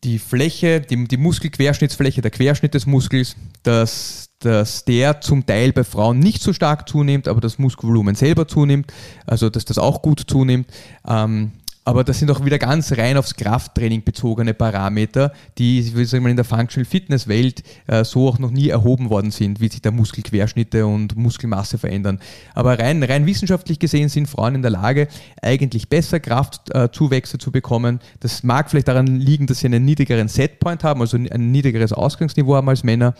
die 0.04 0.18
Fläche, 0.18 0.80
die, 0.80 1.08
die 1.08 1.16
Muskelquerschnittsfläche, 1.16 2.20
der 2.20 2.30
Querschnitt 2.30 2.74
des 2.74 2.86
Muskels, 2.86 3.36
dass, 3.62 4.28
dass 4.38 4.84
der 4.84 5.20
zum 5.20 5.46
Teil 5.46 5.72
bei 5.72 5.82
Frauen 5.82 6.18
nicht 6.18 6.42
so 6.42 6.52
stark 6.52 6.88
zunimmt, 6.88 7.26
aber 7.26 7.40
das 7.40 7.58
Muskelvolumen 7.58 8.14
selber 8.14 8.46
zunimmt, 8.46 8.92
also 9.26 9.50
dass 9.50 9.64
das 9.64 9.78
auch 9.78 10.02
gut 10.02 10.22
zunimmt. 10.26 10.68
Ähm, 11.08 11.52
aber 11.84 12.02
das 12.02 12.18
sind 12.18 12.30
auch 12.30 12.44
wieder 12.44 12.58
ganz 12.58 12.92
rein 12.92 13.18
aufs 13.18 13.36
Krafttraining 13.36 14.04
bezogene 14.04 14.54
Parameter, 14.54 15.32
die 15.58 15.94
wie 15.94 16.04
sagen 16.06 16.24
wir, 16.24 16.30
in 16.30 16.36
der 16.36 16.44
Functional 16.46 16.86
Fitness 16.86 17.28
Welt 17.28 17.62
äh, 17.86 18.04
so 18.04 18.28
auch 18.28 18.38
noch 18.38 18.50
nie 18.50 18.68
erhoben 18.68 19.10
worden 19.10 19.30
sind, 19.30 19.60
wie 19.60 19.68
sich 19.68 19.82
da 19.82 19.90
Muskelquerschnitte 19.90 20.86
und 20.86 21.16
Muskelmasse 21.16 21.76
verändern. 21.76 22.20
Aber 22.54 22.78
rein, 22.78 23.02
rein 23.02 23.26
wissenschaftlich 23.26 23.78
gesehen 23.78 24.08
sind 24.08 24.28
Frauen 24.28 24.54
in 24.54 24.62
der 24.62 24.70
Lage, 24.70 25.08
eigentlich 25.42 25.90
besser 25.90 26.20
Kraftzuwächse 26.20 27.36
äh, 27.36 27.38
zu 27.38 27.52
bekommen. 27.52 28.00
Das 28.20 28.42
mag 28.42 28.70
vielleicht 28.70 28.88
daran 28.88 29.06
liegen, 29.20 29.46
dass 29.46 29.58
sie 29.58 29.66
einen 29.66 29.84
niedrigeren 29.84 30.28
Setpoint 30.28 30.84
haben, 30.84 31.02
also 31.02 31.18
ein 31.18 31.52
niedrigeres 31.52 31.92
Ausgangsniveau 31.92 32.54
haben 32.54 32.68
als 32.70 32.82
Männer. 32.82 33.14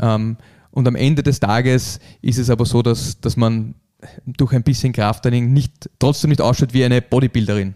Ähm, 0.00 0.36
und 0.70 0.86
am 0.86 0.96
Ende 0.96 1.22
des 1.22 1.40
Tages 1.40 1.98
ist 2.20 2.38
es 2.38 2.50
aber 2.50 2.66
so, 2.66 2.82
dass, 2.82 3.20
dass 3.20 3.36
man 3.36 3.74
durch 4.26 4.52
ein 4.52 4.62
bisschen 4.62 4.92
Krafttraining 4.92 5.52
nicht, 5.52 5.88
trotzdem 5.98 6.30
nicht 6.30 6.40
ausschaut 6.40 6.74
wie 6.74 6.84
eine 6.84 7.00
Bodybuilderin. 7.00 7.74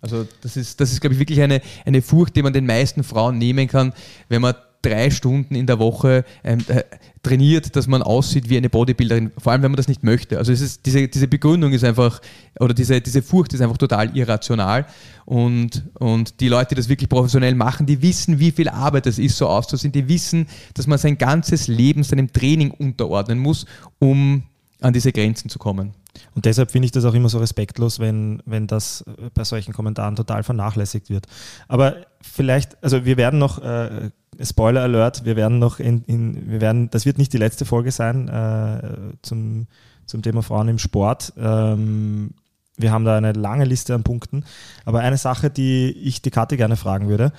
Also 0.00 0.26
das 0.42 0.56
ist, 0.56 0.80
das 0.80 0.92
ist 0.92 1.00
glaube 1.00 1.14
ich, 1.14 1.20
wirklich 1.20 1.40
eine, 1.40 1.60
eine 1.84 2.02
Furcht, 2.02 2.36
die 2.36 2.42
man 2.42 2.52
den 2.52 2.66
meisten 2.66 3.02
Frauen 3.02 3.38
nehmen 3.38 3.66
kann, 3.68 3.92
wenn 4.28 4.42
man 4.42 4.54
drei 4.82 5.10
Stunden 5.10 5.54
in 5.54 5.66
der 5.66 5.78
Woche 5.78 6.24
ähm, 6.44 6.60
äh, 6.68 6.82
trainiert, 7.22 7.74
dass 7.74 7.88
man 7.88 8.02
aussieht 8.02 8.48
wie 8.48 8.56
eine 8.56 8.70
Bodybuilderin, 8.70 9.32
vor 9.36 9.52
allem 9.52 9.62
wenn 9.62 9.72
man 9.72 9.76
das 9.76 9.88
nicht 9.88 10.04
möchte. 10.04 10.38
Also 10.38 10.52
es 10.52 10.60
ist, 10.60 10.86
diese, 10.86 11.08
diese 11.08 11.26
Begründung 11.26 11.72
ist 11.72 11.84
einfach, 11.84 12.20
oder 12.60 12.74
diese, 12.74 13.00
diese 13.00 13.22
Furcht 13.22 13.52
ist 13.54 13.60
einfach 13.60 13.76
total 13.76 14.16
irrational. 14.16 14.86
Und, 15.24 15.84
und 15.98 16.40
die 16.40 16.48
Leute, 16.48 16.70
die 16.70 16.74
das 16.76 16.88
wirklich 16.88 17.08
professionell 17.08 17.54
machen, 17.54 17.86
die 17.86 18.00
wissen, 18.02 18.38
wie 18.38 18.52
viel 18.52 18.68
Arbeit 18.68 19.06
es 19.06 19.18
ist, 19.18 19.36
so 19.36 19.48
auszusehen. 19.48 19.92
Die 19.92 20.08
wissen, 20.08 20.46
dass 20.74 20.86
man 20.86 20.98
sein 20.98 21.18
ganzes 21.18 21.66
Leben 21.66 22.04
seinem 22.04 22.32
Training 22.32 22.70
unterordnen 22.70 23.38
muss, 23.38 23.66
um 23.98 24.44
an 24.80 24.92
diese 24.92 25.12
Grenzen 25.12 25.48
zu 25.48 25.58
kommen. 25.58 25.94
Und 26.34 26.44
deshalb 26.44 26.70
finde 26.70 26.86
ich 26.86 26.92
das 26.92 27.04
auch 27.04 27.14
immer 27.14 27.28
so 27.28 27.38
respektlos, 27.38 27.98
wenn, 27.98 28.42
wenn 28.46 28.66
das 28.66 29.04
bei 29.34 29.44
solchen 29.44 29.72
Kommentaren 29.72 30.16
total 30.16 30.42
vernachlässigt 30.42 31.10
wird. 31.10 31.26
Aber 31.68 31.96
vielleicht, 32.20 32.82
also 32.82 33.04
wir 33.04 33.16
werden 33.16 33.38
noch, 33.38 33.62
äh, 33.62 34.10
Spoiler 34.40 34.82
Alert, 34.82 35.24
wir 35.24 35.34
werden 35.34 35.58
noch 35.58 35.80
in, 35.80 36.04
in, 36.04 36.48
wir 36.48 36.60
werden, 36.60 36.90
das 36.90 37.06
wird 37.06 37.18
nicht 37.18 37.32
die 37.32 37.38
letzte 37.38 37.64
Folge 37.64 37.90
sein 37.90 38.28
äh, 38.28 39.16
zum, 39.22 39.66
zum 40.06 40.22
Thema 40.22 40.42
Frauen 40.42 40.68
im 40.68 40.78
Sport. 40.78 41.32
Ähm, 41.36 42.34
wir 42.76 42.92
haben 42.92 43.04
da 43.04 43.16
eine 43.16 43.32
lange 43.32 43.64
Liste 43.64 43.94
an 43.94 44.04
Punkten. 44.04 44.44
Aber 44.84 45.00
eine 45.00 45.16
Sache, 45.16 45.50
die 45.50 45.90
ich 45.90 46.22
die 46.22 46.30
Karte 46.30 46.56
gerne 46.56 46.76
fragen 46.76 47.08
würde, 47.08 47.32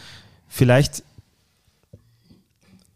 vielleicht, 0.50 1.04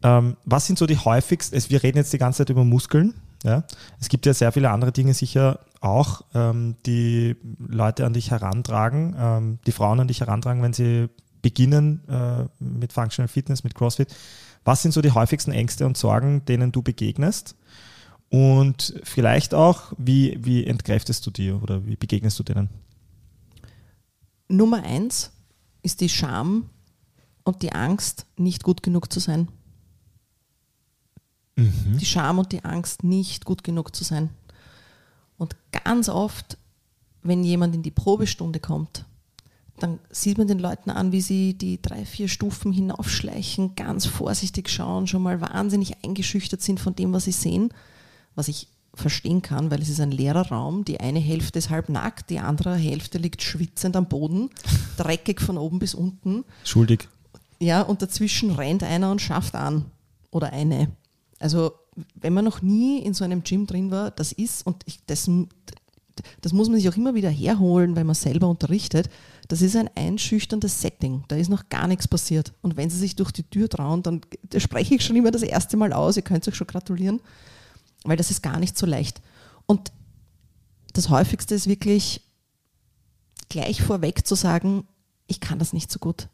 ähm, 0.02 0.36
was 0.44 0.66
sind 0.66 0.78
so 0.78 0.86
die 0.86 0.98
häufigsten, 0.98 1.58
wir 1.70 1.82
reden 1.82 1.96
jetzt 1.96 2.12
die 2.12 2.18
ganze 2.18 2.38
Zeit 2.38 2.50
über 2.50 2.64
Muskeln, 2.64 3.14
ja? 3.44 3.64
Es 4.00 4.08
gibt 4.08 4.26
ja 4.26 4.34
sehr 4.34 4.50
viele 4.50 4.70
andere 4.70 4.90
Dinge 4.90 5.14
sicher 5.14 5.60
auch, 5.80 6.22
ähm, 6.34 6.76
die 6.86 7.36
Leute 7.58 8.06
an 8.06 8.14
dich 8.14 8.30
herantragen, 8.30 9.14
ähm, 9.18 9.58
die 9.66 9.72
Frauen 9.72 10.00
an 10.00 10.08
dich 10.08 10.20
herantragen, 10.20 10.62
wenn 10.62 10.72
sie 10.72 11.08
beginnen 11.42 12.02
äh, 12.08 12.46
mit 12.58 12.92
Functional 12.92 13.28
Fitness, 13.28 13.62
mit 13.62 13.74
CrossFit. 13.74 14.12
Was 14.64 14.80
sind 14.80 14.92
so 14.92 15.02
die 15.02 15.12
häufigsten 15.12 15.52
Ängste 15.52 15.84
und 15.84 15.96
Sorgen, 15.96 16.44
denen 16.46 16.72
du 16.72 16.82
begegnest? 16.82 17.54
Und 18.30 18.94
vielleicht 19.04 19.54
auch, 19.54 19.92
wie, 19.98 20.38
wie 20.42 20.64
entkräftest 20.64 21.24
du 21.26 21.30
die 21.30 21.52
oder 21.52 21.86
wie 21.86 21.96
begegnest 21.96 22.38
du 22.38 22.42
denen? 22.42 22.70
Nummer 24.48 24.82
eins 24.82 25.32
ist 25.82 26.00
die 26.00 26.08
Scham 26.08 26.70
und 27.44 27.62
die 27.62 27.72
Angst, 27.72 28.26
nicht 28.36 28.62
gut 28.64 28.82
genug 28.82 29.12
zu 29.12 29.20
sein. 29.20 29.48
Mhm. 31.56 31.98
Die 31.98 32.06
Scham 32.06 32.38
und 32.38 32.52
die 32.52 32.64
Angst, 32.64 33.04
nicht 33.04 33.44
gut 33.44 33.64
genug 33.64 33.94
zu 33.94 34.04
sein. 34.04 34.30
Und 35.38 35.56
ganz 35.84 36.08
oft, 36.08 36.58
wenn 37.22 37.44
jemand 37.44 37.74
in 37.74 37.82
die 37.82 37.90
Probestunde 37.90 38.60
kommt, 38.60 39.04
dann 39.78 39.98
sieht 40.10 40.38
man 40.38 40.46
den 40.46 40.60
Leuten 40.60 40.90
an, 40.90 41.10
wie 41.12 41.20
sie 41.20 41.54
die 41.54 41.82
drei, 41.82 42.04
vier 42.04 42.28
Stufen 42.28 42.72
hinaufschleichen, 42.72 43.74
ganz 43.74 44.06
vorsichtig 44.06 44.68
schauen, 44.68 45.06
schon 45.06 45.22
mal 45.22 45.40
wahnsinnig 45.40 46.04
eingeschüchtert 46.04 46.62
sind 46.62 46.78
von 46.78 46.94
dem, 46.94 47.12
was 47.12 47.24
sie 47.24 47.32
sehen, 47.32 47.70
was 48.36 48.48
ich 48.48 48.68
verstehen 48.94 49.42
kann, 49.42 49.72
weil 49.72 49.82
es 49.82 49.88
ist 49.88 50.00
ein 50.00 50.12
leerer 50.12 50.48
Raum. 50.48 50.84
Die 50.84 51.00
eine 51.00 51.18
Hälfte 51.18 51.58
ist 51.58 51.70
halb 51.70 51.88
nackt, 51.88 52.30
die 52.30 52.38
andere 52.38 52.76
Hälfte 52.76 53.18
liegt 53.18 53.42
schwitzend 53.42 53.96
am 53.96 54.06
Boden, 54.06 54.50
dreckig 54.96 55.40
von 55.40 55.58
oben 55.58 55.80
bis 55.80 55.94
unten. 55.94 56.44
Schuldig. 56.62 57.08
Ja, 57.58 57.82
und 57.82 58.02
dazwischen 58.02 58.52
rennt 58.52 58.84
einer 58.84 59.10
und 59.10 59.20
schafft 59.20 59.56
an. 59.56 59.86
Oder 60.30 60.52
eine. 60.52 60.90
Also 61.38 61.72
wenn 62.14 62.32
man 62.32 62.44
noch 62.44 62.62
nie 62.62 63.00
in 63.00 63.14
so 63.14 63.24
einem 63.24 63.42
Gym 63.42 63.66
drin 63.66 63.90
war, 63.90 64.10
das 64.10 64.32
ist, 64.32 64.66
und 64.66 64.82
ich, 64.86 65.04
das, 65.06 65.28
das 66.40 66.52
muss 66.52 66.68
man 66.68 66.78
sich 66.78 66.88
auch 66.88 66.96
immer 66.96 67.14
wieder 67.14 67.30
herholen, 67.30 67.96
weil 67.96 68.04
man 68.04 68.14
selber 68.14 68.48
unterrichtet, 68.48 69.08
das 69.48 69.62
ist 69.62 69.76
ein 69.76 69.90
einschüchterndes 69.94 70.80
Setting. 70.80 71.24
Da 71.28 71.36
ist 71.36 71.50
noch 71.50 71.68
gar 71.68 71.86
nichts 71.86 72.08
passiert. 72.08 72.52
Und 72.62 72.76
wenn 72.76 72.90
Sie 72.90 72.98
sich 72.98 73.16
durch 73.16 73.30
die 73.30 73.42
Tür 73.42 73.68
trauen, 73.68 74.02
dann 74.02 74.22
da 74.42 74.58
spreche 74.58 74.94
ich 74.94 75.04
schon 75.04 75.16
immer 75.16 75.30
das 75.30 75.42
erste 75.42 75.76
Mal 75.76 75.92
aus. 75.92 76.16
Ihr 76.16 76.22
könnt 76.22 76.46
euch 76.48 76.54
schon 76.54 76.66
gratulieren, 76.66 77.20
weil 78.04 78.16
das 78.16 78.30
ist 78.30 78.42
gar 78.42 78.58
nicht 78.58 78.78
so 78.78 78.86
leicht. 78.86 79.20
Und 79.66 79.92
das 80.92 81.10
häufigste 81.10 81.54
ist 81.54 81.66
wirklich 81.66 82.22
gleich 83.48 83.82
vorweg 83.82 84.26
zu 84.26 84.34
sagen, 84.34 84.86
ich 85.26 85.40
kann 85.40 85.58
das 85.58 85.72
nicht 85.72 85.90
so 85.90 85.98
gut. 85.98 86.28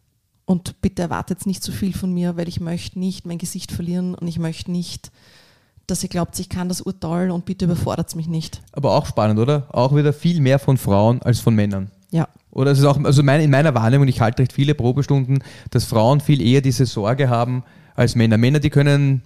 Und 0.51 0.81
bitte 0.81 1.03
erwartet 1.03 1.47
nicht 1.47 1.63
zu 1.63 1.71
viel 1.71 1.93
von 1.93 2.13
mir, 2.13 2.37
weil 2.37 2.49
ich 2.49 2.59
möchte 2.59 2.99
nicht 2.99 3.25
mein 3.25 3.39
Gesicht 3.39 3.71
verlieren 3.71 4.17
und 4.17 4.27
ich 4.27 4.41
möchte 4.41 4.73
nicht, 4.73 5.13
dass 5.87 6.03
ihr 6.03 6.09
glaubt, 6.09 6.37
ich 6.41 6.49
kann 6.49 6.69
das 6.69 6.81
urteil 6.81 7.31
und 7.31 7.45
bitte 7.45 7.67
überfordert 7.67 8.09
es 8.09 8.17
mich 8.17 8.27
nicht. 8.27 8.61
Aber 8.73 8.97
auch 8.97 9.07
spannend, 9.07 9.39
oder? 9.39 9.69
Auch 9.71 9.95
wieder 9.95 10.13
viel 10.13 10.41
mehr 10.41 10.59
von 10.59 10.77
Frauen 10.77 11.23
als 11.23 11.39
von 11.39 11.55
Männern. 11.55 11.93
Ja. 12.11 12.27
Oder 12.51 12.73
es 12.73 12.81
ist 12.81 12.85
auch, 12.85 12.99
also 13.05 13.23
mein, 13.23 13.43
in 13.43 13.51
meiner 13.53 13.77
Wahrnehmung, 13.77 14.09
ich 14.09 14.21
halte 14.21 14.43
recht 14.43 14.53
viele 14.53 14.75
Probestunden, 14.75 15.39
dass 15.71 15.85
Frauen 15.85 16.21
viel 16.21 16.43
eher 16.43 16.63
diese 16.63 16.85
Sorge 16.85 17.29
haben 17.29 17.63
als 17.95 18.17
Männer. 18.17 18.37
Männer, 18.37 18.59
die 18.59 18.71
können, 18.71 19.23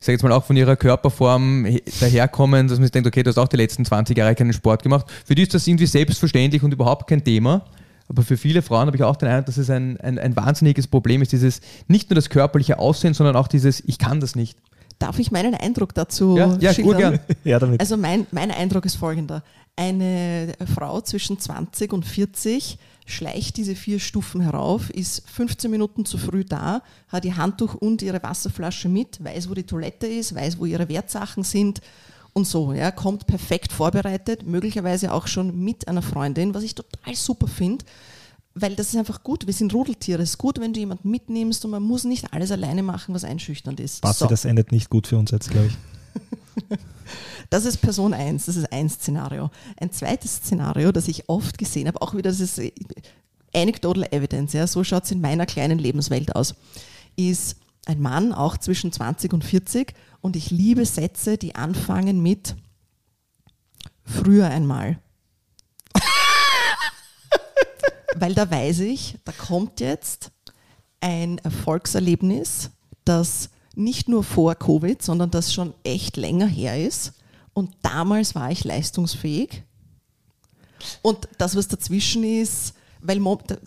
ich 0.00 0.06
sage 0.06 0.12
jetzt 0.12 0.22
mal 0.22 0.32
auch 0.32 0.44
von 0.44 0.56
ihrer 0.56 0.76
Körperform 0.76 1.66
daherkommen, 2.00 2.68
dass 2.68 2.78
man 2.78 2.86
sich 2.86 2.92
denkt, 2.92 3.06
okay, 3.06 3.22
du 3.22 3.28
hast 3.28 3.36
auch 3.36 3.48
die 3.48 3.58
letzten 3.58 3.84
20 3.84 4.16
Jahre 4.16 4.34
keinen 4.34 4.54
Sport 4.54 4.82
gemacht. 4.82 5.04
Für 5.26 5.34
die 5.34 5.42
ist 5.42 5.52
das 5.52 5.66
irgendwie 5.66 5.84
selbstverständlich 5.84 6.62
und 6.62 6.72
überhaupt 6.72 7.10
kein 7.10 7.22
Thema. 7.22 7.62
Aber 8.08 8.22
für 8.22 8.36
viele 8.36 8.62
Frauen 8.62 8.86
habe 8.86 8.96
ich 8.96 9.02
auch 9.02 9.16
den 9.16 9.28
Eindruck, 9.28 9.46
dass 9.46 9.56
es 9.56 9.70
ein, 9.70 9.98
ein, 10.00 10.18
ein 10.18 10.36
wahnsinniges 10.36 10.86
Problem 10.86 11.22
ist, 11.22 11.32
dieses 11.32 11.60
nicht 11.88 12.10
nur 12.10 12.14
das 12.14 12.28
körperliche 12.28 12.78
Aussehen, 12.78 13.14
sondern 13.14 13.36
auch 13.36 13.48
dieses, 13.48 13.80
ich 13.80 13.98
kann 13.98 14.20
das 14.20 14.34
nicht. 14.34 14.58
Darf 14.98 15.18
ich 15.18 15.32
meinen 15.32 15.54
Eindruck 15.54 15.94
dazu 15.94 16.36
ja, 16.36 16.56
ja, 16.60 16.72
schildern? 16.72 17.18
Ja, 17.44 17.58
damit. 17.58 17.80
Also 17.80 17.96
mein, 17.96 18.26
mein 18.30 18.50
Eindruck 18.50 18.84
ist 18.84 18.96
folgender. 18.96 19.42
Eine 19.74 20.52
Frau 20.74 21.00
zwischen 21.00 21.38
20 21.38 21.92
und 21.92 22.04
40 22.04 22.78
schleicht 23.06 23.56
diese 23.56 23.74
vier 23.74 23.98
Stufen 23.98 24.40
herauf, 24.42 24.90
ist 24.90 25.28
15 25.28 25.70
Minuten 25.70 26.04
zu 26.04 26.18
früh 26.18 26.44
da, 26.44 26.82
hat 27.08 27.24
ihr 27.24 27.36
Handtuch 27.36 27.74
und 27.74 28.02
ihre 28.02 28.22
Wasserflasche 28.22 28.88
mit, 28.88 29.24
weiß, 29.24 29.50
wo 29.50 29.54
die 29.54 29.64
Toilette 29.64 30.06
ist, 30.06 30.34
weiß, 30.34 30.58
wo 30.58 30.66
ihre 30.66 30.88
Wertsachen 30.88 31.42
sind 31.42 31.80
und 32.32 32.46
so, 32.46 32.72
ja, 32.72 32.90
kommt 32.90 33.26
perfekt 33.26 33.72
vorbereitet, 33.72 34.44
möglicherweise 34.46 35.12
auch 35.12 35.26
schon 35.26 35.58
mit 35.58 35.88
einer 35.88 36.02
Freundin, 36.02 36.54
was 36.54 36.62
ich 36.62 36.74
total 36.74 37.14
super 37.14 37.46
finde, 37.46 37.84
weil 38.54 38.74
das 38.74 38.88
ist 38.88 38.96
einfach 38.96 39.22
gut. 39.22 39.46
Wir 39.46 39.54
sind 39.54 39.72
Rudeltiere. 39.72 40.22
Es 40.22 40.30
ist 40.30 40.38
gut, 40.38 40.60
wenn 40.60 40.72
du 40.72 40.80
jemanden 40.80 41.10
mitnimmst 41.10 41.64
und 41.64 41.70
man 41.70 41.82
muss 41.82 42.04
nicht 42.04 42.32
alles 42.32 42.50
alleine 42.50 42.82
machen, 42.82 43.14
was 43.14 43.24
einschüchternd 43.24 43.80
ist. 43.80 44.02
Basti, 44.02 44.24
so. 44.24 44.28
das 44.28 44.44
endet 44.44 44.72
nicht 44.72 44.90
gut 44.90 45.06
für 45.06 45.16
uns 45.18 45.30
jetzt, 45.30 45.50
glaube 45.50 45.68
ich. 45.68 46.78
Das 47.50 47.66
ist 47.66 47.82
Person 47.82 48.14
1, 48.14 48.46
das 48.46 48.56
ist 48.56 48.72
ein 48.72 48.88
Szenario. 48.88 49.50
Ein 49.76 49.92
zweites 49.92 50.36
Szenario, 50.36 50.90
das 50.90 51.06
ich 51.06 51.28
oft 51.28 51.58
gesehen 51.58 51.86
habe, 51.86 52.00
auch 52.00 52.14
wieder, 52.14 52.30
das 52.30 52.40
ist 52.40 52.58
anecdotal 53.54 54.04
evidence, 54.10 54.54
ja, 54.54 54.66
so 54.66 54.82
schaut 54.82 55.04
es 55.04 55.10
in 55.10 55.20
meiner 55.20 55.44
kleinen 55.44 55.78
Lebenswelt 55.78 56.34
aus, 56.34 56.54
ist 57.14 57.56
ein 57.86 58.00
Mann, 58.00 58.32
auch 58.32 58.56
zwischen 58.56 58.92
20 58.92 59.32
und 59.32 59.44
40, 59.44 59.94
und 60.20 60.36
ich 60.36 60.50
liebe 60.50 60.86
Sätze, 60.86 61.36
die 61.36 61.54
anfangen 61.54 62.22
mit 62.22 62.54
früher 64.04 64.46
einmal. 64.48 64.98
Weil 68.14 68.34
da 68.34 68.50
weiß 68.50 68.80
ich, 68.80 69.18
da 69.24 69.32
kommt 69.32 69.80
jetzt 69.80 70.30
ein 71.00 71.38
Erfolgserlebnis, 71.38 72.70
das 73.04 73.50
nicht 73.74 74.08
nur 74.08 74.22
vor 74.22 74.54
Covid, 74.54 75.02
sondern 75.02 75.30
das 75.30 75.52
schon 75.52 75.74
echt 75.82 76.16
länger 76.16 76.46
her 76.46 76.84
ist. 76.84 77.14
Und 77.54 77.74
damals 77.82 78.34
war 78.34 78.50
ich 78.50 78.64
leistungsfähig. 78.64 79.64
Und 81.00 81.28
das, 81.38 81.56
was 81.56 81.68
dazwischen 81.68 82.24
ist, 82.24 82.74
weil 83.00 83.20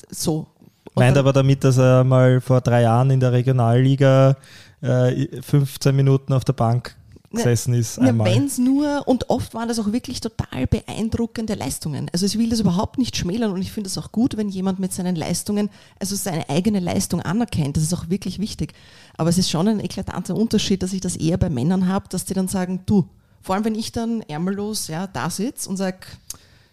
so. 0.10 0.47
Meint 0.95 1.17
aber 1.17 1.34
damit, 1.34 1.63
dass 1.63 1.77
er 1.77 2.03
mal 2.03 2.39
vor 2.41 2.62
drei 2.62 2.84
Jahren 2.84 3.10
in 3.10 3.19
der 3.19 3.31
Regionalliga 3.31 4.38
äh, 4.81 5.41
15 5.41 5.95
Minuten 5.95 6.34
auf 6.34 6.45
der 6.45 6.53
Bank 6.53 6.95
gesessen 7.36 7.73
ist. 7.73 7.97
Ja, 7.97 8.17
Wenn 8.17 8.45
es 8.45 8.58
nur, 8.58 9.08
und 9.08 9.29
oft 9.29 9.53
waren 9.53 9.67
das 9.67 9.79
auch 9.79 9.91
wirklich 9.91 10.21
total 10.21 10.67
beeindruckende 10.67 11.53
Leistungen. 11.53 12.10
Also 12.13 12.25
ich 12.25 12.38
will 12.38 12.49
das 12.49 12.60
überhaupt 12.60 12.97
nicht 12.97 13.15
schmälern 13.15 13.51
und 13.51 13.62
ich 13.62 13.71
finde 13.71 13.89
es 13.89 13.97
auch 13.97 14.12
gut, 14.12 14.38
wenn 14.38 14.49
jemand 14.49 14.79
mit 14.79 14.93
seinen 14.93 15.15
Leistungen, 15.15 15.69
also 15.99 16.15
seine 16.15 16.49
eigene 16.49 16.79
Leistung 16.79 17.21
anerkennt. 17.21 17.77
Das 17.77 17.84
ist 17.84 17.93
auch 17.93 18.10
wirklich 18.10 18.39
wichtig. 18.39 18.73
Aber 19.17 19.29
es 19.29 19.38
ist 19.38 19.49
schon 19.49 19.67
ein 19.67 19.79
eklatanter 19.79 20.36
Unterschied, 20.36 20.81
dass 20.84 20.93
ich 20.93 21.01
das 21.01 21.15
eher 21.15 21.38
bei 21.38 21.49
Männern 21.49 21.88
habe, 21.88 22.08
dass 22.10 22.25
die 22.25 22.34
dann 22.34 22.47
sagen, 22.47 22.81
du, 22.86 23.08
vor 23.41 23.55
allem 23.55 23.65
wenn 23.65 23.75
ich 23.75 23.91
dann 23.91 24.21
ärmellos 24.21 24.88
ja, 24.88 25.08
da 25.08 25.29
sitze 25.29 25.69
und 25.69 25.77
sage, 25.77 25.99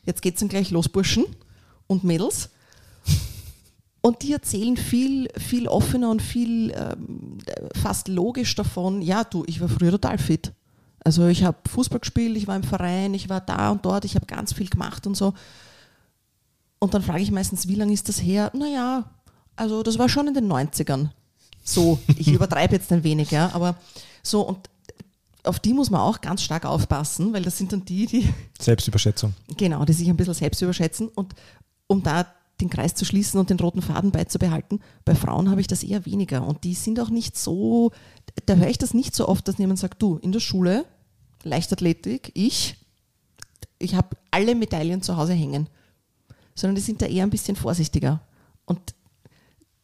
jetzt 0.04 0.22
geht's 0.22 0.40
dann 0.40 0.48
gleich 0.48 0.70
los, 0.70 0.88
Burschen 0.88 1.24
und 1.86 2.04
Mädels. 2.04 2.50
Und 4.02 4.22
die 4.22 4.32
erzählen 4.32 4.76
viel, 4.76 5.28
viel 5.38 5.68
offener 5.68 6.10
und 6.10 6.20
viel 6.20 6.72
ähm, 6.72 7.38
fast 7.80 8.08
logisch 8.08 8.54
davon, 8.56 9.00
ja, 9.00 9.22
du, 9.22 9.44
ich 9.46 9.60
war 9.60 9.68
früher 9.68 9.92
total 9.92 10.18
fit. 10.18 10.52
Also 11.04 11.28
ich 11.28 11.44
habe 11.44 11.58
Fußball 11.68 12.00
gespielt, 12.00 12.36
ich 12.36 12.48
war 12.48 12.56
im 12.56 12.64
Verein, 12.64 13.14
ich 13.14 13.28
war 13.28 13.40
da 13.40 13.70
und 13.70 13.84
dort, 13.84 14.04
ich 14.04 14.16
habe 14.16 14.26
ganz 14.26 14.52
viel 14.52 14.68
gemacht 14.68 15.06
und 15.06 15.16
so. 15.16 15.34
Und 16.80 16.94
dann 16.94 17.02
frage 17.02 17.22
ich 17.22 17.30
meistens, 17.30 17.68
wie 17.68 17.76
lange 17.76 17.92
ist 17.92 18.08
das 18.08 18.20
her? 18.20 18.50
Naja, 18.54 19.04
also 19.54 19.84
das 19.84 19.98
war 19.98 20.08
schon 20.08 20.26
in 20.26 20.34
den 20.34 20.50
90ern. 20.50 21.10
So, 21.62 22.00
ich 22.16 22.26
übertreibe 22.32 22.74
jetzt 22.74 22.90
ein 22.90 23.04
wenig, 23.04 23.30
ja, 23.30 23.50
aber 23.54 23.76
so 24.22 24.42
und 24.42 24.68
auf 25.44 25.60
die 25.60 25.74
muss 25.74 25.90
man 25.90 26.00
auch 26.00 26.20
ganz 26.20 26.42
stark 26.42 26.64
aufpassen, 26.64 27.32
weil 27.32 27.42
das 27.42 27.58
sind 27.58 27.72
dann 27.72 27.84
die, 27.84 28.06
die. 28.06 28.28
Selbstüberschätzung. 28.60 29.34
Genau, 29.56 29.84
die 29.84 29.92
sich 29.92 30.08
ein 30.08 30.16
bisschen 30.16 30.34
selbst 30.34 30.62
überschätzen. 30.62 31.08
Und 31.08 31.34
um 31.88 32.02
da 32.02 32.26
den 32.62 32.70
Kreis 32.70 32.94
zu 32.94 33.04
schließen 33.04 33.38
und 33.38 33.50
den 33.50 33.60
roten 33.60 33.82
Faden 33.82 34.10
beizubehalten. 34.10 34.80
Bei 35.04 35.14
Frauen 35.14 35.50
habe 35.50 35.60
ich 35.60 35.66
das 35.66 35.82
eher 35.82 36.06
weniger 36.06 36.46
und 36.46 36.64
die 36.64 36.74
sind 36.74 37.00
auch 37.00 37.10
nicht 37.10 37.36
so, 37.36 37.92
da 38.46 38.54
höre 38.54 38.68
ich 38.68 38.78
das 38.78 38.94
nicht 38.94 39.14
so 39.14 39.28
oft, 39.28 39.46
dass 39.46 39.58
jemand 39.58 39.78
sagt, 39.78 40.00
du, 40.00 40.16
in 40.18 40.32
der 40.32 40.40
Schule, 40.40 40.86
Leichtathletik, 41.42 42.30
ich, 42.34 42.76
ich 43.78 43.94
habe 43.94 44.16
alle 44.30 44.54
Medaillen 44.54 45.02
zu 45.02 45.16
Hause 45.16 45.34
hängen, 45.34 45.68
sondern 46.54 46.76
die 46.76 46.82
sind 46.82 47.02
da 47.02 47.06
eher 47.06 47.24
ein 47.24 47.30
bisschen 47.30 47.56
vorsichtiger. 47.56 48.20
Und 48.64 48.94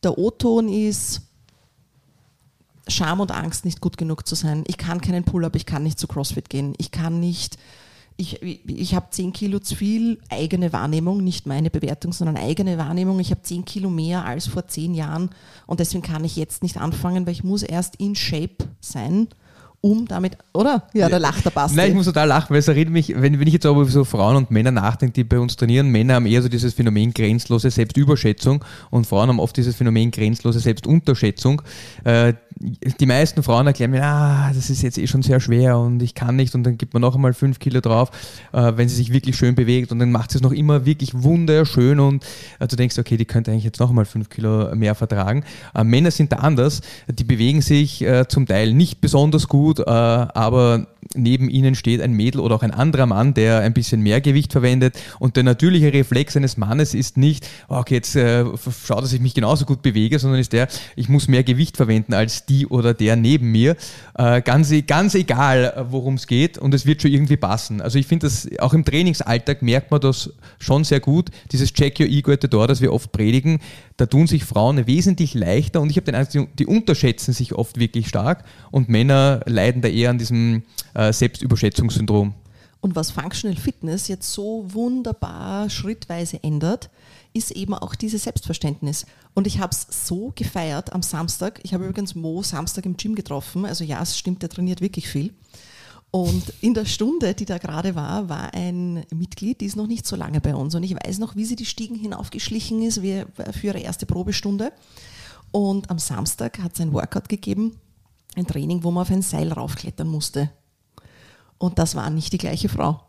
der 0.03 0.17
O-Ton 0.17 0.69
ist 0.69 1.23
Scham 2.87 3.21
und 3.21 3.33
Angst, 3.33 3.65
nicht 3.65 3.81
gut 3.81 3.99
genug 3.99 4.27
zu 4.27 4.35
sein. 4.35 4.65
Ich 4.67 4.79
kann 4.79 5.01
keinen 5.01 5.25
Pull-up, 5.25 5.57
ich 5.57 5.67
kann 5.67 5.83
nicht 5.83 5.99
zu 5.99 6.07
CrossFit 6.07 6.49
gehen, 6.49 6.75
ich 6.79 6.91
kann 6.91 7.21
nicht 7.21 7.59
ich, 8.21 8.43
ich 8.43 8.95
habe 8.97 9.07
10 9.11 9.33
Kilo 9.33 9.61
zu 9.61 9.77
viel 9.77 10.19
eigene 10.29 10.73
Wahrnehmung, 10.73 11.23
nicht 11.23 11.47
meine 11.47 11.71
Bewertung, 11.71 12.13
sondern 12.13 12.37
eigene 12.37 12.77
Wahrnehmung. 12.77 13.21
Ich 13.21 13.31
habe 13.31 13.43
10 13.43 13.65
Kilo 13.65 13.91
mehr 13.91 14.25
als 14.25 14.49
vor 14.49 14.67
10 14.67 14.95
Jahren 14.95 15.31
und 15.67 15.79
deswegen 15.79 16.03
kann 16.03 16.25
ich 16.25 16.35
jetzt 16.35 16.65
nicht 16.65 16.79
anfangen, 16.79 17.27
weil 17.27 17.33
ich 17.33 17.45
muss 17.45 17.63
erst 17.63 17.95
in 17.97 18.17
Shape 18.17 18.57
sein 18.81 19.29
um 19.81 20.09
damit, 20.09 20.37
oder? 20.53 20.89
Ja, 20.93 21.09
da 21.09 21.19
lacht 21.19 21.45
der 21.45 21.51
Basti. 21.51 21.77
Nein, 21.77 21.91
ich 21.91 21.95
muss 21.95 22.07
total 22.07 22.27
lachen, 22.27 22.51
weil 22.51 22.59
es 22.59 22.67
erinnert 22.67 22.93
mich, 22.93 23.15
wenn, 23.15 23.39
wenn 23.39 23.47
ich 23.47 23.53
jetzt 23.53 23.67
aber 23.67 23.83
über 23.83 23.91
so 23.91 24.05
Frauen 24.05 24.35
und 24.35 24.51
Männer 24.51 24.73
nachdenke, 24.73 25.13
die 25.13 25.25
bei 25.25 25.39
uns 25.39 25.57
trainieren, 25.57 25.89
Männer 25.91 26.15
haben 26.15 26.27
eher 26.27 26.43
so 26.43 26.49
dieses 26.49 26.75
Phänomen 26.75 27.15
grenzlose 27.15 27.71
Selbstüberschätzung 27.71 28.65
und 28.91 29.07
Frauen 29.07 29.29
haben 29.29 29.39
oft 29.39 29.57
dieses 29.57 29.77
Phänomen 29.77 30.11
grenzlose 30.11 30.59
Selbstunterschätzung. 30.59 31.63
Äh, 32.03 32.35
die 32.61 33.07
meisten 33.07 33.43
Frauen 33.43 33.67
erklären 33.67 33.93
mir, 33.93 34.05
ah, 34.05 34.51
das 34.53 34.71
ist 34.71 34.83
jetzt 34.83 34.99
eh 34.99 35.07
schon 35.07 35.23
sehr 35.23 35.41
schwer 35.41 35.79
und 35.79 36.03
ich 36.03 36.15
kann 36.15 36.37
nicht 36.37 36.55
und 36.55 36.65
dann 36.65 36.77
gibt 36.77 36.93
man 36.93 37.03
noch 37.03 37.15
einmal 37.15 37.33
fünf 37.33 37.59
Kilo 37.59 37.81
drauf, 37.81 38.11
äh, 38.53 38.73
wenn 38.77 38.89
sie 38.89 38.97
sich 38.97 39.13
wirklich 39.13 39.37
schön 39.37 39.55
bewegt 39.55 39.93
und 39.93 39.99
dann 39.99 40.11
macht 40.11 40.33
sie 40.33 40.39
es 40.39 40.43
noch 40.43 40.53
immer 40.53 40.85
wirklich 40.85 41.23
wunderschön 41.23 42.01
und 42.01 42.25
äh, 42.59 42.67
du 42.67 42.77
denkst, 42.77 42.99
okay, 42.99 43.17
die 43.17 43.27
könnte 43.27 43.51
eigentlich 43.51 43.65
jetzt 43.65 43.81
noch 43.81 43.91
einmal 43.91 44.05
fünf 44.05 44.29
Kilo 44.29 44.75
mehr 44.75 44.95
vertragen. 44.95 45.45
Äh, 45.75 45.85
Männer 45.85 46.11
sind 46.11 46.33
da 46.33 46.37
anders, 46.37 46.81
die 47.07 47.25
bewegen 47.25 47.61
sich 47.61 48.03
äh, 48.03 48.27
zum 48.29 48.47
Teil 48.47 48.75
nicht 48.75 49.01
besonders 49.01 49.49
gut, 49.49 49.79
äh, 49.79 49.85
aber 49.85 50.87
neben 51.15 51.49
ihnen 51.49 51.75
steht 51.75 52.01
ein 52.01 52.13
Mädel 52.13 52.41
oder 52.41 52.57
auch 52.57 52.63
ein 52.63 52.71
anderer 52.71 53.07
Mann, 53.07 53.35
der 53.35 53.61
ein 53.61 53.73
bisschen 53.73 54.03
mehr 54.03 54.21
Gewicht 54.21 54.53
verwendet. 54.53 54.99
Und 55.19 55.37
der 55.37 55.45
natürliche 55.45 55.93
Reflex 55.93 56.37
eines 56.37 56.57
Mannes 56.57 56.95
ist 56.95 57.17
nicht, 57.17 57.49
okay, 57.69 57.95
jetzt 57.95 58.17
äh, 58.17 58.45
schaut, 58.85 59.03
dass 59.03 59.13
ich 59.13 59.21
mich 59.21 59.35
genauso 59.35 59.65
gut 59.65 59.83
bewege, 59.83 60.19
sondern 60.19 60.41
ist 60.41 60.53
der, 60.53 60.69
ich 60.97 61.09
muss 61.09 61.29
mehr 61.29 61.45
Gewicht 61.45 61.77
verwenden 61.77 62.15
als 62.15 62.47
die 62.47 62.67
oder 62.67 62.95
der 62.95 63.17
neben 63.17 63.51
mir. 63.51 63.77
Äh, 64.15 64.43
ganz, 64.43 64.73
ganz 64.87 65.15
egal, 65.15 65.87
worum 65.91 66.15
es 66.15 66.27
geht 66.27 66.59
und 66.59 66.75
es 66.75 66.87
wird 66.87 67.03
schon 67.03 67.13
irgendwie 67.13 67.37
passen. 67.37 67.81
Also 67.81 67.99
ich 67.99 68.07
finde 68.07 68.27
das, 68.27 68.49
auch 68.59 68.75
im 68.75 68.85
Trainingsalltag 68.85 69.63
merkt 69.63 69.91
man 69.91 70.01
das 70.01 70.31
schon 70.59 70.85
sehr 70.85 71.01
gut, 71.01 71.31
dieses 71.53 71.73
Check 71.73 72.01
Your 72.01 72.07
Ego 72.07 72.33
at 72.33 72.43
the 72.43 72.49
Door, 72.49 72.69
das 72.69 72.81
wir 72.81 72.93
oft 72.93 73.13
predigen. 73.13 73.61
Da 73.99 74.07
tun 74.07 74.29
sich 74.29 74.45
Frauen 74.45 74.87
wesentlich 74.87 75.35
leichter 75.35 75.81
und 75.81 75.91
ich 75.91 75.97
habe 75.97 76.05
den 76.05 76.15
Eindruck, 76.15 76.57
die 76.57 76.67
unterschätzen 76.67 77.35
sich 77.35 77.55
oft 77.55 77.81
wirklich 77.81 78.09
stark 78.09 78.45
und 78.71 78.89
Männer 78.89 79.41
leiden 79.45 79.83
da 79.83 79.89
eher 79.89 80.11
an 80.11 80.19
diesem 80.19 80.63
äh, 80.95 81.13
Selbstüberschätzungssyndrom. 81.13 82.33
Und 82.81 82.95
was 82.95 83.11
Functional 83.11 83.57
Fitness 83.57 84.07
jetzt 84.07 84.33
so 84.33 84.65
wunderbar 84.69 85.69
schrittweise 85.69 86.43
ändert, 86.45 86.91
ist 87.33 87.51
eben 87.51 87.75
auch 87.75 87.97
dieses 87.97 88.23
Selbstverständnis. 88.23 89.05
Und 89.35 89.49
ich 89.49 89.59
habe 89.59 89.73
es 89.73 90.07
so 90.07 90.33
gefeiert 90.37 90.93
am 90.93 91.03
Samstag. 91.03 91.59
Ich 91.65 91.75
habe 91.75 91.85
übrigens 91.85 92.15
Mo 92.15 92.45
Samstag 92.45 92.87
im 92.87 92.97
Gym 92.97 93.17
getroffen. 93.17 93.67
Also 93.67 93.83
ja, 93.83 94.01
es 94.01 94.17
stimmt, 94.17 94.43
der 94.43 94.49
trainiert 94.49 94.81
wirklich 94.81 95.09
viel. 95.09 95.35
Und 96.11 96.55
in 96.63 96.73
der 96.73 96.87
Stunde, 96.87 97.35
die 97.35 97.45
da 97.45 97.59
gerade 97.59 97.95
war, 97.95 98.29
war 98.29 98.55
ein 98.55 99.05
Mitglied, 99.15 99.61
die 99.61 99.67
ist 99.67 99.77
noch 99.77 99.87
nicht 99.87 100.07
so 100.07 100.17
lange 100.17 100.41
bei 100.41 100.55
uns. 100.55 100.75
Und 100.75 100.83
ich 100.83 100.95
weiß 100.95 101.19
noch, 101.19 101.37
wie 101.37 101.45
sie 101.45 101.57
die 101.57 101.67
Stiegen 101.67 101.97
hinaufgeschlichen 101.97 102.83
ist 102.83 103.01
für 103.01 103.67
ihre 103.67 103.81
erste 103.81 104.07
Probestunde. 104.07 104.73
Und 105.51 105.91
am 105.91 105.99
Samstag 105.99 106.59
hat 106.61 106.75
es 106.75 106.81
ein 106.81 106.95
Workout 106.95 107.29
gegeben, 107.29 107.79
ein 108.37 108.47
Training, 108.47 108.85
wo 108.85 108.91
man 108.91 109.03
auf 109.03 109.11
ein 109.11 109.23
Seil 109.23 109.53
raufklettern 109.53 110.09
musste. 110.09 110.51
Und 111.59 111.79
das 111.79 111.95
war 111.95 112.09
nicht 112.09 112.33
die 112.33 112.39
gleiche 112.39 112.69
Frau. 112.69 113.03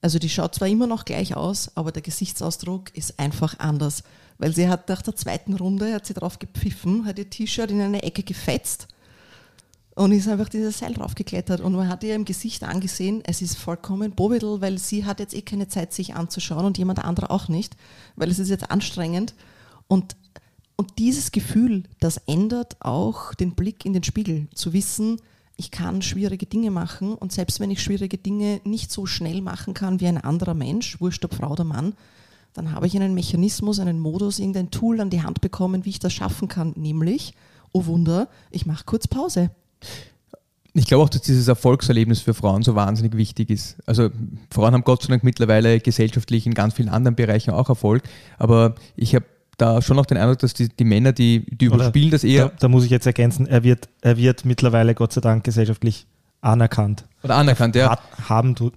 Also 0.00 0.18
die 0.18 0.28
schaut 0.28 0.54
zwar 0.54 0.68
immer 0.68 0.86
noch 0.86 1.04
gleich 1.04 1.34
aus, 1.34 1.76
aber 1.76 1.90
der 1.92 2.02
Gesichtsausdruck 2.02 2.94
ist 2.96 3.18
einfach 3.18 3.58
anders. 3.58 4.04
Weil 4.38 4.54
sie 4.54 4.68
hat 4.68 4.88
nach 4.88 5.02
der 5.02 5.16
zweiten 5.16 5.54
Runde, 5.54 5.92
hat 5.92 6.06
sie 6.06 6.14
drauf 6.14 6.38
gepfiffen, 6.38 7.06
hat 7.06 7.18
ihr 7.18 7.28
T-Shirt 7.28 7.70
in 7.70 7.80
eine 7.80 8.02
Ecke 8.02 8.22
gefetzt 8.22 8.88
und 10.00 10.12
ist 10.12 10.28
einfach 10.28 10.48
dieses 10.48 10.78
Seil 10.78 10.94
draufgeklettert. 10.94 11.60
Und 11.60 11.74
man 11.74 11.86
hat 11.86 12.02
ihr 12.04 12.14
im 12.14 12.24
Gesicht 12.24 12.64
angesehen, 12.64 13.20
es 13.26 13.42
ist 13.42 13.58
vollkommen 13.58 14.12
Bobidel, 14.12 14.62
weil 14.62 14.78
sie 14.78 15.04
hat 15.04 15.20
jetzt 15.20 15.34
eh 15.34 15.42
keine 15.42 15.68
Zeit, 15.68 15.92
sich 15.92 16.14
anzuschauen 16.14 16.64
und 16.64 16.78
jemand 16.78 17.04
anderer 17.04 17.30
auch 17.30 17.48
nicht, 17.48 17.76
weil 18.16 18.30
es 18.30 18.38
ist 18.38 18.48
jetzt 18.48 18.70
anstrengend. 18.70 19.34
Und, 19.88 20.16
und 20.76 20.98
dieses 20.98 21.32
Gefühl, 21.32 21.82
das 21.98 22.16
ändert 22.16 22.78
auch 22.80 23.34
den 23.34 23.54
Blick 23.54 23.84
in 23.84 23.92
den 23.92 24.02
Spiegel, 24.02 24.48
zu 24.54 24.72
wissen, 24.72 25.20
ich 25.58 25.70
kann 25.70 26.00
schwierige 26.00 26.46
Dinge 26.46 26.70
machen 26.70 27.12
und 27.12 27.32
selbst 27.32 27.60
wenn 27.60 27.70
ich 27.70 27.82
schwierige 27.82 28.16
Dinge 28.16 28.62
nicht 28.64 28.90
so 28.90 29.04
schnell 29.04 29.42
machen 29.42 29.74
kann 29.74 30.00
wie 30.00 30.06
ein 30.06 30.16
anderer 30.16 30.54
Mensch, 30.54 30.98
wurscht 31.02 31.26
ob 31.26 31.34
Frau 31.34 31.52
oder 31.52 31.64
Mann, 31.64 31.92
dann 32.54 32.72
habe 32.72 32.86
ich 32.86 32.96
einen 32.96 33.12
Mechanismus, 33.12 33.78
einen 33.78 34.00
Modus, 34.00 34.38
irgendein 34.38 34.70
Tool 34.70 34.98
an 35.02 35.10
die 35.10 35.22
Hand 35.22 35.42
bekommen, 35.42 35.84
wie 35.84 35.90
ich 35.90 35.98
das 35.98 36.14
schaffen 36.14 36.48
kann, 36.48 36.72
nämlich, 36.76 37.34
oh 37.72 37.84
Wunder, 37.84 38.30
ich 38.50 38.64
mache 38.64 38.84
kurz 38.86 39.06
Pause. 39.06 39.50
Ich 40.72 40.86
glaube 40.86 41.02
auch, 41.02 41.08
dass 41.08 41.22
dieses 41.22 41.48
Erfolgserlebnis 41.48 42.20
für 42.20 42.32
Frauen 42.32 42.62
so 42.62 42.76
wahnsinnig 42.76 43.16
wichtig 43.16 43.50
ist. 43.50 43.76
Also 43.86 44.10
Frauen 44.52 44.72
haben 44.72 44.84
Gott 44.84 45.02
sei 45.02 45.08
Dank 45.08 45.24
mittlerweile 45.24 45.80
gesellschaftlich 45.80 46.46
in 46.46 46.54
ganz 46.54 46.74
vielen 46.74 46.88
anderen 46.88 47.16
Bereichen 47.16 47.50
auch 47.50 47.68
Erfolg, 47.68 48.04
aber 48.38 48.76
ich 48.94 49.14
habe 49.14 49.24
da 49.60 49.82
schon 49.82 49.98
auch 49.98 50.06
den 50.06 50.16
Eindruck, 50.16 50.38
dass 50.38 50.54
die, 50.54 50.68
die 50.68 50.84
Männer, 50.84 51.12
die, 51.12 51.44
die 51.46 51.66
überspielen 51.66 52.10
das 52.10 52.24
eher. 52.24 52.48
Da, 52.48 52.52
da, 52.60 52.68
muss 52.68 52.84
ich 52.84 52.90
jetzt 52.90 53.06
ergänzen, 53.06 53.46
er 53.46 53.62
wird, 53.62 53.88
er 54.00 54.16
wird 54.16 54.44
mittlerweile 54.44 54.94
Gott 54.94 55.12
sei 55.12 55.20
Dank 55.20 55.44
gesellschaftlich 55.44 56.06
anerkannt. 56.40 57.04
Oder 57.22 57.36
anerkannt, 57.36 57.76
ja. 57.76 57.90
Hat, 57.90 58.00
haben 58.28 58.54
du. 58.54 58.70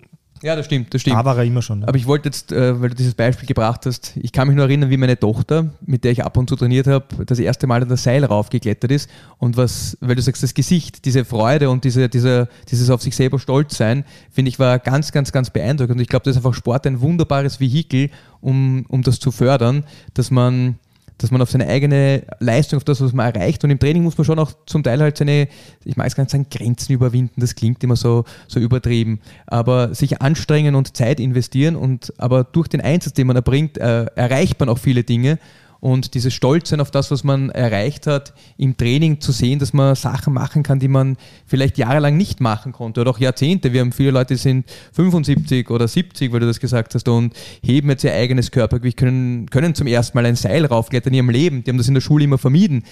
Ja, 0.44 0.58
das 0.58 0.66
stimmt, 0.66 0.94
das 0.94 1.00
stimmt. 1.00 1.16
Da 1.16 1.24
war 1.24 1.38
er 1.38 1.46
immer 1.46 1.62
schon. 1.62 1.82
Ja. 1.82 1.88
Aber 1.88 1.98
ich 1.98 2.06
wollte 2.06 2.28
jetzt, 2.28 2.52
äh, 2.52 2.80
weil 2.82 2.89
du 2.89 2.96
dieses 2.96 3.16
Beispiel 3.16 3.48
gebracht 3.48 3.86
hast, 3.86 4.12
ich 4.18 4.34
kann 4.34 4.50
mich 4.50 4.58
nur 4.58 4.66
erinnern, 4.66 4.89
wie 4.89 4.98
meine 4.98 5.18
Tochter, 5.18 5.72
mit 5.86 6.04
der 6.04 6.12
ich 6.12 6.26
ab 6.26 6.36
und 6.36 6.50
zu 6.50 6.58
trainiert 6.58 6.86
habe, 6.86 7.26
das 7.26 7.39
erste 7.39 7.66
Mal 7.66 7.82
an 7.82 7.88
das 7.88 8.04
Seil 8.04 8.26
raufgeklettert 8.26 8.91
ist 8.91 9.10
und 9.38 9.56
was, 9.56 9.98
weil 10.02 10.16
du 10.16 10.22
sagst, 10.22 10.44
das 10.44 10.54
Gesicht, 10.54 11.06
diese 11.06 11.24
Freude 11.24 11.70
und 11.70 11.86
diese, 11.86 12.10
diese, 12.10 12.50
dieses 12.70 12.89
auf 12.89 13.02
sich 13.02 13.16
selber 13.16 13.39
stolz 13.39 13.78
sein, 13.78 14.04
finde 14.30 14.50
ich, 14.50 14.60
war 14.60 14.80
ganz, 14.80 15.14
ganz, 15.14 15.32
ganz 15.32 15.50
beeindruckend. 15.50 15.96
Und 15.96 16.02
ich 16.02 16.10
glaube, 16.10 16.26
das 16.26 16.36
ist 16.36 16.38
einfach 16.38 16.54
Sport 16.54 16.86
ein 16.88 17.00
wunderbares 17.00 17.62
Vehikel, 17.62 18.10
um, 18.41 18.86
um 18.89 19.02
das 19.02 19.22
zu 19.22 19.32
fördern, 19.32 19.86
dass 20.14 20.30
man 20.30 20.76
dass 21.18 21.32
man 21.32 21.41
auf 21.41 21.51
seine 21.51 21.68
eigene 21.68 22.24
Leistung, 22.39 22.78
auf 22.78 22.84
das, 22.84 23.01
was 23.01 23.14
man 23.14 23.34
erreicht. 23.34 23.64
Und 23.64 23.70
im 23.70 23.80
Training 23.80 24.03
muss 24.03 24.18
man 24.18 24.26
schon 24.26 24.39
auch 24.39 24.51
zum 24.66 24.84
Teil 24.84 25.01
halt 25.01 25.18
seine, 25.18 25.47
ich 25.86 25.97
mag 25.97 26.07
es 26.07 26.16
gar 26.16 26.24
nicht 26.24 26.32
sagen, 26.32 26.47
Grenzen 26.49 26.93
überwinden. 26.93 27.39
Das 27.39 27.55
klingt 27.55 27.84
immer 27.84 27.95
so, 27.95 28.26
so 28.47 28.59
übertrieben. 28.59 29.20
Aber 29.47 29.93
sich 29.93 30.22
anstrengen 30.22 30.76
und 30.76 30.95
Zeit 30.95 31.20
investieren 31.20 31.76
und 31.76 32.14
aber 32.18 32.43
durch 32.43 32.68
den 32.68 32.82
Einsatz, 32.82 33.14
den 33.14 33.28
man 33.28 33.36
erbringt, 33.36 33.78
äh, 33.78 34.05
erreicht 34.16 34.59
man 34.59 34.70
auch 34.70 34.80
viele 34.80 35.03
Dinge 35.03 35.39
und 35.84 36.14
dieses 36.14 36.34
Stolzsein 36.34 36.80
auf 36.80 36.92
das, 36.92 37.12
was 37.12 37.26
man 37.26 37.50
erreicht 37.50 38.08
hat, 38.08 38.34
im 38.58 38.78
Training 38.78 39.20
zu 39.20 39.34
sehen, 39.34 39.60
dass 39.60 39.74
man 39.74 39.96
Sachen 39.96 40.34
machen 40.34 40.64
kann, 40.64 40.80
die 40.80 40.88
man 40.88 41.18
vielleicht 41.46 41.78
jahrelang 41.78 42.16
nicht 42.16 42.40
machen 42.40 42.72
konnte 42.72 43.02
oder 43.02 43.12
auch 43.12 43.20
Jahrzehnte. 43.20 43.74
Wir 43.74 43.82
haben 43.82 43.92
viele 43.92 44.12
Leute, 44.12 44.36
die 44.36 44.40
sind 44.40 44.66
75 44.94 45.70
oder 45.70 45.90
70, 45.90 46.32
weil 46.32 46.40
du 46.40 46.46
das 46.46 46.62
gesagt 46.62 46.96
hast, 46.96 47.10
und 47.10 47.34
heben 47.62 47.90
jetzt 47.90 48.06
ihr 48.06 48.14
eigenes 48.14 48.52
Körpergewicht, 48.52 48.96
können, 48.96 49.50
können 49.50 49.76
zum 49.76 49.88
ersten 49.88 50.18
Mal 50.18 50.26
ein 50.26 50.38
Seil 50.38 50.66
raufklettern 50.66 51.12
in 51.12 51.18
ihrem 51.18 51.30
Leben. 51.30 51.66
Die 51.66 51.72
haben 51.72 51.78
das 51.78 51.90
in 51.90 51.96
der 51.96 52.02
Schule 52.02 52.24
immer 52.24 52.38
vermieden 52.38 52.86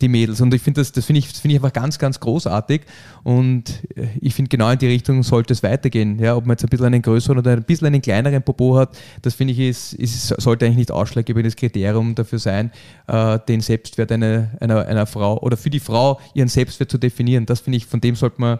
die 0.00 0.08
Mädels. 0.08 0.40
Und 0.40 0.52
ich 0.54 0.62
finde 0.62 0.80
das, 0.80 0.92
das 0.92 1.04
finde 1.04 1.18
ich, 1.18 1.28
find 1.28 1.52
ich 1.52 1.58
einfach 1.58 1.72
ganz, 1.72 1.98
ganz 1.98 2.20
großartig. 2.20 2.82
Und 3.22 3.82
äh, 3.96 4.06
ich 4.20 4.34
finde, 4.34 4.48
genau 4.48 4.70
in 4.70 4.78
die 4.78 4.86
Richtung 4.86 5.22
sollte 5.22 5.52
es 5.52 5.62
weitergehen. 5.62 6.18
Ja, 6.18 6.36
ob 6.36 6.46
man 6.46 6.54
jetzt 6.54 6.64
ein 6.64 6.68
bisschen 6.68 6.86
einen 6.86 7.02
größeren 7.02 7.38
oder 7.38 7.52
ein 7.52 7.64
bisschen 7.64 7.88
einen 7.88 8.02
kleineren 8.02 8.42
Popo 8.42 8.76
hat, 8.76 8.96
das 9.22 9.34
finde 9.34 9.52
ich, 9.52 9.60
ist, 9.60 9.92
ist, 9.94 10.28
sollte 10.40 10.64
eigentlich 10.64 10.78
nicht 10.78 10.90
ausschlaggebendes 10.90 11.56
Kriterium 11.56 12.14
dafür 12.14 12.29
sein, 12.38 12.70
äh, 13.06 13.38
den 13.48 13.60
Selbstwert 13.60 14.12
einer, 14.12 14.50
einer, 14.60 14.86
einer 14.86 15.06
Frau 15.06 15.40
oder 15.40 15.56
für 15.56 15.70
die 15.70 15.80
Frau 15.80 16.20
ihren 16.34 16.48
Selbstwert 16.48 16.90
zu 16.90 16.98
definieren. 16.98 17.46
Das 17.46 17.60
finde 17.60 17.78
ich, 17.78 17.86
von 17.86 18.00
dem 18.00 18.14
sollte 18.16 18.40
man, 18.40 18.58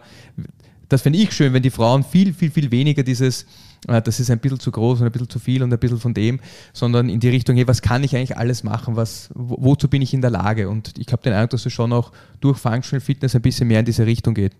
das 0.89 1.01
finde 1.01 1.19
ich 1.19 1.31
schön, 1.31 1.53
wenn 1.53 1.63
die 1.63 1.69
Frauen 1.69 2.03
viel, 2.03 2.33
viel, 2.33 2.51
viel 2.51 2.71
weniger 2.71 3.03
dieses 3.03 3.45
äh, 3.87 4.01
das 4.01 4.19
ist 4.19 4.29
ein 4.29 4.39
bisschen 4.39 4.59
zu 4.59 4.71
groß 4.71 4.99
und 4.99 5.05
ein 5.05 5.11
bisschen 5.11 5.29
zu 5.29 5.39
viel 5.39 5.63
und 5.63 5.73
ein 5.73 5.79
bisschen 5.79 5.99
von 5.99 6.13
dem, 6.13 6.39
sondern 6.73 7.09
in 7.09 7.19
die 7.19 7.29
Richtung, 7.29 7.55
hey, 7.55 7.67
was 7.67 7.81
kann 7.81 8.03
ich 8.03 8.15
eigentlich 8.15 8.37
alles 8.37 8.63
machen, 8.63 8.95
was, 8.95 9.29
wo, 9.33 9.57
wozu 9.59 9.87
bin 9.87 10.01
ich 10.01 10.13
in 10.13 10.21
der 10.21 10.31
Lage? 10.31 10.69
Und 10.69 10.97
ich 10.97 11.11
habe 11.11 11.23
den 11.23 11.33
Eindruck, 11.33 11.51
dass 11.51 11.65
es 11.65 11.73
schon 11.73 11.93
auch 11.93 12.11
durch 12.39 12.57
Functional 12.57 13.01
Fitness 13.01 13.35
ein 13.35 13.41
bisschen 13.41 13.67
mehr 13.67 13.79
in 13.79 13.85
diese 13.85 14.05
Richtung 14.05 14.33
geht. 14.33 14.55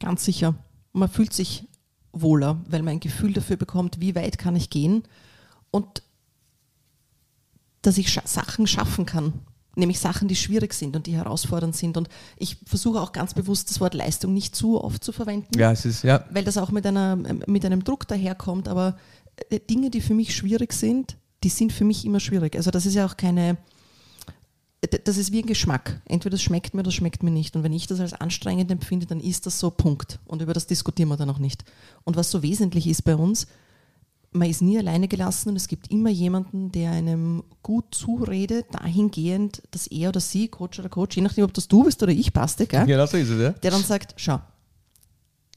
Ganz 0.00 0.24
sicher. 0.24 0.54
Man 0.92 1.08
fühlt 1.08 1.32
sich 1.32 1.64
wohler, 2.12 2.60
weil 2.68 2.82
man 2.82 2.94
ein 2.94 3.00
Gefühl 3.00 3.32
dafür 3.32 3.56
bekommt, 3.56 4.00
wie 4.00 4.14
weit 4.14 4.38
kann 4.38 4.54
ich 4.54 4.70
gehen 4.70 5.02
und 5.70 6.02
dass 7.86 7.98
ich 7.98 8.18
Sachen 8.24 8.66
schaffen 8.66 9.06
kann 9.06 9.32
nämlich 9.76 9.98
Sachen, 9.98 10.28
die 10.28 10.36
schwierig 10.36 10.74
sind 10.74 10.96
und 10.96 11.06
die 11.06 11.14
herausfordernd 11.16 11.74
sind. 11.74 11.96
Und 11.96 12.08
ich 12.36 12.58
versuche 12.66 13.00
auch 13.00 13.12
ganz 13.12 13.34
bewusst 13.34 13.70
das 13.70 13.80
Wort 13.80 13.94
Leistung 13.94 14.32
nicht 14.32 14.54
zu 14.54 14.82
oft 14.82 15.02
zu 15.02 15.12
verwenden, 15.12 15.58
ja, 15.58 15.72
es 15.72 15.84
ist, 15.84 16.04
ja. 16.04 16.24
weil 16.30 16.44
das 16.44 16.58
auch 16.58 16.70
mit, 16.70 16.86
einer, 16.86 17.16
mit 17.16 17.64
einem 17.64 17.84
Druck 17.84 18.06
daherkommt. 18.08 18.68
Aber 18.68 18.96
äh, 19.50 19.60
Dinge, 19.60 19.90
die 19.90 20.00
für 20.00 20.14
mich 20.14 20.34
schwierig 20.34 20.72
sind, 20.72 21.16
die 21.42 21.48
sind 21.48 21.72
für 21.72 21.84
mich 21.84 22.04
immer 22.04 22.20
schwierig. 22.20 22.56
Also 22.56 22.70
das 22.70 22.86
ist 22.86 22.94
ja 22.94 23.06
auch 23.06 23.16
keine, 23.16 23.58
das 25.04 25.16
ist 25.16 25.32
wie 25.32 25.42
ein 25.42 25.46
Geschmack. 25.46 26.00
Entweder 26.06 26.32
das 26.32 26.42
schmeckt 26.42 26.74
mir 26.74 26.80
oder 26.80 26.88
das 26.88 26.94
schmeckt 26.94 27.22
mir 27.22 27.30
nicht. 27.30 27.56
Und 27.56 27.62
wenn 27.62 27.72
ich 27.72 27.86
das 27.86 28.00
als 28.00 28.14
anstrengend 28.14 28.70
empfinde, 28.70 29.06
dann 29.06 29.20
ist 29.20 29.46
das 29.46 29.58
so 29.58 29.70
Punkt. 29.70 30.20
Und 30.26 30.42
über 30.42 30.52
das 30.52 30.66
diskutieren 30.66 31.08
wir 31.08 31.16
dann 31.16 31.30
auch 31.30 31.38
nicht. 31.38 31.64
Und 32.04 32.16
was 32.16 32.30
so 32.30 32.42
wesentlich 32.42 32.86
ist 32.86 33.02
bei 33.02 33.16
uns, 33.16 33.46
man 34.34 34.50
ist 34.50 34.62
nie 34.62 34.76
alleine 34.78 35.06
gelassen 35.08 35.50
und 35.50 35.56
es 35.56 35.68
gibt 35.68 35.90
immer 35.90 36.10
jemanden, 36.10 36.72
der 36.72 36.90
einem 36.90 37.44
gut 37.62 37.94
zuredet, 37.94 38.66
dahingehend, 38.72 39.62
dass 39.70 39.86
er 39.86 40.08
oder 40.08 40.20
sie, 40.20 40.48
Coach 40.48 40.80
oder 40.80 40.88
Coach, 40.88 41.16
je 41.16 41.22
nachdem, 41.22 41.44
ob 41.44 41.54
das 41.54 41.68
du 41.68 41.84
bist 41.84 42.02
oder 42.02 42.12
ich, 42.12 42.32
passt, 42.32 42.58
gell? 42.58 42.84
Genau 42.84 43.06
so 43.06 43.16
ist 43.16 43.30
es, 43.30 43.40
ja. 43.40 43.50
Der 43.50 43.70
dann 43.70 43.82
sagt, 43.82 44.14
schau, 44.16 44.40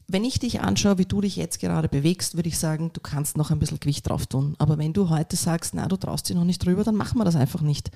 wenn 0.06 0.24
ich 0.24 0.38
dich 0.38 0.60
anschaue, 0.60 0.96
wie 0.98 1.04
du 1.04 1.20
dich 1.20 1.36
jetzt 1.36 1.58
gerade 1.58 1.88
bewegst, 1.88 2.36
würde 2.36 2.48
ich 2.48 2.58
sagen, 2.58 2.90
du 2.92 3.00
kannst 3.00 3.36
noch 3.36 3.50
ein 3.50 3.58
bisschen 3.58 3.80
Gewicht 3.80 4.08
drauf 4.08 4.26
tun. 4.26 4.54
Aber 4.58 4.78
wenn 4.78 4.94
du 4.94 5.10
heute 5.10 5.36
sagst, 5.36 5.74
na, 5.74 5.86
du 5.86 5.96
traust 5.96 6.28
dich 6.28 6.36
noch 6.36 6.44
nicht 6.44 6.64
drüber, 6.64 6.82
dann 6.82 6.94
machen 6.94 7.18
wir 7.18 7.26
das 7.26 7.36
einfach 7.36 7.60
nicht. 7.60 7.90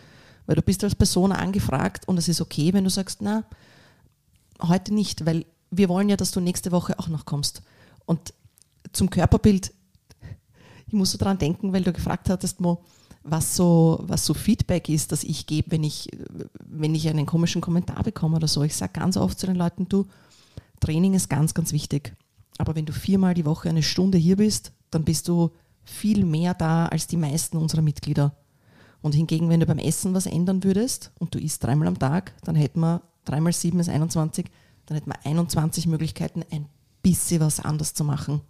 Weil 0.46 0.56
du 0.56 0.62
bist 0.62 0.84
als 0.84 0.94
Person 0.94 1.32
angefragt 1.32 2.06
und 2.08 2.18
es 2.18 2.28
ist 2.28 2.40
okay, 2.40 2.74
wenn 2.74 2.84
du 2.84 2.90
sagst, 2.90 3.22
na, 3.22 3.44
heute 4.60 4.92
nicht, 4.92 5.24
weil 5.24 5.46
wir 5.70 5.88
wollen 5.88 6.10
ja, 6.10 6.16
dass 6.16 6.32
du 6.32 6.40
nächste 6.40 6.70
Woche 6.70 6.98
auch 6.98 7.08
noch 7.08 7.24
kommst. 7.24 7.62
Und 8.04 8.34
zum 8.92 9.08
Körperbild, 9.08 9.72
ich 10.92 10.98
muss 10.98 11.12
so 11.12 11.16
dran 11.16 11.38
denken, 11.38 11.72
weil 11.72 11.82
du 11.82 11.90
gefragt 11.90 12.28
hattest, 12.28 12.60
Mo, 12.60 12.82
was 13.24 13.56
so, 13.56 13.98
was 14.02 14.26
so 14.26 14.34
Feedback 14.34 14.90
ist, 14.90 15.10
das 15.10 15.24
ich 15.24 15.46
gebe, 15.46 15.70
wenn 15.70 15.84
ich, 15.84 16.08
wenn 16.66 16.94
ich 16.94 17.08
einen 17.08 17.24
komischen 17.24 17.62
Kommentar 17.62 18.02
bekomme 18.02 18.36
oder 18.36 18.46
so. 18.46 18.62
Ich 18.62 18.76
sage 18.76 18.92
ganz 18.92 19.16
oft 19.16 19.38
zu 19.38 19.46
den 19.46 19.56
Leuten, 19.56 19.88
du, 19.88 20.04
Training 20.80 21.14
ist 21.14 21.30
ganz, 21.30 21.54
ganz 21.54 21.72
wichtig. 21.72 22.14
Aber 22.58 22.74
wenn 22.74 22.84
du 22.84 22.92
viermal 22.92 23.32
die 23.32 23.46
Woche 23.46 23.70
eine 23.70 23.82
Stunde 23.82 24.18
hier 24.18 24.36
bist, 24.36 24.72
dann 24.90 25.04
bist 25.04 25.28
du 25.28 25.50
viel 25.82 26.26
mehr 26.26 26.52
da 26.52 26.86
als 26.86 27.06
die 27.06 27.16
meisten 27.16 27.56
unserer 27.56 27.80
Mitglieder. 27.80 28.36
Und 29.00 29.14
hingegen, 29.14 29.48
wenn 29.48 29.60
du 29.60 29.66
beim 29.66 29.78
Essen 29.78 30.12
was 30.12 30.26
ändern 30.26 30.62
würdest 30.62 31.10
und 31.18 31.34
du 31.34 31.38
isst 31.38 31.64
dreimal 31.64 31.88
am 31.88 31.98
Tag, 31.98 32.34
dann 32.44 32.54
hätten 32.54 32.80
wir 32.80 33.00
dreimal 33.24 33.54
sieben 33.54 33.80
ist 33.80 33.88
21, 33.88 34.44
dann 34.84 34.96
hätten 34.96 35.10
wir 35.10 35.24
21 35.24 35.86
Möglichkeiten, 35.86 36.44
ein 36.50 36.66
bisschen 37.02 37.40
was 37.40 37.60
anders 37.60 37.94
zu 37.94 38.04
machen. 38.04 38.42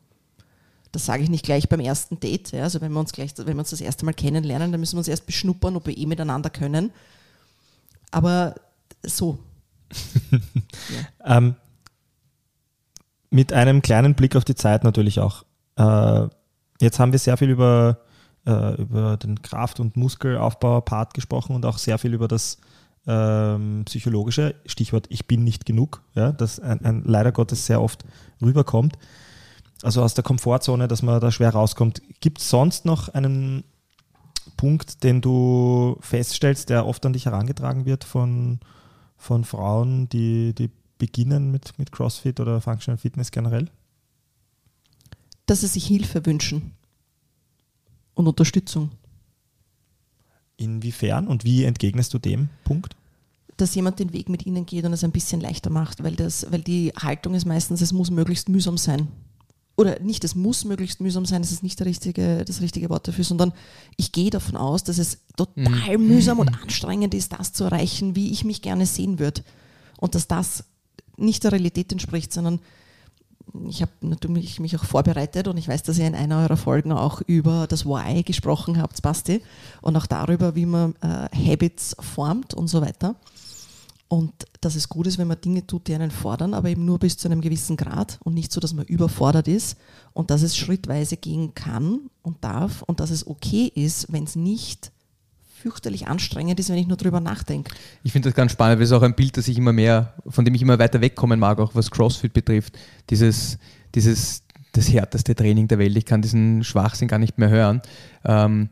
Das 0.93 1.07
sage 1.07 1.23
ich 1.23 1.31
nicht 1.31 1.45
gleich 1.45 1.69
beim 1.69 1.81
ersten 1.81 2.21
Date. 2.21 2.53
Ja. 2.53 2.65
Also 2.65 2.81
wenn 2.81 2.93
wir 2.93 3.01
uns 3.01 3.13
gleich, 3.13 3.33
wenn 3.39 3.57
wir 3.57 3.61
uns 3.61 3.71
das 3.71 3.81
erste 3.81 4.05
Mal 4.05 4.13
kennenlernen, 4.13 4.73
dann 4.73 4.81
müssen 4.81 4.95
wir 4.95 4.99
uns 4.99 5.09
erst 5.09 5.27
beschnuppern, 5.27 5.77
ob 5.77 5.87
wir 5.87 5.97
eh 5.97 6.07
miteinander 6.07 6.51
können. 6.51 6.93
Aber 8.11 8.55
so. 9.03 9.39
ja. 10.31 11.37
ähm, 11.39 11.57
mit 13.31 13.53
einem 13.53 13.81
kleinen 13.81 14.15
Blick 14.15 14.37
auf 14.37 14.45
die 14.45 14.55
Zeit 14.55 14.85
natürlich 14.85 15.19
auch. 15.19 15.45
Äh, 15.77 16.29
jetzt 16.81 16.99
haben 16.99 17.13
wir 17.13 17.19
sehr 17.19 17.39
viel 17.39 17.49
über, 17.49 17.99
äh, 18.47 18.75
über 18.81 19.17
den 19.17 19.41
Kraft- 19.41 19.81
und 19.81 19.97
Muskelaufbau-Part 19.97 21.15
gesprochen 21.15 21.57
und 21.57 21.65
auch 21.65 21.79
sehr 21.79 21.99
viel 21.99 22.13
über 22.13 22.29
das 22.29 22.59
ähm, 23.07 23.83
psychologische, 23.87 24.55
Stichwort 24.67 25.07
ich 25.09 25.27
bin 25.27 25.43
nicht 25.45 25.65
genug, 25.67 26.03
ja, 26.15 26.31
das 26.31 26.61
ein, 26.61 26.85
ein, 26.85 27.03
leider 27.05 27.33
Gottes 27.33 27.67
sehr 27.67 27.81
oft 27.81 28.05
rüberkommt. 28.41 28.97
Also 29.83 30.03
aus 30.03 30.15
der 30.15 30.25
Komfortzone, 30.25 30.87
dass 30.89 31.03
man 31.03 31.21
da 31.21 31.31
schwer 31.31 31.51
rauskommt. 31.51 32.03
Gibt 32.21 32.39
es 32.39 32.49
sonst 32.49 32.85
noch 32.85 33.09
einen 33.09 33.65
Punkt, 34.57 35.03
den 35.03 35.21
du 35.21 35.97
feststellst, 36.01 36.71
der 36.71 36.87
oft 36.87 37.05
an 37.05 37.13
dich 37.13 37.27
herangetragen 37.27 37.85
wird 37.85 38.05
von, 38.05 38.61
von 39.17 39.45
Frauen, 39.45 40.09
die, 40.09 40.55
die 40.55 40.71
beginnen 40.99 41.51
mit, 41.51 41.79
mit 41.79 41.91
CrossFit 41.91 42.39
oder 42.39 42.61
Functional 42.61 42.97
Fitness 42.97 43.33
generell? 43.33 43.69
Dass 45.47 45.63
sie 45.63 45.67
sich 45.67 45.85
Hilfe 45.85 46.25
wünschen 46.25 46.73
und 48.15 48.29
Unterstützung. 48.29 48.91
Inwiefern 50.57 51.27
und 51.27 51.45
wie 51.45 51.65
entgegnest 51.65 52.15
du 52.15 52.19
dem 52.19 52.51
Punkt? 52.63 52.95
Dass 53.57 53.75
jemand 53.75 53.99
den 53.99 54.13
Weg 54.13 54.29
mit 54.29 54.47
ihnen 54.47 54.65
geht 54.65 54.85
und 54.85 54.93
es 54.93 55.03
ein 55.03 55.11
bisschen 55.11 55.41
leichter 55.41 55.71
macht, 55.71 56.05
weil, 56.05 56.15
das, 56.15 56.51
weil 56.53 56.63
die 56.63 56.93
Haltung 56.97 57.35
ist 57.35 57.47
meistens, 57.47 57.81
es 57.81 57.93
muss 57.93 58.11
möglichst 58.11 58.49
mühsam 58.49 58.79
sein. 58.79 59.09
Oder 59.83 59.99
nicht, 59.99 60.23
es 60.23 60.37
muss 60.37 60.65
möglichst 60.65 61.01
mühsam 61.01 61.27
sein, 61.27 61.43
das 61.43 61.51
ist 61.51 61.65
nicht 61.65 61.81
der 61.81 61.87
richtige, 61.87 62.45
das 62.45 62.61
richtige 62.61 62.89
Wort 62.89 63.09
dafür, 63.09 63.25
sondern 63.25 63.53
ich 63.97 64.13
gehe 64.13 64.31
davon 64.31 64.57
aus, 64.57 64.85
dass 64.85 64.99
es 64.99 65.19
total 65.37 65.99
mhm. 65.99 66.07
mühsam 66.07 66.39
und 66.39 66.49
anstrengend 66.63 67.15
ist, 67.15 67.33
das 67.33 67.53
zu 67.53 67.65
erreichen, 67.65 68.15
wie 68.15 68.31
ich 68.31 68.45
mich 68.45 68.63
gerne 68.63 68.87
sehen 68.87 69.19
würde. 69.19 69.43
Und 69.99 70.15
dass 70.15 70.29
das 70.29 70.65
nicht 71.17 71.43
der 71.43 71.51
Realität 71.51 71.91
entspricht, 71.91 72.33
sondern 72.33 72.61
ich 73.69 73.83
habe 73.83 73.91
natürlich 74.03 74.61
mich 74.61 74.77
auch 74.77 74.85
vorbereitet 74.85 75.49
und 75.49 75.57
ich 75.57 75.67
weiß, 75.67 75.83
dass 75.83 75.99
ihr 75.99 76.07
in 76.07 76.15
einer 76.15 76.39
eurer 76.39 76.57
Folgen 76.57 76.93
auch 76.93 77.21
über 77.27 77.67
das 77.67 77.85
Why 77.85 78.23
gesprochen 78.23 78.81
habt, 78.81 79.03
Basti, 79.03 79.43
und 79.81 79.97
auch 79.97 80.07
darüber, 80.07 80.55
wie 80.55 80.67
man 80.67 80.95
äh, 81.03 81.29
Habits 81.37 81.97
formt 81.99 82.55
und 82.55 82.69
so 82.69 82.81
weiter. 82.81 83.17
Und 84.13 84.35
dass 84.61 84.75
es 84.75 84.91
gut 84.91 85.07
ist, 85.07 85.17
wenn 85.17 85.27
man 85.27 85.41
Dinge 85.41 85.67
tut, 85.67 85.89
die 85.89 85.95
einen 85.95 86.11
fordern, 86.11 86.53
aber 86.53 86.69
eben 86.69 86.85
nur 86.85 86.99
bis 86.99 87.17
zu 87.17 87.29
einem 87.29 87.41
gewissen 87.41 87.79
Grad 87.79 88.19
und 88.23 88.35
nicht 88.35 88.53
so, 88.53 88.61
dass 88.61 88.75
man 88.75 88.85
überfordert 88.85 89.49
ist 89.49 89.79
und 90.13 90.31
dass 90.31 90.43
es 90.43 90.55
schrittweise 90.55 91.17
gehen 91.17 91.55
kann 91.55 92.11
und 92.21 92.45
darf 92.45 92.83
und 92.83 93.01
dass 93.01 93.09
es 93.09 93.27
okay 93.27 93.73
ist, 93.75 94.13
wenn 94.13 94.25
es 94.25 94.37
nicht 94.37 94.93
fürchterlich 95.63 96.09
anstrengend 96.09 96.61
ist, 96.61 96.69
wenn 96.69 96.77
ich 96.77 96.89
nur 96.89 96.99
drüber 96.99 97.21
nachdenke. 97.21 97.73
Ich 98.03 98.13
finde 98.13 98.29
das 98.29 98.37
ganz 98.37 98.53
spannend, 98.53 98.81
weil 98.81 98.85
es 98.85 98.93
auch 98.93 99.01
ein 99.01 99.15
Bild, 99.15 99.39
das 99.39 99.49
ich 99.49 99.57
immer 99.57 99.73
mehr, 99.73 100.13
von 100.27 100.45
dem 100.45 100.55
ich 100.55 100.61
immer 100.61 100.79
weiter 100.79 101.01
wegkommen 101.01 101.41
mag, 101.41 101.59
auch 101.59 101.75
was 101.75 101.91
CrossFit 101.91 102.35
betrifft. 102.35 102.79
Dieses, 103.09 103.57
dieses, 103.95 104.43
das 104.73 104.93
härteste 104.93 105.35
Training 105.35 105.69
der 105.69 105.79
Welt. 105.79 105.97
Ich 105.97 106.05
kann 106.05 106.21
diesen 106.21 106.65
Schwachsinn 106.65 107.09
gar 107.09 107.19
nicht 107.19 107.39
mehr 107.39 107.49
hören, 107.49 107.81
ähm, 108.27 108.69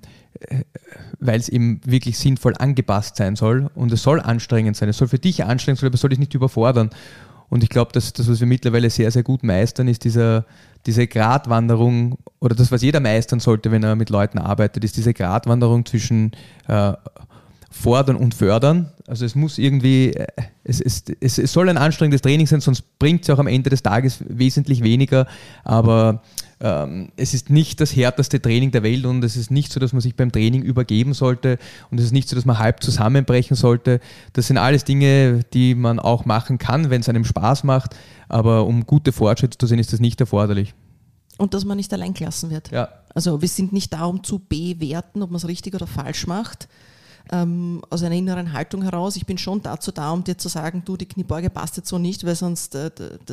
weil 1.18 1.38
es 1.38 1.48
eben 1.48 1.80
wirklich 1.84 2.18
sinnvoll 2.18 2.54
angepasst 2.58 3.16
sein 3.16 3.36
soll 3.36 3.70
und 3.74 3.92
es 3.92 4.02
soll 4.02 4.20
anstrengend 4.20 4.76
sein. 4.76 4.88
Es 4.88 4.98
soll 4.98 5.08
für 5.08 5.18
dich 5.18 5.44
anstrengend 5.44 5.80
sein, 5.80 5.88
aber 5.88 5.94
es 5.94 6.00
soll 6.00 6.10
dich 6.10 6.18
nicht 6.18 6.34
überfordern. 6.34 6.90
Und 7.48 7.64
ich 7.64 7.68
glaube, 7.68 7.92
dass 7.92 8.12
das, 8.12 8.28
was 8.30 8.40
wir 8.40 8.46
mittlerweile 8.46 8.88
sehr, 8.90 9.10
sehr 9.10 9.24
gut 9.24 9.42
meistern, 9.42 9.88
ist 9.88 10.04
dieser, 10.04 10.46
diese 10.86 11.06
Gratwanderung 11.06 12.16
oder 12.38 12.54
das, 12.54 12.70
was 12.70 12.80
jeder 12.80 13.00
meistern 13.00 13.40
sollte, 13.40 13.70
wenn 13.70 13.82
er 13.82 13.96
mit 13.96 14.08
Leuten 14.08 14.38
arbeitet, 14.38 14.84
ist 14.84 14.96
diese 14.96 15.12
Gratwanderung 15.12 15.84
zwischen 15.84 16.30
äh, 16.68 16.92
fordern 17.70 18.16
und 18.16 18.34
fördern. 18.34 18.92
Also 19.08 19.24
es 19.24 19.34
muss 19.34 19.58
irgendwie, 19.58 20.12
äh, 20.12 20.26
es, 20.62 20.80
es, 20.80 21.04
es, 21.20 21.38
es 21.38 21.52
soll 21.52 21.68
ein 21.68 21.76
anstrengendes 21.76 22.22
Training 22.22 22.46
sein, 22.46 22.60
sonst 22.60 22.98
bringt 23.00 23.24
es 23.24 23.30
auch 23.30 23.40
am 23.40 23.48
Ende 23.48 23.68
des 23.68 23.82
Tages 23.82 24.24
wesentlich 24.28 24.84
weniger. 24.84 25.26
Aber 25.64 26.22
ähm, 26.60 27.10
es 27.16 27.32
ist 27.32 27.48
nicht 27.48 27.80
das 27.80 27.96
härteste 27.96 28.40
Training 28.40 28.70
der 28.70 28.82
Welt 28.82 29.06
und 29.06 29.24
es 29.24 29.36
ist 29.36 29.50
nicht 29.50 29.72
so, 29.72 29.80
dass 29.80 29.92
man 29.92 30.02
sich 30.02 30.14
beim 30.14 30.30
Training 30.30 30.62
übergeben 30.62 31.14
sollte 31.14 31.58
und 31.90 31.98
es 31.98 32.06
ist 32.06 32.12
nicht 32.12 32.28
so, 32.28 32.36
dass 32.36 32.44
man 32.44 32.58
halb 32.58 32.82
zusammenbrechen 32.82 33.56
sollte. 33.56 34.00
Das 34.34 34.46
sind 34.46 34.58
alles 34.58 34.84
Dinge, 34.84 35.40
die 35.54 35.74
man 35.74 35.98
auch 35.98 36.26
machen 36.26 36.58
kann, 36.58 36.90
wenn 36.90 37.00
es 37.00 37.08
einem 37.08 37.24
Spaß 37.24 37.64
macht, 37.64 37.96
aber 38.28 38.66
um 38.66 38.84
gute 38.86 39.12
Fortschritte 39.12 39.56
zu 39.56 39.66
sehen, 39.66 39.78
ist 39.78 39.92
das 39.92 40.00
nicht 40.00 40.20
erforderlich. 40.20 40.74
Und 41.38 41.54
dass 41.54 41.64
man 41.64 41.78
nicht 41.78 41.92
allein 41.94 42.12
gelassen 42.12 42.50
wird. 42.50 42.70
Ja. 42.70 42.90
Also 43.14 43.40
wir 43.40 43.48
sind 43.48 43.72
nicht 43.72 43.94
da, 43.94 44.04
um 44.04 44.22
zu 44.22 44.38
bewerten, 44.38 45.22
ob 45.22 45.30
man 45.30 45.38
es 45.38 45.48
richtig 45.48 45.74
oder 45.74 45.86
falsch 45.86 46.26
macht. 46.26 46.68
Ähm, 47.32 47.80
aus 47.88 48.02
einer 48.02 48.14
inneren 48.14 48.52
Haltung 48.52 48.82
heraus. 48.82 49.16
Ich 49.16 49.24
bin 49.24 49.38
schon 49.38 49.62
dazu 49.62 49.92
da, 49.92 50.10
um 50.10 50.24
dir 50.24 50.36
zu 50.36 50.48
sagen, 50.48 50.82
du, 50.84 50.96
die 50.96 51.06
Kniebeuge 51.06 51.48
passt 51.48 51.76
jetzt 51.76 51.88
so 51.88 51.96
nicht, 51.96 52.24
weil 52.24 52.34
sonst, 52.34 52.74
äh, 52.74 52.90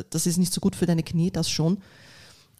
das 0.08 0.26
ist 0.26 0.38
nicht 0.38 0.54
so 0.54 0.60
gut 0.60 0.76
für 0.76 0.86
deine 0.86 1.02
Knie, 1.02 1.30
das 1.30 1.50
schon 1.50 1.78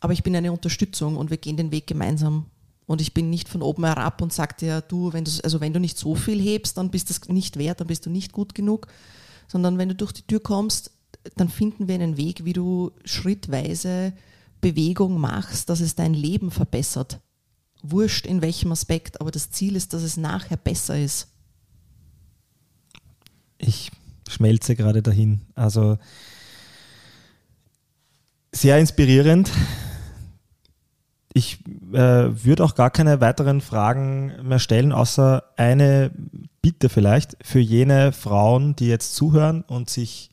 aber 0.01 0.13
ich 0.13 0.23
bin 0.23 0.37
eine 0.37 0.53
Unterstützung 0.53 1.17
und 1.17 1.31
wir 1.31 1.39
gehen 1.39 1.57
den 1.57 1.73
Weg 1.73 1.87
gemeinsam. 1.87 2.47
Und 2.87 3.03
ich 3.03 3.13
bin 3.13 3.29
nicht 3.29 3.49
von 3.49 3.61
oben 3.61 3.85
herab 3.85 4.23
und 4.23 4.33
sage 4.33 4.55
dir, 4.61 4.81
du, 4.81 5.13
wenn 5.13 5.25
du, 5.25 5.31
also 5.45 5.61
wenn 5.61 5.75
du 5.75 5.81
nicht 5.81 5.99
so 5.99 6.15
viel 6.15 6.41
hebst, 6.41 6.79
dann 6.79 6.91
bist 6.91 7.11
du 7.11 7.13
es 7.13 7.29
nicht 7.29 7.59
wert, 7.59 7.81
dann 7.81 7.87
bist 7.87 8.07
du 8.07 8.11
nicht 8.11 8.33
gut 8.33 8.55
genug. 8.55 8.87
Sondern 9.47 9.77
wenn 9.77 9.91
du 9.91 9.95
durch 9.95 10.13
die 10.13 10.23
Tür 10.23 10.41
kommst, 10.41 10.93
dann 11.37 11.51
finden 11.51 11.89
wir 11.89 11.97
einen 11.97 12.17
Weg, 12.17 12.45
wie 12.45 12.55
du 12.55 12.93
schrittweise 13.05 14.15
Bewegung 14.61 15.21
machst, 15.21 15.69
dass 15.69 15.81
es 15.81 15.97
dein 15.97 16.15
Leben 16.15 16.51
verbessert. 16.51 17.21
Wurscht 17.83 18.27
in 18.27 18.41
welchem 18.41 18.73
Aspekt, 18.73 19.21
aber 19.21 19.31
das 19.31 19.51
Ziel 19.51 19.77
ist, 19.77 19.93
dass 19.93 20.03
es 20.03 20.17
nachher 20.17 20.57
besser 20.57 20.99
ist. 20.99 21.29
Ich 23.59 23.91
schmelze 24.29 24.77
gerade 24.77 25.03
dahin. 25.03 25.43
Also 25.55 25.99
sehr 28.53 28.79
inspirierend 28.79 29.51
ich 31.33 31.59
äh, 31.93 31.97
würde 31.97 32.65
auch 32.65 32.75
gar 32.75 32.91
keine 32.91 33.21
weiteren 33.21 33.61
Fragen 33.61 34.33
mehr 34.43 34.59
stellen, 34.59 34.93
außer 34.93 35.45
eine 35.57 36.11
Bitte 36.63 36.89
vielleicht 36.89 37.37
für 37.43 37.61
jene 37.61 38.13
Frauen, 38.13 38.75
die 38.77 38.89
jetzt 38.89 39.15
zuhören 39.15 39.63
und 39.63 39.91
sich 39.91 40.31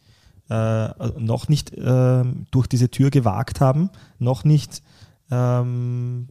äh, 0.50 0.88
noch 1.20 1.48
nicht 1.48 1.74
äh, 1.74 2.24
durch 2.52 2.68
diese 2.68 2.90
Tür 2.90 3.10
gewagt 3.10 3.62
haben, 3.62 3.90
noch 4.20 4.44
nicht 4.44 4.82
ähm, 5.32 6.30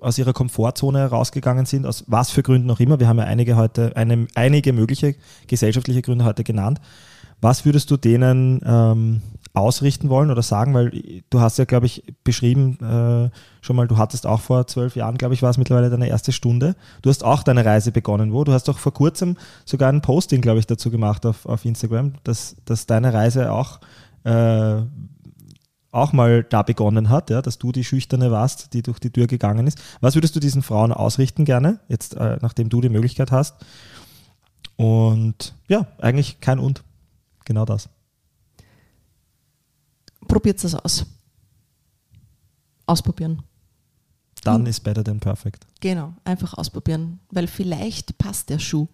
aus 0.00 0.18
ihrer 0.18 0.32
Komfortzone 0.32 1.06
rausgegangen 1.06 1.66
sind, 1.66 1.86
aus 1.86 2.04
was 2.06 2.30
für 2.30 2.42
Gründen 2.42 2.70
auch 2.70 2.80
immer. 2.80 2.98
Wir 3.00 3.08
haben 3.08 3.18
ja 3.18 3.24
einige 3.24 3.56
heute, 3.56 3.96
eine, 3.96 4.26
einige 4.34 4.72
mögliche 4.72 5.16
gesellschaftliche 5.46 6.02
Gründe 6.02 6.24
heute 6.24 6.44
genannt. 6.44 6.80
Was 7.40 7.64
würdest 7.64 7.90
du 7.90 7.96
denen 7.96 8.60
ähm, 8.64 9.22
ausrichten 9.56 10.10
wollen 10.10 10.30
oder 10.30 10.42
sagen, 10.42 10.74
weil 10.74 11.22
du 11.30 11.40
hast 11.40 11.58
ja, 11.58 11.64
glaube 11.64 11.86
ich, 11.86 12.04
beschrieben, 12.24 12.78
äh, 12.80 13.30
schon 13.62 13.74
mal, 13.74 13.88
du 13.88 13.96
hattest 13.96 14.26
auch 14.26 14.40
vor 14.42 14.66
zwölf 14.66 14.96
Jahren, 14.96 15.16
glaube 15.16 15.32
ich, 15.32 15.42
war 15.42 15.48
es 15.48 15.56
mittlerweile 15.56 15.88
deine 15.88 16.08
erste 16.08 16.30
Stunde. 16.30 16.76
Du 17.00 17.08
hast 17.08 17.24
auch 17.24 17.42
deine 17.42 17.64
Reise 17.64 17.90
begonnen, 17.90 18.34
wo? 18.34 18.44
Du 18.44 18.52
hast 18.52 18.68
doch 18.68 18.78
vor 18.78 18.92
kurzem 18.92 19.36
sogar 19.64 19.88
ein 19.88 20.02
Posting, 20.02 20.42
glaube 20.42 20.58
ich, 20.58 20.66
dazu 20.66 20.90
gemacht 20.90 21.24
auf, 21.24 21.46
auf 21.46 21.64
Instagram, 21.64 22.12
dass, 22.22 22.56
dass 22.66 22.84
deine 22.84 23.14
Reise 23.14 23.50
auch, 23.50 23.80
äh, 24.24 24.82
auch 25.90 26.12
mal 26.12 26.44
da 26.44 26.62
begonnen 26.62 27.08
hat, 27.08 27.30
ja, 27.30 27.40
dass 27.40 27.56
du 27.56 27.72
die 27.72 27.84
Schüchterne 27.84 28.30
warst, 28.30 28.74
die 28.74 28.82
durch 28.82 28.98
die 28.98 29.10
Tür 29.10 29.26
gegangen 29.26 29.66
ist. 29.66 29.80
Was 30.02 30.14
würdest 30.16 30.36
du 30.36 30.40
diesen 30.40 30.60
Frauen 30.60 30.92
ausrichten 30.92 31.46
gerne, 31.46 31.80
jetzt 31.88 32.14
äh, 32.14 32.36
nachdem 32.42 32.68
du 32.68 32.82
die 32.82 32.90
Möglichkeit 32.90 33.32
hast? 33.32 33.56
Und 34.76 35.54
ja, 35.66 35.86
eigentlich 35.98 36.40
kein 36.40 36.58
Und. 36.58 36.84
Genau 37.46 37.64
das 37.64 37.88
probiert 40.26 40.62
es 40.62 40.74
aus. 40.74 41.06
ausprobieren. 42.86 43.42
Dann 44.44 44.60
Hm. 44.62 44.66
ist 44.66 44.80
better 44.84 45.02
than 45.02 45.18
perfect. 45.18 45.66
Genau, 45.80 46.14
einfach 46.24 46.54
ausprobieren, 46.54 47.18
weil 47.30 47.48
vielleicht 47.48 48.16
passt 48.18 48.48
der 48.48 48.58
Schuh. 48.60 48.86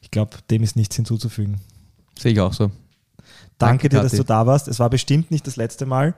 Ich 0.00 0.10
glaube, 0.10 0.36
dem 0.50 0.62
ist 0.62 0.76
nichts 0.76 0.96
hinzuzufügen. 0.96 1.60
Sehe 2.18 2.32
ich 2.32 2.40
auch 2.40 2.52
so. 2.52 2.68
Danke, 2.68 2.78
Danke, 3.58 3.88
dir, 3.88 3.96
dass 4.02 4.12
Kathi. 4.12 4.16
du 4.18 4.24
da 4.24 4.46
warst. 4.46 4.68
Es 4.68 4.78
war 4.78 4.90
bestimmt 4.90 5.30
nicht 5.30 5.46
das 5.46 5.56
letzte 5.56 5.86
Mal. 5.86 6.14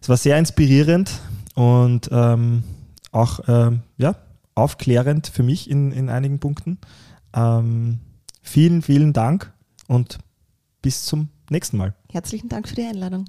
Es 0.00 0.08
war 0.08 0.16
sehr 0.16 0.38
inspirierend 0.38 1.10
und 1.54 2.08
ähm, 2.12 2.64
auch 3.12 3.40
ähm, 3.48 3.82
ja, 3.98 4.16
aufklärend 4.54 5.26
für 5.26 5.42
mich 5.42 5.68
in, 5.70 5.92
in 5.92 6.08
einigen 6.10 6.38
Punkten. 6.38 6.78
Ähm, 7.34 8.00
vielen, 8.42 8.82
vielen 8.82 9.12
Dank 9.12 9.52
und 9.88 10.18
bis 10.86 11.04
zum 11.04 11.30
nächsten 11.50 11.78
Mal. 11.78 11.96
Herzlichen 12.12 12.48
Dank 12.48 12.68
für 12.68 12.76
die 12.76 12.84
Einladung. 12.84 13.24